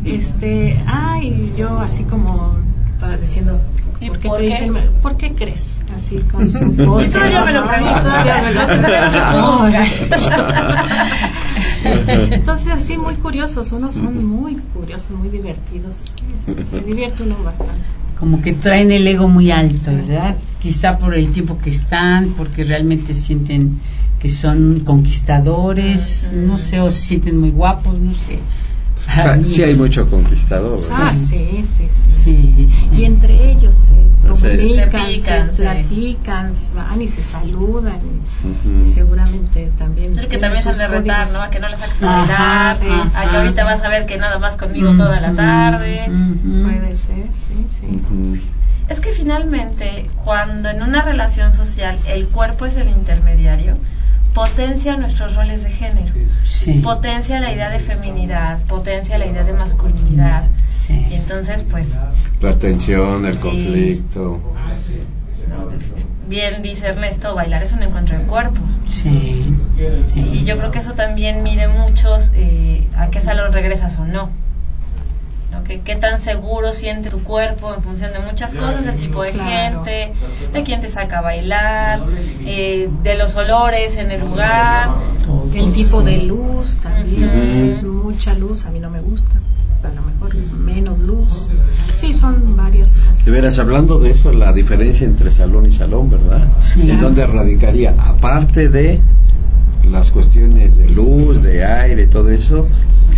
Este, 0.06 0.82
ay, 0.86 1.54
yo 1.58 1.80
así 1.80 2.04
como 2.04 2.56
estaba 2.94 3.16
diciendo, 3.18 3.60
¿Y 4.04 4.08
¿por 4.10 4.20
qué 4.20 4.28
por 4.28 4.38
te 4.38 4.44
qué? 4.44 4.50
dicen, 4.50 4.74
¿por 5.02 5.18
qué 5.18 5.34
crees? 5.34 5.82
Así 5.96 6.18
con 6.32 6.50
su 6.50 6.60
voz. 6.74 7.12
Todavía 7.12 7.44
me 7.46 7.54
lo 7.54 7.68
pregunto. 7.68 8.00
Todavía 8.02 8.42
me 8.42 8.54
lo 8.54 8.68
pregunto. 9.72 9.78
Entonces, 12.34 12.70
así 12.70 12.98
muy 12.98 13.16
curiosos, 13.16 13.72
unos 13.72 13.96
son 13.96 14.26
muy 14.26 14.56
curiosos, 14.56 15.12
muy 15.12 15.30
divertidos. 15.30 16.12
Se 16.66 16.82
divierte 16.82 17.24
uno 17.24 17.36
bastante. 17.44 17.74
como 18.20 18.42
que 18.42 18.54
traen 18.54 18.92
el 18.92 19.06
ego 19.08 19.28
muy 19.28 19.52
alto, 19.52 19.92
¿verdad? 19.94 20.36
Quizá 20.62 20.98
por 20.98 21.14
el 21.14 21.32
tiempo 21.32 21.58
que 21.58 21.70
están, 21.70 22.30
porque 22.38 22.64
realmente 22.64 23.14
sienten 23.14 23.80
que 24.20 24.30
son 24.30 24.82
conquistadores, 24.82 26.32
no 26.34 26.58
sé, 26.58 26.80
o 26.80 26.90
se 26.90 27.02
sienten 27.02 27.38
muy 27.40 27.52
guapos, 27.52 28.00
no 28.00 28.14
sé. 28.14 28.40
Ah, 29.08 29.38
sí 29.44 29.64
hay 29.64 29.76
mucho 29.76 30.10
conquistador. 30.10 30.80
¿verdad? 30.82 30.98
Ah, 31.10 31.14
sí, 31.14 31.64
sí, 31.66 31.88
sí. 31.90 32.12
Sí, 32.12 32.68
Y 32.96 33.04
entre 33.04 33.52
ellos 33.52 33.76
se 33.76 33.94
Sí. 33.94 34.30
comunican, 34.30 34.92
Se 34.92 35.16
se, 35.16 35.22
pican, 35.22 35.54
sí. 35.54 35.62
platican, 35.62 36.54
van 36.76 37.02
y 37.02 37.08
se 37.08 37.22
saludan. 37.22 37.98
y- 37.98 38.48
Ujú. 38.48 38.84
y 38.84 38.88
seguramente 38.88 39.72
también. 39.78 40.14
Creo 40.16 40.30
que 40.30 40.38
también 40.38 40.64
se 40.64 40.70
han 40.70 40.78
de 40.78 40.88
retar. 40.88 41.28
¿no? 41.32 41.42
A 41.42 41.50
que 41.50 41.60
no 41.60 41.68
les 41.68 41.80
saques 41.80 42.00
bailar, 42.02 42.76
sí, 42.78 42.86
a 42.90 43.04
que 43.04 43.30
sí. 43.30 43.36
ahorita 43.36 43.64
vas 43.66 43.82
a 43.84 43.90
ver 43.90 44.06
que 44.06 44.18
nada 44.18 44.40
más 44.40 44.56
conmigo 44.58 44.92
toda 44.96 45.20
la 45.20 45.34
tarde. 45.34 46.08
Ujú. 46.10 46.64
Puede 46.64 46.96
ser, 46.96 47.28
sí, 47.34 47.66
sí. 47.68 47.86
Es 48.90 49.00
que 49.00 49.12
finalmente, 49.12 50.10
cuando 50.24 50.70
en 50.70 50.82
una 50.84 51.02
relación 51.04 51.52
social 51.54 51.98
el 52.08 52.28
cuerpo 52.28 52.66
es 52.66 52.76
el 52.78 52.90
intermediario, 52.90 53.78
potencia 54.34 54.96
nuestros 54.98 55.36
roles 55.36 55.64
de 55.64 55.70
género, 55.72 56.14
Sí. 56.44 56.74
potencia 56.80 57.40
la 57.40 57.52
idea 57.54 57.70
de 57.70 57.80
feminidad, 57.80 58.60
potencia 58.64 59.18
la 59.18 59.26
idea 59.26 59.44
de 59.44 59.54
masculinidad. 59.54 60.44
Sí. 60.68 61.06
Y 61.10 61.14
entonces, 61.16 61.64
pues, 61.70 61.98
La 62.42 62.58
tensión, 62.58 63.26
el 63.26 63.36
Sí. 63.36 63.42
conflicto. 63.42 64.42
bien 66.28 66.62
dice 66.62 66.88
Ernesto, 66.88 67.36
bailar 67.36 67.64
es 67.64 67.74
un 67.74 67.84
encuentro 67.84 68.18
de 68.18 68.24
cuerpos. 68.26 68.82
Sí. 68.86 69.56
sí. 70.14 70.20
Y 70.20 70.44
yo 70.46 70.58
creo 70.58 70.72
que 70.72 70.80
eso 70.80 70.94
también 70.94 71.44
mide 71.44 71.68
muchos 71.68 72.32
eh, 72.34 72.88
a 72.98 73.08
qué 73.10 73.22
salón 73.22 73.54
regresas 73.54 73.98
o 74.00 74.06
no. 74.06 74.30
¿No? 75.64 75.68
Que, 75.68 75.82
qué 75.82 75.96
tan 75.96 76.20
seguro 76.20 76.74
siente 76.74 77.10
tu 77.10 77.24
cuerpo 77.24 77.74
en 77.74 77.82
función 77.82 78.12
de 78.14 78.20
muchas 78.20 78.54
cosas, 78.54 78.86
del 78.86 78.98
tipo 78.98 79.24
de 79.24 79.32
Claro. 79.32 79.84
gente, 79.84 80.14
de 80.52 80.64
quién 80.64 80.82
te 80.82 80.90
saca 80.90 81.20
a 81.20 81.22
bailar, 81.22 82.02
eh, 82.46 82.90
de 83.04 83.18
los 83.18 83.36
olores 83.36 83.98
en 83.98 84.12
el 84.12 84.22
lugar. 84.22 84.90
El 85.54 85.72
tipo 85.72 86.02
de 86.02 86.24
luz 86.24 86.78
también, 86.78 87.70
es 87.72 87.84
mucha 87.84 88.34
luz, 88.34 88.66
a 88.66 88.72
mí 88.72 88.80
no 88.80 88.90
me 88.90 89.00
gusta, 89.02 89.32
a 89.84 89.90
lo 89.90 90.02
mejor 90.02 90.36
menos 90.58 91.00
luz. 91.00 91.48
Sí, 91.96 92.14
son 92.14 92.58
varias 92.58 93.00
cosas. 93.00 93.26
De 93.26 93.32
veras, 93.32 93.60
hablando 93.60 94.00
de 94.00 94.12
eso, 94.12 94.32
la 94.32 94.52
diferencia 94.52 95.06
entre 95.06 95.32
salón 95.32 95.66
y 95.66 95.72
salón, 95.72 96.10
¿verdad? 96.10 96.48
Sí. 96.62 96.90
¿En 96.90 97.00
dónde 97.00 97.26
radicaría? 97.26 97.96
Aparte 97.98 98.68
de 98.70 99.00
las 99.90 100.12
cuestiones 100.12 100.78
de 100.78 100.90
luz, 100.90 101.42
de 101.44 101.64
aire, 101.66 102.08
todo 102.08 102.30
eso, 102.30 102.68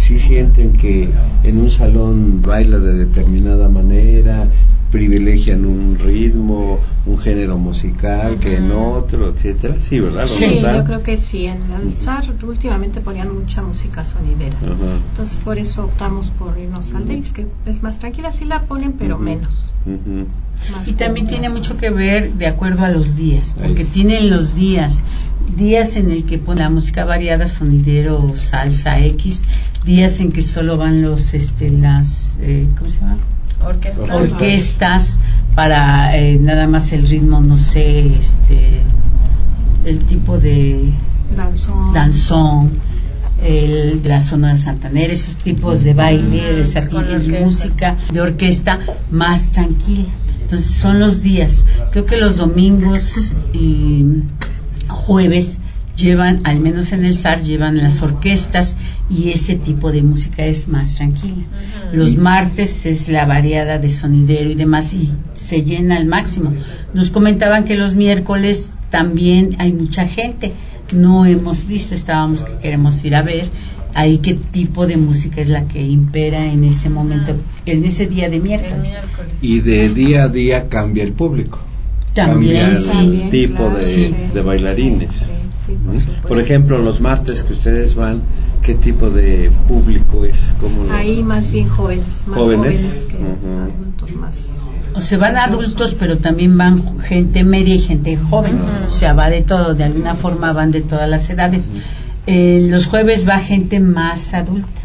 sí 0.06 0.20
sienten 0.20 0.74
que 0.74 1.10
en 1.44 1.58
un 1.58 1.68
salón 1.72 2.44
baila 2.44 2.78
de 2.78 2.94
determinada 2.94 3.68
manera, 3.68 4.48
privilegian 4.96 5.66
un 5.66 6.00
ritmo, 6.00 6.80
un 7.06 7.18
género 7.18 7.58
musical 7.58 8.40
que 8.40 8.56
en 8.56 8.72
otro, 8.72 9.28
etcétera. 9.28 9.76
Sí, 9.82 10.00
¿verdad? 10.00 10.22
¿Lo 10.22 10.28
Sí, 10.28 10.62
yo 10.62 10.84
creo 10.86 11.04
que 11.04 11.18
sí. 11.18 11.48
En 11.48 11.64
Alzar 11.74 12.24
últimamente 12.42 13.02
ponían 13.02 13.36
mucha 13.36 13.62
música 13.62 14.06
sonidera. 14.06 14.56
Entonces 15.10 15.38
por 15.44 15.58
eso 15.58 15.84
optamos 15.84 16.30
por 16.30 16.58
irnos 16.58 16.94
al 16.94 17.10
Davis, 17.10 17.34
que 17.34 17.46
es 17.66 17.84
más 17.84 18.00
tranquila, 18.00 18.32
sí 18.32 18.46
la 18.46 18.62
ponen, 18.62 18.94
pero 18.94 19.18
menos. 19.18 19.74
Y 20.88 20.94
también 20.94 21.28
tiene 21.28 21.50
mucho 21.50 21.76
que 21.76 21.90
ver 21.90 22.34
de 22.36 22.48
acuerdo 22.48 22.86
a 22.86 22.90
los 22.90 23.18
días, 23.18 23.58
porque 23.62 23.84
tienen 23.84 24.30
los 24.30 24.56
días, 24.56 25.04
días 25.58 25.98
en 25.98 26.10
el 26.10 26.24
que 26.24 26.38
pone 26.38 26.62
la 26.62 26.70
música 26.70 27.04
variada, 27.04 27.50
sonidero, 27.50 28.38
salsa 28.38 28.98
X, 29.00 29.44
días 29.84 30.22
en 30.22 30.32
que 30.32 30.42
solo 30.42 30.78
van 30.78 31.02
los, 31.02 31.34
este, 31.34 31.70
las, 31.70 32.40
eh, 32.42 32.70
¿cómo 32.78 32.90
se 32.90 33.02
llama? 33.02 33.18
Orquesta. 33.66 34.16
Orquestas 34.16 35.20
para 35.56 36.18
eh, 36.18 36.38
nada 36.40 36.68
más 36.68 36.92
el 36.92 37.08
ritmo, 37.08 37.40
no 37.40 37.58
sé, 37.58 38.16
este, 38.18 38.82
el 39.86 40.00
tipo 40.00 40.38
de 40.38 40.92
danzón. 41.36 41.94
danzón, 41.94 42.72
el, 43.44 44.04
de 44.04 44.10
la 44.10 44.20
sonora 44.20 44.58
santanera, 44.58 45.14
esos 45.14 45.38
tipos 45.38 45.84
de 45.84 45.94
baile, 45.94 46.64
de, 46.64 47.42
música, 47.42 47.96
de 48.12 48.22
orquesta 48.22 48.80
más 49.12 49.52
tranquila. 49.52 50.10
Entonces 50.42 50.68
son 50.68 51.00
los 51.00 51.22
días. 51.22 51.66
Creo 51.92 52.06
que 52.06 52.18
los 52.18 52.38
domingos 52.38 53.34
y 53.54 54.24
jueves 54.88 55.60
llevan, 55.96 56.42
al 56.44 56.60
menos 56.60 56.92
en 56.92 57.06
el 57.06 57.14
SAR, 57.14 57.42
llevan 57.42 57.78
las 57.78 58.02
orquestas 58.02 58.78
y 59.10 59.30
ese 59.30 59.56
tipo 59.56 59.92
de 59.92 60.04
música 60.04 60.46
es 60.46 60.68
más 60.68 60.96
tranquila. 60.96 61.44
Los 61.94 62.18
martes 62.18 62.86
es 62.86 63.10
la 63.10 63.26
variada 63.26 63.78
de 63.78 63.90
sonidero 63.90 64.50
y 64.50 64.56
demás 64.56 64.94
y 64.94 65.12
se 65.34 65.64
llena 65.64 65.98
al 65.98 66.06
máximo. 66.06 66.54
Nos 66.94 67.12
comentaban 67.12 67.66
que 67.66 67.76
los 67.76 67.96
miércoles 67.96 68.74
también 68.90 69.56
hay 69.60 69.74
mucha 69.74 70.06
gente. 70.06 70.52
No 70.92 71.26
hemos 71.26 71.66
visto, 71.66 71.96
estábamos 71.96 72.46
que 72.46 72.58
queremos 72.58 73.04
ir 73.04 73.16
a 73.16 73.22
ver 73.22 73.50
ahí 73.96 74.18
qué 74.20 74.34
tipo 74.34 74.86
de 74.86 74.98
música 74.98 75.42
es 75.42 75.50
la 75.50 75.64
que 75.68 75.82
impera 75.82 76.46
en 76.46 76.66
ese 76.66 76.90
momento, 76.90 77.34
en 77.66 77.86
ese 77.86 78.06
día 78.06 78.30
de 78.30 78.40
miércoles. 78.40 78.82
miércoles. 78.82 79.32
Y 79.42 79.62
de 79.62 79.90
día 79.90 80.24
a 80.24 80.30
día 80.30 80.70
cambia 80.70 81.04
el 81.04 81.14
público. 81.14 81.60
También, 82.14 82.76
cambia 82.76 83.24
el 83.24 83.30
tipo 83.30 83.56
claro, 83.56 83.78
de, 83.78 83.82
sí. 83.82 84.16
de 84.34 84.42
bailarines. 84.42 85.12
Sí, 85.14 85.32
sí, 85.66 85.78
por 85.86 85.96
¿Mm? 85.96 86.00
supuesto. 86.00 86.28
Por 86.28 86.40
ejemplo, 86.40 86.78
los 86.80 87.02
martes 87.02 87.44
que 87.44 87.54
ustedes 87.54 87.96
van, 87.96 88.22
¿qué 88.62 88.76
tipo 88.76 89.10
de 89.10 89.52
público 89.68 90.26
es? 90.26 90.56
¿Cómo 90.60 90.84
lo- 90.86 90.94
Ahí 90.94 91.24
más 91.24 91.52
bien 91.52 91.68
jóvenes, 91.70 92.24
más 92.28 92.38
¿Jóvenes? 92.40 92.62
jóvenes, 92.82 93.08
que 93.10 93.16
Ujú. 93.18 93.62
adultos 93.64 94.12
más. 94.16 94.50
O 94.96 95.02
se 95.02 95.18
van 95.18 95.36
adultos, 95.38 95.94
pero 96.00 96.20
también 96.20 96.58
van 96.58 97.00
gente 97.02 97.44
media 97.44 97.76
y 97.76 97.80
gente 97.80 98.16
joven. 98.16 98.60
O 98.86 98.90
sea, 98.90 99.14
va 99.14 99.30
de 99.30 99.42
todo, 99.42 99.74
de 99.74 99.84
alguna 99.84 100.16
forma 100.16 100.54
van 100.54 100.72
de 100.72 100.80
todas 100.82 101.10
las 101.10 101.30
edades. 101.30 101.70
Eh, 102.28 102.66
los 102.72 102.88
jueves 102.88 103.28
va 103.28 103.40
gente 103.40 103.80
más 103.82 104.34
adulta, 104.34 104.82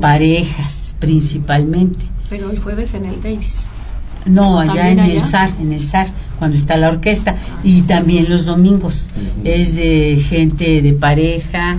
parejas 0.00 0.94
principalmente. 0.98 2.04
Pero 2.28 2.50
el 2.50 2.58
jueves 2.60 2.94
en 2.94 3.04
el 3.06 3.22
Davis. 3.22 3.64
No, 4.26 4.58
allá 4.58 4.74
¿También 4.74 4.98
en 4.98 5.04
el 5.04 5.10
allá? 5.12 5.20
SAR, 5.20 5.50
en 5.60 5.72
el 5.72 5.82
SAR, 5.82 6.08
cuando 6.38 6.56
está 6.56 6.76
la 6.76 6.88
orquesta. 6.88 7.36
Y 7.62 7.82
también 7.82 8.28
los 8.28 8.46
domingos. 8.46 9.08
Es 9.44 9.76
de 9.76 10.18
gente 10.26 10.82
de 10.82 10.92
pareja 10.92 11.78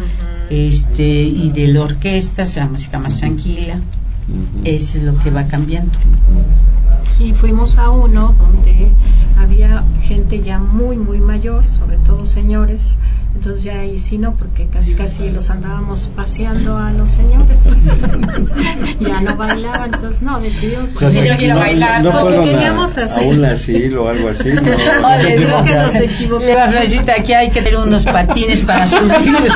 este 0.50 1.24
y 1.24 1.52
de 1.52 1.68
la 1.68 1.82
orquesta, 1.82 2.44
o 2.44 2.46
sea, 2.46 2.68
música 2.68 3.00
más 3.00 3.18
tranquila. 3.18 3.80
Eso 4.64 4.98
es 4.98 5.04
lo 5.04 5.18
que 5.20 5.30
va 5.30 5.48
cambiando. 5.48 5.98
Y 7.20 7.34
fuimos 7.34 7.78
a 7.78 7.90
uno 7.90 8.36
donde 8.38 8.92
había 9.38 9.84
gente 10.04 10.42
ya 10.42 10.60
muy, 10.60 10.98
muy 10.98 11.20
mayor, 11.20 11.64
sobre 11.66 11.98
todo 11.98 12.26
señores. 12.26 12.98
Entonces 13.36 13.66
ya 13.66 13.82
ahí 13.82 14.00
sí 14.00 14.18
no, 14.18 14.34
porque 14.36 14.68
casi 14.68 14.94
casi 14.94 15.30
los 15.30 15.50
andábamos 15.50 16.10
paseando 16.16 16.78
a 16.78 16.92
los 16.92 17.12
señores, 17.12 17.62
pues 17.64 17.86
ya 19.00 19.22
no 19.22 19.36
bailaban. 19.36 19.94
Entonces 19.94 20.22
no, 20.22 20.40
decidimos. 20.40 20.90
O 20.96 21.00
sea, 21.00 21.10
pues, 21.10 21.16
Yo 21.16 21.38
quiero 21.38 21.56
no, 21.56 21.60
bailar, 21.60 22.02
no 22.02 22.12
porque 22.12 22.38
a, 22.38 22.44
queríamos 22.44 22.98
a 22.98 23.04
hacer. 23.04 23.38
un 23.38 23.44
asilo 23.44 24.06
o 24.06 24.08
algo 24.08 24.30
así. 24.30 24.54
No, 24.54 24.62
no 24.72 24.78
se 24.78 25.28
Oye, 25.28 25.36
creo 25.36 25.64
que 25.64 25.76
nos 25.76 25.96
equivocamos. 25.96 26.70
Florecita, 26.70 27.14
aquí 27.20 27.34
hay 27.34 27.50
que 27.50 27.62
tener 27.62 27.78
unos 27.78 28.06
patines 28.06 28.62
para 28.62 28.88
subirlos. 28.88 29.52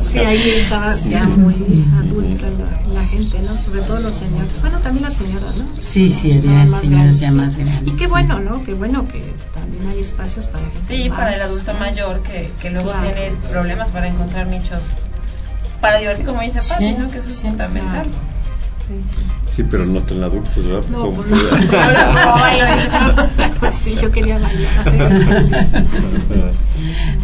Sí, 0.00 0.18
ahí 0.18 0.50
estaba 0.50 0.94
ya 0.94 1.24
muy 1.24 1.54
adulta 1.98 2.46
la, 3.00 3.06
gente, 3.06 3.38
¿no? 3.40 3.58
Sobre 3.60 3.80
todo 3.82 4.00
los 4.00 4.14
señores. 4.14 4.52
Bueno, 4.60 4.78
también 4.78 5.04
las 5.04 5.14
señoras, 5.14 5.56
¿no? 5.56 5.64
Sí, 5.80 6.08
sí, 6.10 6.32
había 6.32 6.50
más 6.64 6.70
señoras 6.80 6.90
grandes, 6.90 7.20
ya 7.20 7.32
más 7.32 7.56
grandes. 7.56 7.94
Y 7.94 7.96
qué 7.96 8.04
sí. 8.04 8.10
bueno, 8.10 8.40
¿no? 8.40 8.62
Qué 8.64 8.74
bueno 8.74 9.06
que 9.08 9.22
también 9.54 9.88
hay 9.88 10.00
espacios 10.00 10.46
para 10.46 10.64
que 10.70 10.82
Sí, 10.82 11.08
para 11.08 11.34
el 11.34 11.42
adulto 11.42 11.72
mayor 11.74 12.22
que, 12.22 12.50
que 12.60 12.70
luego 12.70 12.90
Claro. 12.90 13.12
tiene 13.12 13.30
problemas 13.50 13.90
para 13.90 14.08
encontrar 14.08 14.46
nichos 14.46 14.82
para 15.80 15.98
divertir, 15.98 16.26
como 16.26 16.42
dice 16.42 16.60
Pati, 16.68 16.84
Sí, 16.84 16.94
¿no? 16.98 17.10
Que 17.10 17.18
eso 17.18 17.28
es 17.28 17.34
sí, 17.36 17.42
fundamental. 17.46 18.06
Sí, 18.86 18.94
sí. 19.56 19.62
Pero 19.70 19.86
no 19.86 20.00
tan 20.00 20.22
adultos, 20.22 20.66
¿verdad? 20.66 20.82
No, 20.90 21.10
pues 21.10 21.28
no. 21.28 21.36
Pues 23.60 23.74
sí, 23.74 23.94
yo 24.00 24.10
quería 24.10 24.38
bailar. 24.38 24.84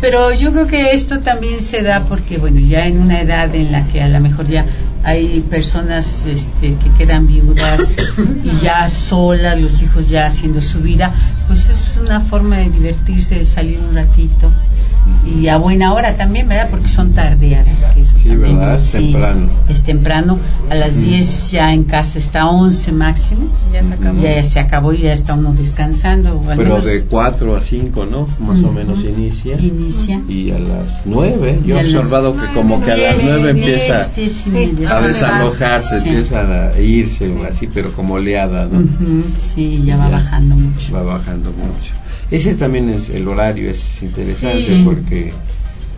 Pero 0.02 0.34
yo 0.34 0.52
creo 0.52 0.66
que 0.66 0.92
esto 0.92 1.20
también 1.20 1.62
se 1.62 1.80
da 1.82 2.00
porque, 2.04 2.36
bueno, 2.36 2.60
ya 2.60 2.86
en 2.86 3.00
una 3.00 3.22
edad 3.22 3.54
en 3.54 3.72
la 3.72 3.86
que 3.86 4.02
a 4.02 4.08
lo 4.08 4.20
mejor 4.20 4.46
ya 4.46 4.66
hay 5.06 5.38
personas 5.38 6.26
este, 6.26 6.74
que 6.74 6.90
quedan 6.98 7.28
viudas 7.28 7.96
y 8.42 8.64
ya 8.64 8.88
solas, 8.88 9.60
los 9.60 9.80
hijos 9.80 10.08
ya 10.08 10.26
haciendo 10.26 10.60
su 10.60 10.80
vida, 10.80 11.12
pues 11.46 11.68
es 11.68 11.96
una 11.96 12.20
forma 12.20 12.56
de 12.56 12.70
divertirse, 12.70 13.36
de 13.36 13.44
salir 13.44 13.78
un 13.78 13.94
ratito. 13.94 14.50
Y 15.24 15.48
a 15.48 15.56
buena 15.56 15.92
hora 15.92 16.16
también, 16.16 16.48
¿verdad? 16.48 16.68
Porque 16.70 16.88
son 16.88 17.12
tardeadas. 17.12 17.84
Que 17.94 18.04
Sí, 18.04 18.28
también, 18.28 18.58
¿verdad? 18.58 18.76
Es 18.76 18.92
temprano. 18.92 19.48
Es 19.68 19.82
temprano. 19.82 20.38
A 20.70 20.74
las 20.74 21.00
10 21.00 21.50
ya 21.50 21.72
en 21.74 21.84
casa 21.84 22.18
está 22.18 22.46
11 22.48 22.92
máximo. 22.92 23.46
Ya 23.72 23.82
se 23.84 23.94
acabó. 23.94 24.20
Ya 24.20 24.42
se 24.42 24.60
acabó 24.60 24.92
y 24.92 24.98
ya 25.02 25.12
está 25.12 25.34
uno 25.34 25.52
descansando. 25.52 26.36
o 26.36 26.42
Pero 26.42 26.56
menos 26.56 26.84
de 26.84 27.02
4 27.04 27.56
a 27.56 27.60
5, 27.60 28.06
¿no? 28.10 28.26
Más 28.38 28.58
o 28.62 28.66
Ujú. 28.66 28.72
menos 28.72 29.00
inicia. 29.00 29.58
inicia. 29.60 30.20
Y 30.28 30.50
a 30.50 30.58
las 30.58 31.02
9, 31.04 31.60
yo 31.64 31.78
he 31.78 31.84
observado 31.84 32.36
que 32.36 32.46
como 32.54 32.80
que 32.82 32.92
a 32.92 32.96
las 32.96 33.22
nueve, 33.22 33.52
9 33.52 33.52
diez, 33.54 33.82
empieza 33.88 34.12
diez 34.14 34.32
Sí. 34.32 34.50
media. 34.50 34.96
a 34.96 35.00
desalojarse, 35.06 36.00
Sí. 36.00 36.08
empiezan 36.08 36.52
a 36.52 36.78
irse 36.80 37.34
así, 37.48 37.68
pero 37.72 37.92
como 37.92 38.14
oleada, 38.14 38.66
¿no? 38.70 38.78
Ujú, 38.80 39.24
Sí, 39.38 39.82
ya 39.84 39.96
va 39.96 40.08
Ya. 40.10 40.16
bajando 40.16 40.56
mucho. 40.56 40.92
Va 40.94 41.02
bajando 41.02 41.50
mucho. 41.52 41.92
Ese 42.30 42.54
también 42.56 42.88
es, 42.90 43.08
el 43.10 43.26
horario 43.28 43.70
es 43.70 44.02
interesante 44.02 44.58
Sí. 44.78 44.82
porque 44.84 45.32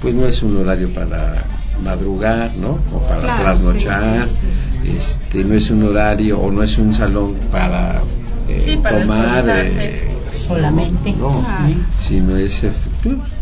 pues 0.02 0.14
no 0.14 0.26
es 0.26 0.42
un 0.42 0.56
horario 0.58 0.88
para 0.90 1.44
madrugar, 1.82 2.50
¿no? 2.56 2.78
O 2.94 3.00
para 3.08 3.20
Claro, 3.22 3.42
trasnochar. 3.42 4.28
sí, 4.28 4.36
sí, 4.84 4.90
Este, 4.96 5.44
no 5.44 5.54
es 5.54 5.70
un 5.70 5.82
horario 5.84 6.38
o 6.38 6.50
no 6.50 6.62
es 6.62 6.76
un 6.78 6.92
salón 6.94 7.34
para, 7.50 8.02
eh, 8.48 8.60
Sí, 8.60 8.76
para 8.76 9.00
tomar 9.00 9.44
eh, 9.48 10.08
Solamente. 10.32 11.12
no, 11.12 11.30
Ah. 11.46 11.68
sino 12.00 12.36
es 12.36 12.62
eh, 12.64 12.70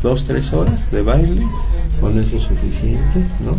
dos, 0.03 0.26
tres 0.26 0.53
horas 0.53 0.91
de 0.91 1.03
baile, 1.03 1.43
con 2.01 2.16
eso 2.18 2.37
es 2.37 2.45
suficiente, 2.45 3.20
¿no? 3.45 3.57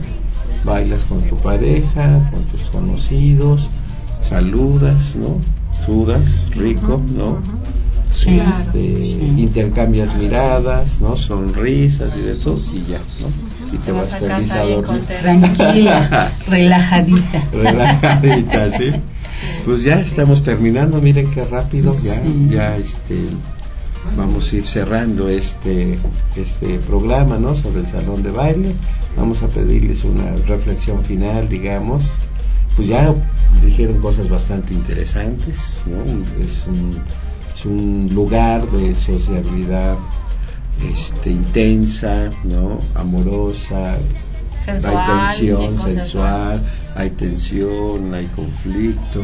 Bailas 0.64 1.04
con 1.04 1.22
tu 1.24 1.36
pareja, 1.38 2.20
con 2.32 2.44
tus 2.46 2.70
conocidos, 2.70 3.70
saludas, 4.28 5.16
¿no? 5.16 5.38
Sudas, 5.86 6.50
rico, 6.56 7.02
¿no? 7.16 7.38
Sí. 8.14 8.40
Este, 8.40 9.04
Sí. 9.04 9.20
intercambias 9.38 10.16
miradas, 10.16 11.00
¿no? 11.02 11.16
Sonrisas 11.16 12.14
y 12.18 12.22
de 12.22 12.36
todo, 12.36 12.60
y 12.74 12.92
ya, 12.92 13.00
¿no? 13.22 13.28
Y 13.74 13.78
te 13.78 13.86
Te 13.88 13.92
vas 13.92 14.12
vas 14.12 14.14
a 14.14 14.18
feliz 14.36 14.52
a 14.52 14.60
dormir. 14.64 15.02
Tranquila, 15.22 16.32
relajadita. 16.48 17.44
relajadita, 17.54 18.72
¿sí? 18.78 18.92
Pues 19.66 19.84
ya 19.84 20.00
estamos 20.00 20.44
terminando, 20.44 21.00
miren 21.02 21.30
qué 21.32 21.44
rápido, 21.46 21.96
ya, 22.00 22.22
ya 22.50 22.76
este 22.78 23.16
vamos 24.16 24.52
a 24.52 24.56
ir 24.56 24.66
cerrando 24.66 25.28
este 25.28 25.98
este 26.36 26.80
programa, 26.80 27.38
¿no? 27.38 27.56
Sobre 27.56 27.82
el 27.82 27.88
salón 27.88 28.24
de 28.24 28.32
baile. 28.32 28.74
Vamos 29.18 29.42
a 29.44 29.48
pedirles 29.48 30.04
una 30.06 30.32
reflexión 30.48 31.04
final, 31.04 31.50
digamos. 31.50 32.06
Pues 32.76 32.88
ya 32.88 33.14
dijeron 33.64 34.00
cosas 34.00 34.30
bastante 34.30 34.74
interesantes, 34.74 35.82
¿no? 35.88 35.98
Es 36.44 36.66
un, 36.68 36.96
un 37.68 38.10
lugar 38.14 38.70
de 38.72 38.96
sociabilidad 38.96 39.96
este, 40.94 41.32
intensa, 41.32 42.30
¿no? 42.44 42.80
Amorosa, 42.96 43.98
Sensual, 44.64 44.96
hay 44.98 45.38
tensión 45.38 45.78
sensual, 45.80 46.66
hay 46.96 47.10
tensión, 47.12 48.14
hay 48.14 48.26
conflicto, 48.28 49.22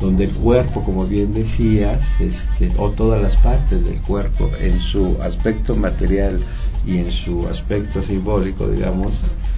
donde 0.00 0.24
el 0.24 0.30
cuerpo, 0.32 0.82
como 0.84 1.06
bien 1.06 1.32
decías, 1.32 2.00
este, 2.20 2.70
o 2.76 2.90
todas 2.90 3.22
las 3.22 3.36
partes 3.36 3.82
del 3.84 4.00
cuerpo, 4.02 4.50
en 4.60 4.78
su 4.78 5.16
aspecto 5.22 5.74
material 5.74 6.38
y 6.86 6.98
en 6.98 7.10
su 7.10 7.46
aspecto 7.48 8.02
simbólico, 8.02 8.68
digamos, 8.68 9.12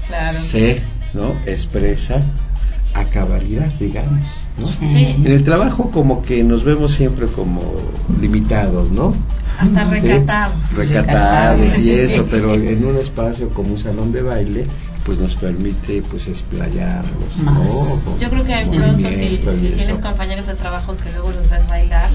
Claro. 0.06 0.38
se 0.38 0.80
¿no? 1.14 1.34
expresa 1.46 2.22
a 2.94 3.04
cabalidad, 3.04 3.70
digamos. 3.80 4.24
¿No? 4.58 4.66
Sí. 4.66 5.16
En 5.24 5.26
el 5.32 5.44
trabajo 5.44 5.90
como 5.90 6.22
que 6.22 6.42
nos 6.42 6.64
vemos 6.64 6.92
siempre 6.92 7.26
como 7.26 7.62
limitados, 8.20 8.90
¿no? 8.90 9.14
Hasta 9.58 9.84
Sí, 9.84 9.90
recatados. 10.00 10.54
recatados 10.76 11.78
y 11.78 11.90
eso, 11.90 12.26
pero 12.30 12.54
en 12.54 12.84
un 12.84 12.96
espacio 12.96 13.48
como 13.50 13.72
un 13.72 13.78
salón 13.78 14.12
de 14.12 14.22
baile, 14.22 14.64
pues 15.04 15.18
nos 15.18 15.34
permite 15.34 16.02
pues 16.02 16.28
explayarnos, 16.28 17.36
¿no? 17.42 17.64
Yo 18.20 18.28
creo 18.28 18.44
que 18.44 18.54
de 18.54 18.78
pronto 18.78 19.08
si, 19.12 19.40
tienes 19.74 19.98
compañeros 19.98 20.46
de 20.46 20.54
trabajo 20.54 20.96
que 20.96 21.10
luego 21.12 21.32
los 21.32 21.50
ves 21.50 21.66
bailar, 21.68 22.10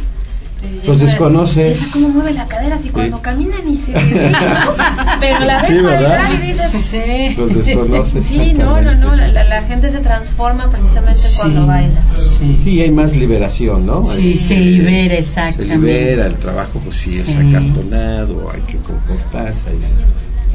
Los 0.86 1.00
desconoces. 1.00 1.90
cómo 1.94 2.10
mueve 2.10 2.34
la 2.34 2.46
cadera, 2.46 2.76
así 2.76 2.90
cuando 2.90 3.22
caminan 3.22 3.68
y 3.70 3.78
se 3.78 3.94
Pero 5.20 5.40
la 5.46 5.60
Sí, 5.62 5.78
¿verdad? 5.80 6.30
y 6.34 6.48
dices, 6.48 6.72
Sí. 6.72 7.36
Los 7.38 7.54
desconoces. 7.54 8.26
sí, 8.26 8.54
no, 8.54 8.82
no, 8.82 8.94
no, 8.96 9.16
la, 9.16 9.28
la- 9.30 9.44
la 9.44 9.62
gente 9.64 9.90
se 9.92 10.00
transforma 10.00 10.70
precisamente 10.70 11.18
Sí. 11.20 11.38
cuando 11.40 11.66
baila. 11.68 12.02
Sí. 12.18 12.58
Sí, 12.62 12.82
hay 12.82 12.92
más 12.92 13.16
liberación, 13.16 13.86
¿no? 13.86 14.06
Sí, 14.06 14.34
Este, 14.34 14.56
se 14.56 14.56
libera, 14.60 15.14
Se 15.16 15.20
exactamente. 15.20 15.76
libera, 15.76 16.28
el 16.28 16.36
trabajo 16.36 16.80
pues 16.84 16.98
sí 16.98 17.18
es 17.20 17.28
Sí. 17.28 17.34
acartonado, 17.38 18.52
hay 18.54 18.62
que 18.62 18.78
comportarse, 18.80 19.62
hay, 19.70 19.80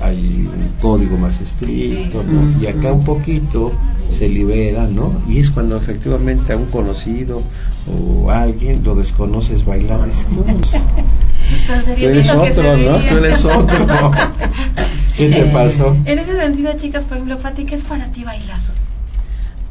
hay 0.02 0.46
un 0.52 0.70
código 0.80 1.16
más 1.16 1.40
estricto, 1.40 2.22
Sí. 2.22 2.28
¿no? 2.32 2.62
Y 2.62 2.66
acá 2.66 2.92
un 2.92 3.04
poquito 3.04 3.72
se 4.16 4.28
libera, 4.28 4.86
¿no? 4.86 5.20
Y 5.28 5.38
es 5.38 5.50
cuando 5.50 5.76
efectivamente 5.76 6.52
a 6.52 6.56
un 6.56 6.66
conocido 6.66 7.42
o 7.86 8.30
a 8.30 8.42
alguien 8.42 8.82
lo 8.84 8.94
desconoces 8.94 9.64
bailar, 9.64 10.06
dices, 10.06 10.26
"No, 10.30 10.42
pues, 10.44 10.70
Tan 11.66 11.84
tú 11.84 11.90
eres 12.04 12.30
otro, 12.30 12.76
¿no? 12.76 12.96
Tú 12.98 13.16
eres 13.16 13.44
otro. 13.44 13.86
¿Qué 15.16 15.28
Sí. 15.28 15.34
te 15.34 15.44
pasó? 15.46 15.96
En 16.04 16.18
ese 16.18 16.36
sentido, 16.36 16.72
chicas, 16.78 17.04
por 17.04 17.16
ejemplo, 17.16 17.38
Pati, 17.38 17.64
¿qué 17.64 17.74
es 17.74 17.84
para 17.84 18.06
ti 18.12 18.24
bailar? 18.24 18.60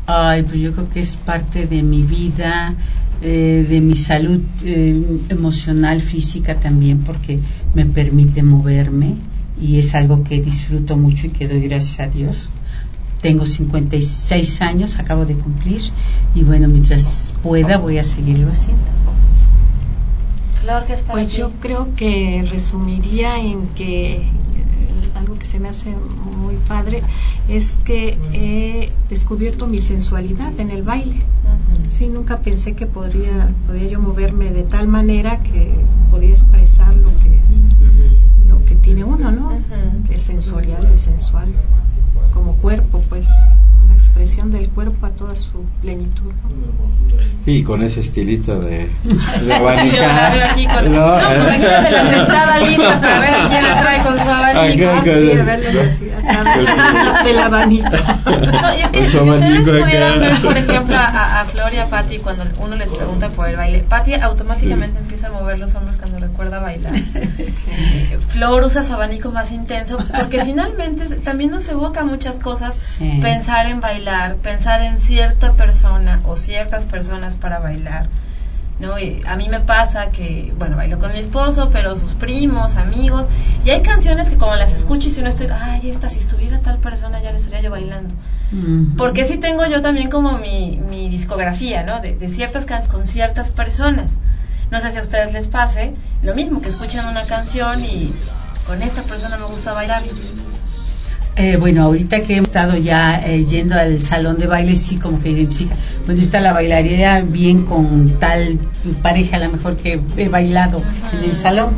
Ay, 0.06 0.44
pues 0.44 0.60
yo 0.62 0.72
creo 0.74 0.90
que 0.90 1.02
es 1.02 1.16
parte 1.16 1.66
de 1.68 1.84
mi 1.84 2.02
vida, 2.04 2.74
eh, 3.22 3.66
de 3.70 3.82
mi 3.82 3.96
salud 3.96 4.40
eh, 4.64 5.20
emocional, 5.30 6.02
física 6.02 6.56
también, 6.56 7.00
porque 7.00 7.40
me 7.74 7.86
permite 7.86 8.42
moverme 8.44 9.16
y 9.62 9.80
es 9.80 9.96
algo 9.96 10.24
que 10.24 10.42
disfruto 10.42 10.98
mucho 10.98 11.28
y 11.28 11.30
que 11.32 11.48
doy 11.48 11.62
gracias 11.68 12.00
a 12.00 12.08
Dios. 12.08 12.50
Tengo 13.22 13.46
56 13.46 14.62
años, 14.62 15.00
acabo 15.00 15.26
de 15.26 15.36
cumplir 15.36 15.82
y 16.36 16.44
bueno, 16.44 16.68
mientras 16.68 17.34
pueda 17.42 17.78
voy 17.78 17.98
a 17.98 18.04
seguirlo 18.04 18.52
haciendo. 18.52 18.84
Flor, 20.62 20.86
¿qué 20.86 20.94
es 20.94 21.02
para 21.02 21.14
Pues 21.14 21.30
ti? 21.30 21.38
yo 21.38 21.52
creo 21.60 21.96
que 21.96 22.46
resumiría 22.50 23.40
en 23.42 23.68
que 23.70 24.18
eh, 24.18 24.28
algo 25.16 25.36
que 25.36 25.46
se 25.46 25.60
me 25.60 25.70
hace 25.70 25.90
muy 26.38 26.56
padre 26.68 27.02
es 27.48 27.78
que 27.86 28.18
he 28.34 28.92
descubierto 29.10 29.68
mi 29.68 29.78
sensualidad 29.80 30.60
en 30.60 30.72
el 30.72 30.84
baile. 30.84 31.18
Sí, 31.90 32.08
nunca 32.08 32.42
pensé 32.42 32.74
que 32.74 32.86
podría, 32.86 33.54
podría 33.66 33.88
yo 33.90 34.00
moverme 34.00 34.52
de 34.52 34.64
tal 34.64 34.88
manera 34.88 35.42
que 35.42 35.72
podía 36.12 36.32
expresar 36.32 36.94
lo 36.96 37.10
que 37.18 37.37
tiene 38.88 39.04
uno, 39.04 39.30
¿no? 39.32 39.48
Ujú. 39.48 40.08
De 40.08 40.18
sensorial, 40.18 40.88
de 40.88 40.96
sensual, 40.96 41.50
como 42.34 42.56
cuerpo, 42.58 43.02
pues 43.10 43.28
la 43.88 43.94
expresión 43.94 44.52
del 44.52 44.70
cuerpo 44.70 45.06
a 45.06 45.10
toda 45.12 45.36
su 45.36 45.64
plenitud. 45.82 46.32
¿no? 46.34 47.18
Y 47.46 47.64
con 47.64 47.82
ese 47.84 48.02
estilito 48.02 48.60
de, 48.60 48.80
de 49.04 49.48
Yo 49.48 49.54
a 49.56 49.60
ver 49.60 49.62
abanicar. 49.62 50.42
aquí 50.44 50.66
con 50.68 50.92
¿no? 50.92 51.00
no, 51.00 51.06
la 51.08 52.10
sentada 52.10 52.58
lista 52.60 53.00
para 53.00 53.20
ver 53.22 53.34
quién 53.50 53.64
la 53.64 53.82
trae 53.82 54.04
con 54.04 54.20
su 54.20 54.30
abanico. 54.30 54.90
Acá, 54.90 54.98
Ah, 54.98 55.04
sí, 55.04 55.32
a 55.40 55.44
verlos 55.44 55.76
así, 55.78 56.10
a 56.10 56.44
través 56.44 57.24
del 57.26 57.38
abanico. 57.40 57.90
No, 58.26 58.76
y 58.78 58.82
es 58.82 58.90
que 58.90 59.06
si 59.06 59.18
ustedes 59.18 59.28
abanico 59.28 59.72
pudieran 59.72 60.20
ver, 60.20 60.42
por 60.42 60.58
ejemplo, 60.58 60.98
a, 60.98 61.42
a 61.42 61.46
Flor 61.46 61.74
y 61.74 61.78
a 61.78 61.88
Patti 61.90 62.18
cuando 62.20 62.44
uno 62.60 62.76
les 62.76 62.92
pregunta 62.92 63.30
por 63.30 63.48
el 63.48 63.56
baile, 63.56 63.86
Patti 63.88 64.14
automáticamente 64.16 65.00
empieza 65.00 65.28
a 65.28 65.32
mover 65.32 65.60
los 65.60 65.74
hombros 65.76 65.98
cuando 65.98 66.20
recuerda 66.20 66.60
bailar. 66.60 66.94
Flor 68.30 68.64
usa 68.66 68.84
su 68.84 68.94
abanico 68.94 69.32
más 69.32 69.52
intenso 69.52 69.98
porque 70.16 70.44
finalmente 70.44 71.16
también 71.18 71.52
nos 71.52 71.68
evoca 71.70 72.04
muchas 72.08 72.40
cosas 72.40 72.76
Sí. 72.76 73.20
pensar 73.22 73.68
en 73.68 73.80
bailar, 73.82 74.36
pensar 74.38 74.82
en 74.82 75.00
cierta 75.00 75.54
persona 75.54 76.22
o 76.26 76.38
ciertas 76.38 76.86
personas 76.86 77.36
para 77.36 77.60
bailar. 77.60 78.08
¿no? 78.80 79.00
Y 79.00 79.24
a 79.26 79.36
mí 79.36 79.50
me 79.50 79.60
pasa 79.60 80.10
que, 80.10 80.54
bueno, 80.56 80.78
bailo 80.78 81.00
con 81.00 81.12
mi 81.12 81.20
esposo, 81.20 81.70
pero 81.72 81.96
sus 81.96 82.14
primos, 82.14 82.76
amigos, 82.76 83.26
y 83.66 83.72
hay 83.72 83.82
canciones 83.82 84.30
que 84.30 84.38
como 84.38 84.54
las 84.56 84.72
escucho 84.72 85.08
y 85.08 85.12
si 85.12 85.22
no 85.24 85.30
estoy, 85.30 85.48
ay, 85.52 85.90
esta, 85.90 86.10
si 86.12 86.20
estuviera 86.20 86.60
tal 86.60 86.78
persona 86.78 87.20
ya 87.20 87.32
le 87.32 87.38
estaría 87.38 87.62
yo 87.62 87.72
bailando. 87.72 88.14
Porque 88.96 89.26
sí 89.26 89.38
tengo 89.40 89.66
yo 89.66 89.82
también 89.82 90.12
como 90.12 90.38
mi, 90.38 90.80
mi 90.90 91.10
discografía, 91.10 91.82
¿no? 91.84 92.02
De, 92.02 92.16
de 92.16 92.30
ciertas 92.30 92.66
canciones 92.66 92.94
con 92.94 93.06
ciertas 93.08 93.50
personas. 93.50 94.18
No 94.70 94.80
sé 94.80 94.92
si 94.92 95.00
a 95.00 95.02
ustedes 95.02 95.34
les 95.34 95.48
pase 95.48 95.94
lo 96.22 96.36
mismo, 96.36 96.62
que 96.62 96.70
escuchan 96.70 97.08
una 97.08 97.24
canción 97.24 97.84
y 97.84 98.14
con 98.68 98.84
esta 98.84 99.02
persona 99.02 99.38
me 99.38 99.46
gusta 99.46 99.74
bailar. 99.74 100.04
Eh, 101.38 101.56
bueno, 101.58 101.84
ahorita 101.84 102.22
que 102.22 102.34
hemos 102.38 102.48
estado 102.50 102.78
ya 102.78 103.22
eh, 103.24 103.46
yendo 103.46 103.76
al 103.76 104.02
salón 104.02 104.40
de 104.40 104.48
baile, 104.48 104.76
sí 104.76 104.98
como 104.98 105.22
que 105.22 105.30
identifica, 105.30 105.76
bueno, 106.08 106.20
está 106.22 106.40
la 106.40 106.52
bailaría 106.52 107.22
bien 107.22 107.64
con 107.64 108.10
tal 108.20 108.58
pareja, 109.04 109.38
a 109.38 109.42
lo 109.42 109.50
mejor 109.52 109.78
que 109.78 110.00
he 110.18 110.30
bailado 110.30 110.82
en 111.14 111.24
el 111.30 111.36
salón. 111.36 111.70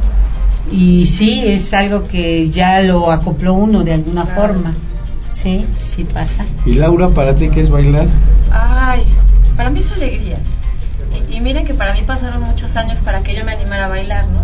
Y 0.71 1.05
sí, 1.07 1.41
es 1.45 1.73
algo 1.73 2.07
que 2.07 2.49
ya 2.49 2.79
lo 2.81 3.11
acopló 3.11 3.53
uno 3.53 3.83
de 3.83 3.93
alguna 3.93 4.23
Claro. 4.25 4.53
forma. 4.53 4.73
Sí, 5.27 5.65
sí 5.79 6.05
pasa. 6.05 6.45
¿Y 6.65 6.75
Laura, 6.75 7.09
para 7.09 7.35
ti 7.35 7.49
qué 7.49 7.61
es 7.61 7.69
bailar? 7.69 8.07
Ay, 8.51 9.03
para 9.57 9.69
mí 9.69 9.79
es 9.79 9.91
alegría. 9.91 10.37
Y, 11.29 11.35
y 11.37 11.41
miren 11.41 11.65
que 11.65 11.73
para 11.73 11.93
mí 11.93 12.01
pasaron 12.05 12.43
muchos 12.43 12.75
años 12.77 12.99
para 12.99 13.21
que 13.23 13.35
yo 13.35 13.43
me 13.43 13.51
animara 13.53 13.85
a 13.85 13.89
bailar, 13.89 14.25
¿no? 14.29 14.41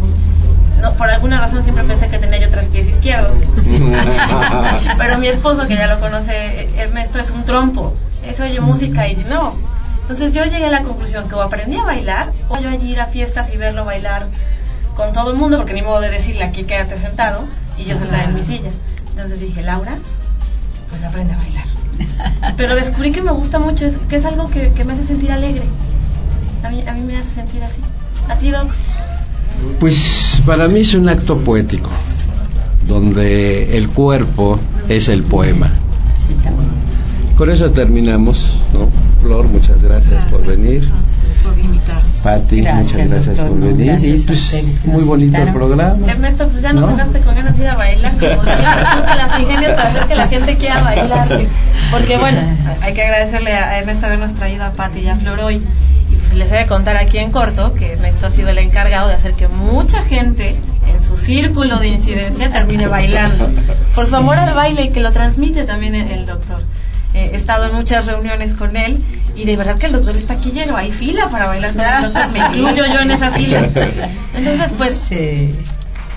No 0.81 0.93
por 0.93 1.09
alguna 1.09 1.39
razón 1.39 1.63
siempre 1.63 1.83
pensé 1.83 2.07
que 2.07 2.19
tenía 2.19 2.39
yo 2.39 2.49
tres 2.49 2.67
pies 2.69 2.87
izquierdos. 2.87 3.37
Pero 4.97 5.17
mi 5.17 5.27
esposo, 5.27 5.67
que 5.67 5.75
ya 5.75 5.87
lo 5.87 5.99
conoce, 5.99 6.69
Ernesto, 6.77 7.19
es 7.19 7.31
un 7.31 7.43
trompo. 7.45 7.95
Eso 8.23 8.43
oye 8.43 8.59
música 8.59 9.07
y 9.07 9.15
no. 9.15 9.55
Entonces 10.01 10.33
yo 10.33 10.43
llegué 10.43 10.65
a 10.65 10.71
la 10.71 10.83
conclusión 10.83 11.27
que 11.27 11.35
o 11.35 11.41
aprendí 11.41 11.77
a 11.77 11.83
bailar 11.83 12.31
o 12.49 12.59
yo 12.59 12.69
allí 12.69 12.91
ir 12.91 13.01
a 13.01 13.07
fiestas 13.07 13.51
y 13.53 13.57
verlo 13.57 13.85
bailar 13.85 14.27
con 14.95 15.13
todo 15.13 15.31
el 15.31 15.37
mundo, 15.37 15.57
porque 15.57 15.73
ni 15.73 15.81
modo 15.81 15.99
de 15.99 16.09
decirle 16.09 16.43
aquí 16.43 16.63
quédate 16.63 16.97
sentado 16.97 17.45
y 17.77 17.85
yo 17.85 17.97
sentada 17.97 18.23
en 18.23 18.35
mi 18.35 18.41
silla. 18.41 18.69
Entonces 19.09 19.39
dije, 19.39 19.63
Laura, 19.63 19.97
pues 20.89 21.03
aprende 21.03 21.33
a 21.33 21.37
bailar. 21.37 21.65
Pero 22.57 22.75
descubrí 22.75 23.11
que 23.11 23.21
me 23.21 23.31
gusta 23.31 23.59
mucho, 23.59 23.85
es, 23.85 23.97
que 24.09 24.17
es 24.17 24.25
algo 24.25 24.49
que, 24.49 24.71
que 24.73 24.83
me 24.83 24.93
hace 24.93 25.05
sentir 25.05 25.31
alegre. 25.31 25.63
A 26.63 26.69
mí, 26.69 26.83
a 26.87 26.91
mí 26.93 27.01
me 27.01 27.17
hace 27.17 27.31
sentir 27.31 27.63
así. 27.63 27.81
¿A 28.29 28.35
ti, 28.35 28.51
Doc? 28.51 28.69
Pues 29.79 30.41
para 30.45 30.67
mí 30.67 30.81
es 30.81 30.93
un 30.93 31.09
acto 31.09 31.37
poético, 31.39 31.89
donde 32.87 33.77
el 33.77 33.89
cuerpo 33.89 34.59
es 34.87 35.09
el 35.09 35.23
poema. 35.23 35.71
Sí. 36.17 36.35
Con 37.35 37.49
eso 37.51 37.69
terminamos, 37.71 38.61
¿no? 38.73 38.89
Flor, 39.21 39.45
muchas 39.47 39.81
gracias, 39.81 40.23
por 40.31 40.45
venir. 40.45 40.87
por 41.43 41.57
invitarnos. 41.59 42.03
Pati, 42.23 42.61
Gracias, 42.61 42.93
muchas 42.93 43.09
gracias 43.09 43.37
doctor, 43.37 43.47
por 43.49 43.57
no, 43.57 43.65
venir. 43.67 43.85
gracias 43.87 44.19
y 44.19 44.23
a 44.23 44.27
pues, 44.27 44.39
ustedes 44.39 44.79
que 44.79 44.87
muy 44.87 45.03
bonito 45.03 45.35
el 45.37 45.43
invitaron. 45.47 45.53
programa. 45.53 46.07
Ernesto, 46.11 46.47
pues 46.47 46.63
ya 46.63 46.73
nos 46.73 46.81
¿No? 46.81 46.87
dejaste 46.95 47.19
con 47.19 47.35
ganas 47.35 47.57
de 47.57 47.63
ir 47.63 47.69
a 47.69 47.75
bailar, 47.75 48.11
como 48.13 48.43
siempre, 48.43 48.65
tú 48.95 49.01
te 49.01 49.15
las 49.15 49.39
ingenias 49.39 49.71
para 49.73 49.89
hacer 49.89 50.05
que 50.07 50.15
la 50.15 50.27
gente 50.27 50.55
quiera 50.55 50.81
bailar. 50.81 51.47
Porque 51.91 52.17
bueno, 52.17 52.39
hay 52.81 52.93
que 52.93 53.01
agradecerle 53.03 53.53
a 53.53 53.79
Ernesto 53.79 54.05
habernos 54.05 54.33
traído 54.33 54.63
a 54.63 54.71
Pati 54.71 54.99
y 55.01 55.07
a 55.09 55.15
Flor 55.17 55.39
hoy. 55.39 55.61
Pues 56.27 56.37
les 56.37 56.49
debe 56.49 56.65
contar 56.65 56.97
aquí 56.97 57.19
en 57.19 57.31
corto 57.31 57.73
que 57.75 57.93
Ernesto 57.93 58.25
ha 58.27 58.31
sido 58.31 58.49
el 58.49 58.57
encargado 58.57 59.07
de 59.07 59.13
hacer 59.13 59.33
que 59.33 59.47
mucha 59.47 60.01
gente 60.01 60.55
en 60.87 61.01
su 61.01 61.17
círculo 61.17 61.79
de 61.79 61.89
incidencia 61.89 62.51
termine 62.51 62.87
bailando. 62.87 63.51
Por 63.93 64.07
su 64.07 64.15
amor 64.15 64.39
al 64.39 64.53
baile 64.55 64.85
y 64.85 64.89
que 64.89 65.01
lo 65.01 65.11
transmite 65.11 65.65
también 65.65 65.93
el, 65.93 66.09
el 66.11 66.25
doctor. 66.25 66.59
Eh, 67.13 67.29
he 67.33 67.35
estado 67.35 67.67
en 67.67 67.75
muchas 67.75 68.07
reuniones 68.07 68.55
con 68.55 68.75
él 68.75 68.97
y 69.35 69.45
de 69.45 69.55
verdad 69.55 69.77
que 69.77 69.85
el 69.85 69.91
doctor 69.93 70.15
está 70.17 70.33
aquí 70.33 70.51
lleno, 70.51 70.75
hay 70.75 70.91
fila 70.91 71.29
para 71.29 71.45
bailar 71.45 71.73
con 71.73 71.85
el 71.85 72.01
doctor, 72.11 72.31
me 72.31 72.39
incluyo 72.39 72.85
yo 72.91 72.99
en 73.01 73.11
esa 73.11 73.31
fila. 73.31 73.61
Entonces, 74.33 74.73
pues, 74.77 74.95
Sí. 74.95 75.55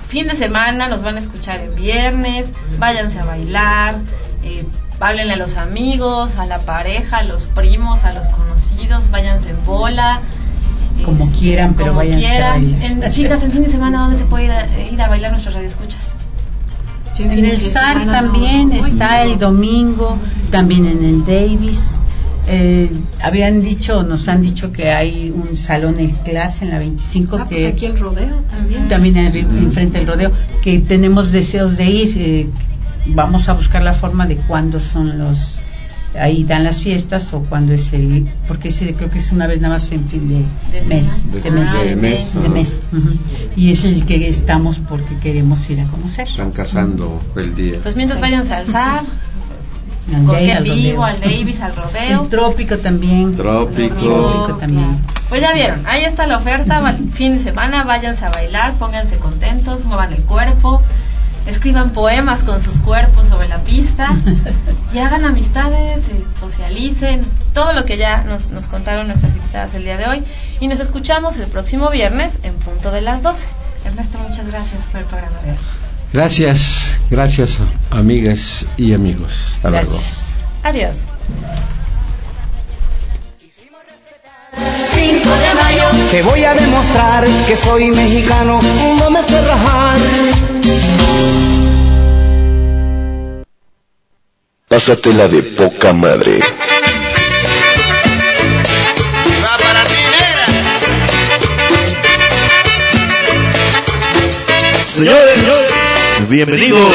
fin 0.08 0.26
de 0.26 0.34
semana, 0.36 0.88
nos 0.88 1.02
van 1.02 1.16
a 1.16 1.20
escuchar 1.20 1.60
en 1.60 1.74
viernes, 1.74 2.48
váyanse 2.78 3.18
a 3.20 3.24
bailar, 3.26 3.96
eh, 4.42 4.64
háblenle 5.00 5.34
a 5.34 5.36
los 5.36 5.56
amigos, 5.56 6.36
a 6.36 6.46
la 6.46 6.58
pareja, 6.58 7.18
a 7.18 7.22
los 7.24 7.46
primos, 7.46 8.04
a 8.04 8.12
los 8.12 8.26
conocidos, 8.28 9.10
váyanse 9.10 9.50
en 9.50 9.64
bola. 9.64 10.20
Como 11.04 11.24
este, 11.24 11.38
quieran, 11.38 11.74
pero 11.74 11.88
como 11.90 11.98
váyanse 11.98 12.26
a 12.26 12.30
quieran. 12.30 12.60
bailar. 12.80 13.04
En, 13.04 13.12
chicas, 13.12 13.42
en 13.44 13.52
fin 13.52 13.62
de 13.62 13.70
semana, 13.70 14.00
¿dónde 14.02 14.16
se 14.16 14.24
puede 14.24 14.46
ir 14.46 14.50
a, 14.52 14.66
ir 14.92 15.00
a 15.02 15.08
bailar 15.08 15.30
nuestros 15.30 15.54
radioescuchas? 15.54 16.00
En 17.18 17.32
el 17.44 17.60
SAR 17.60 18.06
también 18.06 18.70
está 18.72 19.24
el 19.24 19.38
domingo, 19.40 20.16
también 20.50 20.86
en 20.86 21.04
el 21.04 21.24
Davis. 21.26 21.96
Eh, 22.50 22.90
habían 23.20 23.60
dicho, 23.62 24.04
nos 24.04 24.28
han 24.28 24.40
dicho 24.42 24.70
que 24.72 24.90
hay 24.92 25.30
un 25.30 25.56
salón 25.56 25.98
en 25.98 26.10
clase 26.12 26.64
en 26.64 26.70
la 26.70 26.78
25 26.78 27.36
Ah, 27.36 27.46
que 27.48 27.54
pues 27.56 27.72
aquí 27.74 27.86
el 27.86 27.98
rodeo 27.98 28.36
también. 28.50 28.88
también 28.88 29.16
en- 29.18 29.36
enfrente 29.36 29.98
del 29.98 30.06
rodeo, 30.06 30.30
que 30.62 30.78
tenemos 30.78 31.32
deseos 31.32 31.76
de 31.76 31.84
ir. 31.86 32.14
eh, 32.18 32.46
vamos 33.08 33.48
a 33.48 33.52
buscar 33.54 33.82
la 33.82 33.92
forma 33.94 34.26
de 34.26 34.36
cuándo 34.36 34.80
son 34.80 35.18
los 35.18 35.60
ahí 36.18 36.42
dan 36.44 36.64
las 36.64 36.80
fiestas 36.82 37.32
o 37.34 37.40
cuándo 37.42 37.74
es 37.74 37.92
el 37.92 38.24
porque 38.48 38.68
ese 38.68 38.94
creo 38.94 39.10
que 39.10 39.18
es 39.18 39.30
una 39.30 39.46
vez 39.46 39.60
nada 39.60 39.74
más 39.74 39.92
en 39.92 40.04
fin 40.08 40.26
de, 40.26 40.44
De 40.72 40.84
mes 40.86 41.08
semana. 41.08 41.42
de 41.44 41.50
mes 41.50 41.70
Ah, 41.74 41.84
de 41.84 41.96
mes, 41.96 42.42
de 42.42 42.48
mes, 42.48 42.80
y 43.56 43.70
es 43.70 43.84
el 43.84 44.04
que 44.06 44.28
estamos 44.28 44.78
porque 44.78 45.16
queremos 45.16 45.68
ir 45.70 45.80
a 45.80 45.84
conocer 45.84 46.26
Están 46.26 46.50
casando 46.50 47.20
el 47.36 47.54
día. 47.54 47.78
Pues 47.82 47.94
mientras 47.94 48.20
váyanse 48.20 48.54
al 48.54 48.66
SAR, 48.68 49.02
Al 50.14 50.24
con 50.24 50.34
Day, 50.36 50.46
qué 50.46 50.52
al 50.54 50.64
vivo, 50.64 51.02
rodeo. 51.02 51.04
al 51.04 51.20
Davis, 51.20 51.60
al 51.60 51.76
rodeo. 51.76 52.22
el 52.22 52.28
trópico 52.30 52.78
también 52.78 53.34
Trópico. 53.36 53.94
Trópico 53.94 54.56
también. 54.58 54.98
Pues 55.28 55.42
ya 55.42 55.52
vieron, 55.52 55.86
ahí 55.86 56.04
está 56.04 56.26
la 56.26 56.38
oferta, 56.38 56.80
fin 57.12 57.34
de 57.34 57.38
semana, 57.40 57.84
váyanse 57.84 58.24
a 58.24 58.30
bailar, 58.30 58.72
pónganse 58.78 59.18
contentos, 59.18 59.84
muevan 59.84 60.14
el 60.14 60.22
cuerpo, 60.22 60.80
escriban 61.46 61.90
poemas 61.90 62.42
con 62.44 62.62
sus 62.62 62.78
cuerpos 62.78 63.28
sobre 63.28 63.48
la 63.48 63.58
pista 63.58 64.16
y 64.94 64.98
hagan 64.98 65.24
amistades, 65.24 66.04
socialicen, 66.40 67.24
todo 67.52 67.72
lo 67.72 67.84
que 67.84 67.96
ya 67.96 68.22
nos, 68.24 68.48
nos 68.48 68.66
contaron 68.66 69.06
nuestras 69.06 69.34
invitadas 69.34 69.74
el 69.74 69.84
día 69.84 69.96
de 69.96 70.06
hoy. 70.06 70.24
Y 70.60 70.68
nos 70.68 70.80
escuchamos 70.80 71.38
el 71.38 71.46
próximo 71.46 71.90
viernes 71.90 72.38
en 72.42 72.54
punto 72.54 72.90
de 72.90 73.00
las 73.00 73.22
12. 73.22 73.46
Ernesto, 73.84 74.18
muchas 74.18 74.46
gracias 74.46 74.84
por 74.86 75.00
el 75.00 75.06
programa 75.06 75.38
de 75.44 75.52
hoy. 75.52 75.58
Gracias, 76.12 76.98
gracias 77.10 77.58
amigas 77.90 78.66
y 78.76 78.94
amigos. 78.94 79.52
Hasta 79.56 79.70
luego. 79.70 79.92
gracias 79.92 80.38
Adiós. 80.62 81.04
5 84.56 85.28
de 85.28 85.54
mayo. 85.54 85.88
Te 86.10 86.22
voy 86.22 86.44
a 86.44 86.54
demostrar 86.54 87.26
que 87.46 87.56
soy 87.56 87.90
mexicano, 87.90 88.60
no 88.98 89.10
me 89.10 89.22
sé 89.22 89.40
rajar. 89.40 89.98
Pásatela 94.68 95.28
de 95.28 95.42
poca 95.42 95.92
madre. 95.92 96.40
Va 99.44 99.56
para 99.56 99.84
ti, 99.84 99.94
negra. 100.18 100.46
Señores, 104.84 105.38
bienvenidos. 106.28 106.92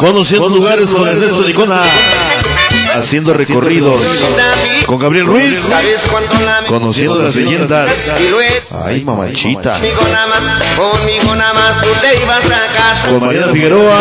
Conociendo 0.00 0.48
lugares 0.48 0.90
con 0.90 1.06
Ernesto 1.08 1.42
Nicona. 1.42 1.82
Haciendo 2.94 3.34
recorridos 3.34 4.02
con 4.86 4.98
Gabriel 4.98 5.26
Ruiz. 5.26 5.58
¿Sabes 5.58 6.08
cuánto 6.10 6.40
la 6.40 6.62
me- 6.62 6.66
Conociendo 6.68 7.22
las 7.22 7.34
leyendas. 7.36 8.12
Ay, 8.84 9.04
mamachita. 9.04 9.80
Con 13.08 13.20
Mariana 13.20 13.52
Figueroa. 13.52 13.98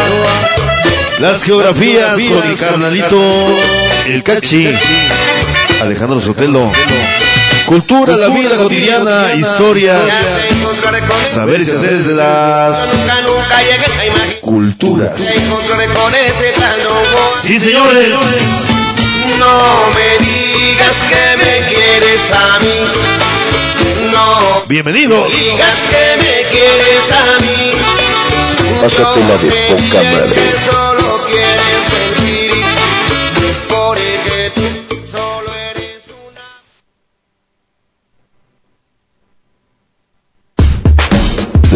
Las 1.19 1.43
geografías 1.43 2.13
con 2.13 2.49
el 2.49 2.57
carnalito. 2.57 3.21
El 4.07 4.23
cachi. 4.23 4.73
Alejandro 5.81 6.19
Sotelo. 6.21 6.71
Cultura, 7.69 8.17
la 8.17 8.29
vida 8.29 8.57
cotidiana, 8.57 9.35
historias, 9.35 10.01
saberes 11.31 11.67
y 11.67 11.71
haceres 11.71 12.07
de 12.07 12.15
las 12.15 12.93
Nunca, 12.95 13.15
nunca 13.27 13.61
llegué 13.61 13.85
a 13.85 14.05
imaginar. 14.07 14.39
culturas. 14.41 15.13
Sí, 17.39 17.59
señores. 17.59 18.09
No 19.37 19.93
me 19.93 20.25
digas 20.25 20.97
que 21.09 21.37
me 21.37 21.67
quieres 21.67 22.31
a 22.33 22.59
mí. 22.59 24.11
No 24.13 24.63
Bienvenidos. 24.67 25.31
digas 25.31 25.77
que 25.91 26.17
me 26.23 26.49
quieres 26.49 27.11
a 27.11 27.39
mí. 27.41 28.79
Pásatela 28.81 29.37
de 29.37 29.51
poca 29.75 30.01
madre. 30.01 30.35